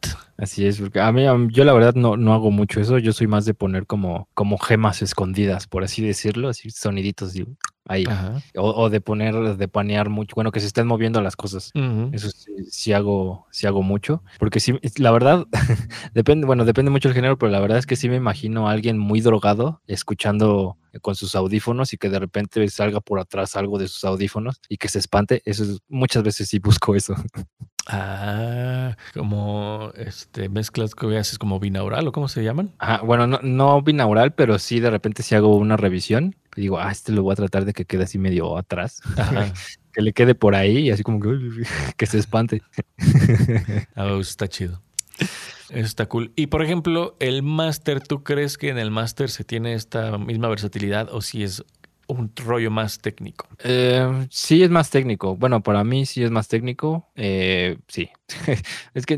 [0.42, 3.28] Así es, porque a mí, yo la verdad no, no hago mucho eso, yo soy
[3.28, 7.32] más de poner como, como gemas escondidas, por así decirlo, así soniditos
[7.86, 8.04] ahí.
[8.56, 11.70] O, de poner, de panear mucho, bueno, que se estén moviendo las cosas.
[12.10, 12.28] Eso
[12.68, 15.46] sí, hago, sí hago mucho, porque sí, la verdad,
[16.12, 18.72] depende, bueno, depende mucho del género, pero la verdad es que sí me imagino a
[18.72, 23.78] alguien muy drogado escuchando con sus audífonos y que de repente salga por atrás algo
[23.78, 25.40] de sus audífonos y que se espante.
[25.44, 27.14] Eso es, muchas veces sí busco eso.
[27.88, 32.72] Ah, como este mezclas que haces como binaural o cómo se llaman.
[32.78, 36.78] Ah, bueno, no, no binaural, pero sí de repente si hago una revisión y digo,
[36.78, 39.00] ah, este lo voy a tratar de que quede así medio atrás.
[39.92, 41.64] que le quede por ahí y así como que,
[41.96, 42.62] que se espante.
[43.96, 44.80] ah, está chido.
[45.68, 46.32] Eso está cool.
[46.36, 50.48] Y por ejemplo, el máster, ¿tú crees que en el máster se tiene esta misma
[50.48, 51.64] versatilidad o si es
[52.12, 53.48] un rollo más técnico?
[53.64, 55.36] Eh, sí, es más técnico.
[55.36, 57.10] Bueno, para mí sí es más técnico.
[57.16, 58.10] Eh, sí.
[58.94, 59.16] es que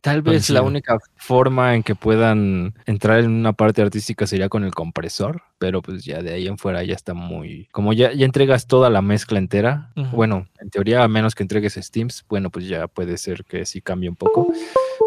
[0.00, 4.64] tal vez la única forma en que puedan entrar en una parte artística sería con
[4.64, 7.68] el compresor, pero pues ya de ahí en fuera ya está muy...
[7.72, 11.74] Como ya, ya entregas toda la mezcla entera, bueno, en teoría a menos que entregues
[11.74, 14.52] Steams, bueno, pues ya puede ser que sí cambie un poco.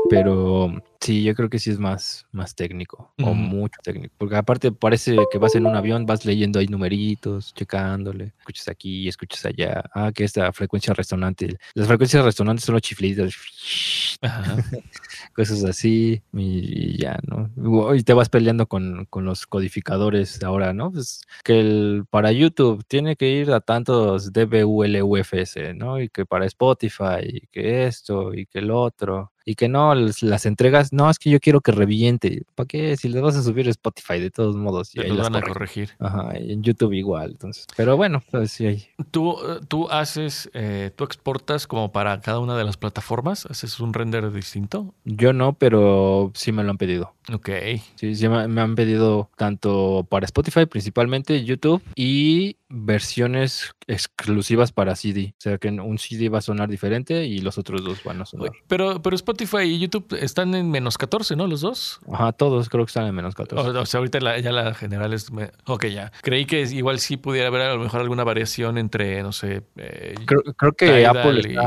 [0.10, 4.14] Pero sí, yo creo que sí es más, más técnico o mucho técnico.
[4.18, 9.08] Porque aparte parece que vas en un avión, vas leyendo ahí numeritos, checándole, escuchas aquí,
[9.08, 9.84] escuchas allá.
[9.94, 11.58] Ah, que esta frecuencia resonante.
[11.74, 13.05] Las frecuencias resonantes son los chiflidos.
[15.36, 17.96] Cosas así y, ya, ¿no?
[17.96, 20.92] Y te vas peleando con, con, los codificadores ahora, ¿no?
[20.92, 26.02] Pues que el, para YouTube tiene que ir a tantos DBULUFS, ¿no?
[26.02, 30.46] Y que para Spotify, y que esto, y que el otro y que no las
[30.46, 32.44] entregas, no, es que yo quiero que reviente.
[32.56, 32.98] ¿Para qué?
[32.98, 34.96] Si le vas a subir Spotify de todos modos.
[34.96, 35.92] Y ahí lo van a corregir.
[36.00, 37.32] Ajá, y en YouTube igual.
[37.32, 38.88] Entonces, pero bueno, pues sí hay.
[39.12, 43.94] Tú, tú haces, eh, tú exportas como para cada una de las plataformas, haces un
[43.94, 44.94] render distinto.
[45.04, 47.14] Yo no, pero sí me lo han pedido.
[47.32, 47.50] Ok.
[47.96, 55.34] Sí, sí me han pedido tanto para Spotify, principalmente YouTube, y versiones exclusivas para CD.
[55.38, 58.26] O sea que un CD va a sonar diferente y los otros dos van a
[58.26, 58.52] sonar.
[58.68, 61.48] Pero, pero Spotify y YouTube están en menos 14, ¿no?
[61.48, 62.00] Los dos.
[62.12, 63.78] Ajá, todos creo que están en menos 14.
[63.78, 65.32] O, sea, ahorita ya la general es.
[65.66, 66.12] Ok, ya.
[66.22, 69.64] Creí que igual sí pudiera haber a lo mejor alguna variación entre, no sé.
[69.78, 71.62] Eh, creo, que Apple está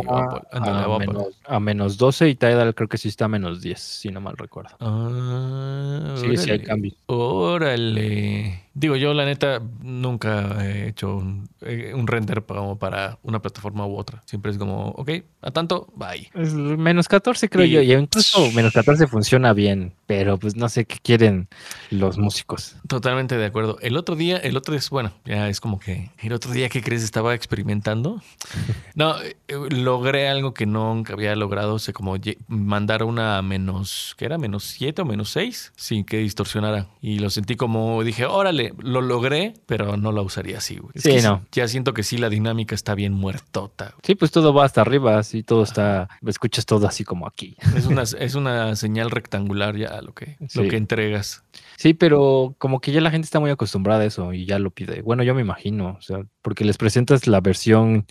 [0.50, 4.08] a, menos, a, menos, 12 y Tidal creo que sí está a menos 10, si
[4.10, 4.76] no mal recuerdo.
[4.80, 6.92] Ah, sí, sí hay cambio.
[7.06, 8.68] Órale.
[8.78, 11.20] Digo, yo la neta nunca he hecho
[11.62, 14.22] eh, un, render como para una plataforma u otra.
[14.24, 15.10] Siempre es como, ok,
[15.42, 16.30] a tanto, bye.
[16.34, 17.82] Es menos 14 creo yo.
[17.82, 21.48] Y incluso menos 14 funciona bien, pero pues no sé qué quieren
[21.90, 22.76] los músicos.
[22.86, 23.78] Totalmente de acuerdo.
[23.80, 26.82] El otro día, el otro es, bueno, ya es como que el otro día que
[26.82, 28.22] crees estaba experimentando.
[28.94, 29.36] No, eh,
[29.70, 32.16] logré algo que nunca había logrado, sé como
[32.48, 34.38] mandar una menos, ¿qué era?
[34.38, 36.88] Menos 7 o menos 6 sin que distorsionara.
[37.00, 40.92] Y lo sentí como, dije, órale, lo logré, pero no la usaría así, güey.
[40.96, 41.42] sí, no.
[41.52, 43.94] Ya siento que sí, la dinámica está bien muertota.
[44.02, 47.47] Sí, pues todo va hasta arriba, así todo está, escuchas todo así como aquí.
[47.76, 51.44] Es una, es una señal rectangular ya lo que, lo que entregas.
[51.76, 54.70] Sí, pero como que ya la gente está muy acostumbrada a eso y ya lo
[54.70, 55.02] pide.
[55.02, 58.06] Bueno, yo me imagino, o sea, porque les presentas la versión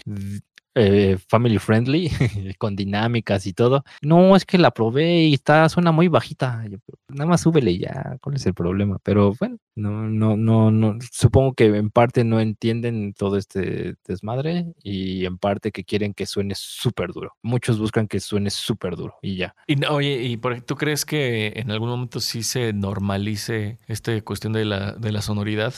[0.77, 2.09] eh, family friendly,
[2.59, 3.83] con dinámicas y todo.
[4.01, 6.63] No, es que la probé y está, suena muy bajita.
[7.09, 8.99] nada más súbele ya, ¿cuál es el problema?
[9.03, 14.73] Pero bueno, no, no, no, no, supongo que en parte no entienden todo este desmadre
[14.83, 17.35] y en parte que quieren que suene súper duro.
[17.41, 19.55] Muchos buscan que suene súper duro y ya.
[19.67, 24.53] Y oye, ¿y por, tú crees que en algún momento sí se normalice esta cuestión
[24.53, 25.73] de la, de la sonoridad?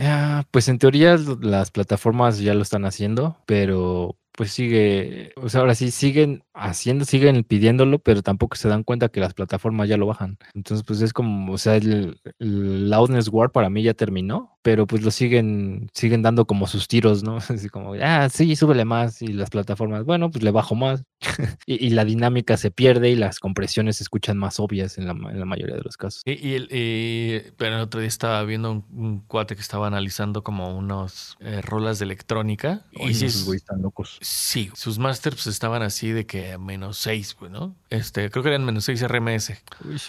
[0.00, 5.62] Ah, pues en teoría las plataformas ya lo están haciendo, pero pues sigue, o sea,
[5.62, 9.96] ahora sí siguen haciendo, siguen pidiéndolo, pero tampoco se dan cuenta que las plataformas ya
[9.96, 10.38] lo bajan.
[10.54, 15.02] Entonces, pues es como, o sea, el, Loudness War para mí ya terminó, pero pues
[15.02, 17.36] lo siguen, siguen dando como sus tiros, ¿no?
[17.48, 21.04] Así como, ah, sí, súbele más y las plataformas, bueno, pues le bajo más
[21.66, 25.76] y, la dinámica se pierde y las compresiones se escuchan más obvias en la, mayoría
[25.76, 26.22] de los casos.
[26.24, 31.36] Y, el, pero el otro día estaba viendo un, cuate que estaba analizando como unos
[31.40, 32.84] eh, rolas de electrónica.
[32.92, 34.18] y sí, están locos.
[34.20, 37.76] Sí, sus masters estaban así de que menos 6, ¿no?
[37.90, 39.52] Este, creo que eran menos 6 RMS.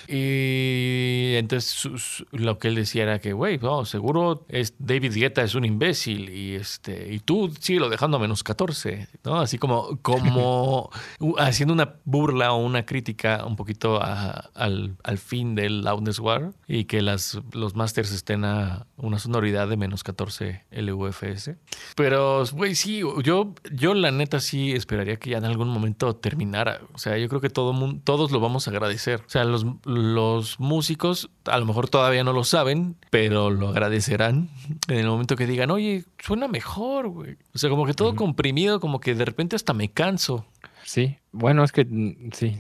[0.08, 5.56] Y entonces lo que él decía era que, güey, no, seguro es David Guetta es
[5.56, 9.40] un imbécil y este y tú lo dejando a menos 14, ¿no?
[9.40, 10.90] Así como, como
[11.38, 17.02] haciendo una burla o una crítica un poquito al, fin del Loudness War y que
[17.02, 21.52] las, los masters estén a una sonoridad de menos 14 LUFS.
[21.96, 26.82] Pero, güey, sí, yo, yo la neta sí esperaría que ya en algún momento terminara.
[26.94, 29.22] O sea, yo creo que todo mundo, todos lo vamos a agradecer.
[29.26, 34.29] O sea, los, los músicos a lo mejor todavía no lo saben, pero lo agradecerán
[34.30, 34.50] en
[34.88, 37.38] el momento que digan, oye, suena mejor, güey.
[37.54, 40.46] O sea, como que todo comprimido, como que de repente hasta me canso.
[40.84, 42.58] Sí, bueno, es que mm, sí,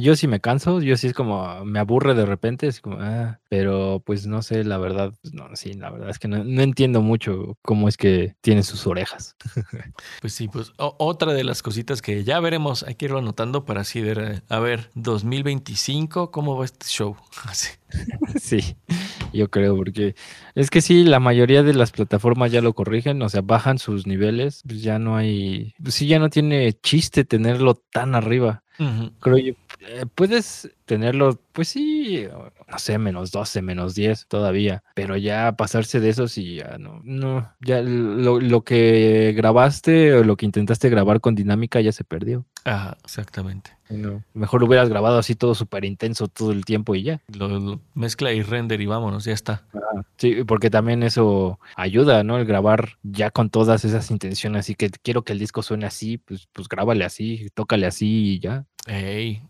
[0.00, 3.40] yo sí me canso, yo sí es como, me aburre de repente, es como, ah,
[3.48, 7.02] pero pues no sé, la verdad, pues, no, sí, la verdad es que no, entiendo
[7.02, 9.36] mucho cómo es que tiene sus orejas.
[10.20, 13.80] Pues sí, pues otra de las cositas que ya veremos, hay que irlo anotando para
[13.80, 17.16] así ver, a ver, 2025, ¿cómo va este show?
[17.44, 17.68] Así.
[18.40, 18.76] Sí,
[19.32, 20.14] yo creo, porque
[20.54, 24.06] es que sí, la mayoría de las plataformas ya lo corrigen, o sea, bajan sus
[24.06, 28.62] niveles, pues ya no hay, pues sí, ya no tiene chiste tenerlo tan arriba.
[29.20, 32.26] Creo yo, eh, puedes tenerlo, pues sí,
[32.72, 37.00] no sé, menos 12, menos 10 todavía, pero ya pasarse de eso sí, ya no,
[37.04, 42.02] no, ya lo, lo que grabaste o lo que intentaste grabar con dinámica ya se
[42.02, 42.46] perdió.
[42.64, 43.72] Ajá, exactamente.
[43.90, 47.20] No, mejor lo hubieras grabado así todo súper intenso todo el tiempo y ya.
[47.36, 49.64] Lo, mezcla y render y vámonos, ya está.
[50.16, 52.38] sí, porque también eso ayuda, ¿no?
[52.38, 56.16] El grabar ya con todas esas intenciones, así que quiero que el disco suene así,
[56.16, 58.64] pues, pues grábale así, tócale así y ya.
[58.88, 59.40] Eh,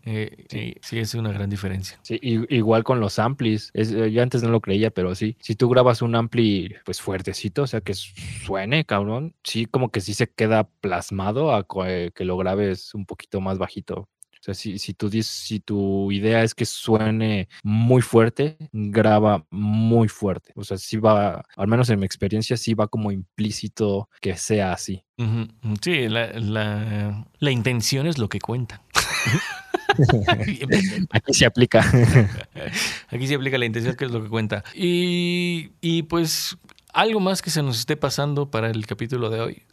[0.49, 0.75] sí.
[0.81, 1.99] sí, es una gran diferencia.
[2.03, 3.71] Sí, igual con los amplis.
[3.73, 5.35] Es, eh, yo antes no lo creía, pero sí.
[5.39, 10.01] Si tú grabas un ampli, pues fuertecito, o sea, que suene, cabrón, sí, como que
[10.01, 11.65] sí se queda plasmado a
[12.13, 14.09] que lo grabes un poquito más bajito.
[14.43, 20.09] O sea, si, si, tu, si tu idea es que suene muy fuerte, graba muy
[20.09, 20.51] fuerte.
[20.57, 24.73] O sea, sí va, al menos en mi experiencia, sí va como implícito que sea
[24.73, 25.05] así.
[25.81, 28.81] Sí, la, la, la intención es lo que cuenta.
[31.11, 31.81] Aquí se aplica.
[33.09, 34.63] Aquí se aplica la intención, que es lo que cuenta.
[34.73, 36.57] Y, y pues
[36.93, 39.63] ¿Algo más que se nos esté pasando para el capítulo de hoy?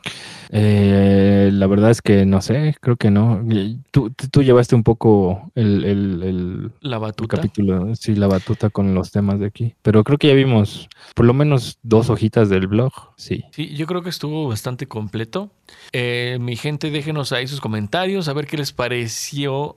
[0.52, 3.44] Eh, la verdad es que no sé, creo que no.
[3.90, 7.36] Tú, tú llevaste un poco el, el, la batuta.
[7.36, 9.74] capítulo, sí, la batuta con los temas de aquí.
[9.82, 13.44] Pero creo que ya vimos por lo menos dos hojitas del blog, sí.
[13.52, 15.50] Sí, yo creo que estuvo bastante completo.
[15.92, 19.76] Eh, mi gente, déjenos ahí sus comentarios, a ver qué les pareció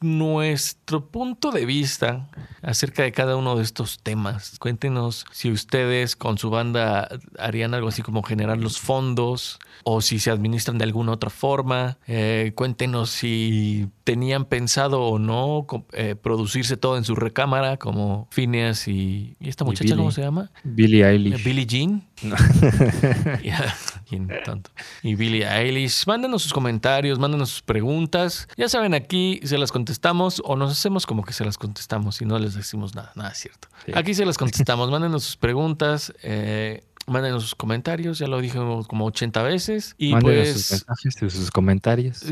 [0.00, 2.28] nuestro punto de vista
[2.62, 4.58] acerca de cada uno de estos temas.
[4.58, 7.08] Cuéntenos si ustedes con su banda
[7.38, 11.98] harían algo así como generar los fondos o si se administran de alguna otra forma.
[12.06, 18.88] Eh, cuéntenos si tenían pensado o no eh, producirse todo en su recámara como Phineas
[18.88, 20.50] y, ¿y esta muchacha cómo se llama?
[20.64, 21.44] Billie Eilish.
[21.44, 22.09] Billie Jean.
[25.02, 26.06] Y Billie Eilish.
[26.06, 28.48] Mándenos sus comentarios, mándenos sus preguntas.
[28.56, 32.26] Ya saben, aquí se las contestamos o nos hacemos como que se las contestamos y
[32.26, 33.12] no les decimos nada.
[33.14, 33.68] Nada es cierto.
[33.94, 34.90] Aquí se las contestamos.
[34.90, 36.12] Mándenos sus preguntas.
[36.22, 39.94] Eh, mándenos sus comentarios, ya lo dije como 80 veces.
[39.98, 42.22] Y pues, sus mensajes, sus comentarios.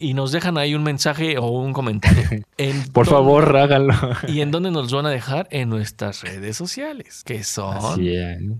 [0.00, 2.24] Y, nos dejan ahí un mensaje o un comentario.
[2.92, 3.94] Por favor, háganlo.
[4.26, 5.46] ¿Y en dónde nos van a dejar?
[5.50, 8.00] En nuestras redes sociales, que son...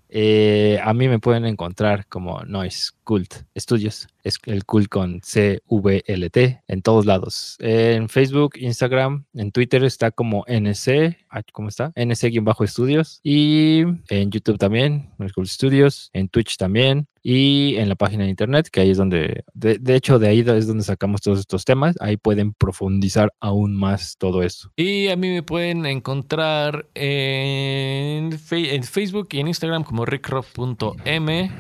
[0.09, 4.07] Eh, a mí me pueden encontrar como Noise Cult Studios.
[4.23, 7.57] Es el cult con C-V-L-T en todos lados.
[7.59, 11.17] En Facebook, Instagram, en Twitter está como NC,
[11.55, 11.91] ¿cómo está?
[11.97, 13.21] NC-Estudios.
[13.23, 13.81] Y
[14.11, 16.11] en YouTube también, Noise Cult Studios.
[16.13, 20.19] En Twitch también y en la página de internet, que ahí es donde, de, hecho,
[20.19, 21.97] de ahí es donde sacamos todos estos temas.
[22.01, 24.71] Ahí pueden profundizar aún más todo eso.
[24.77, 31.53] Y a mí me pueden encontrar en, en Facebook y en Instagram como rickrock.m,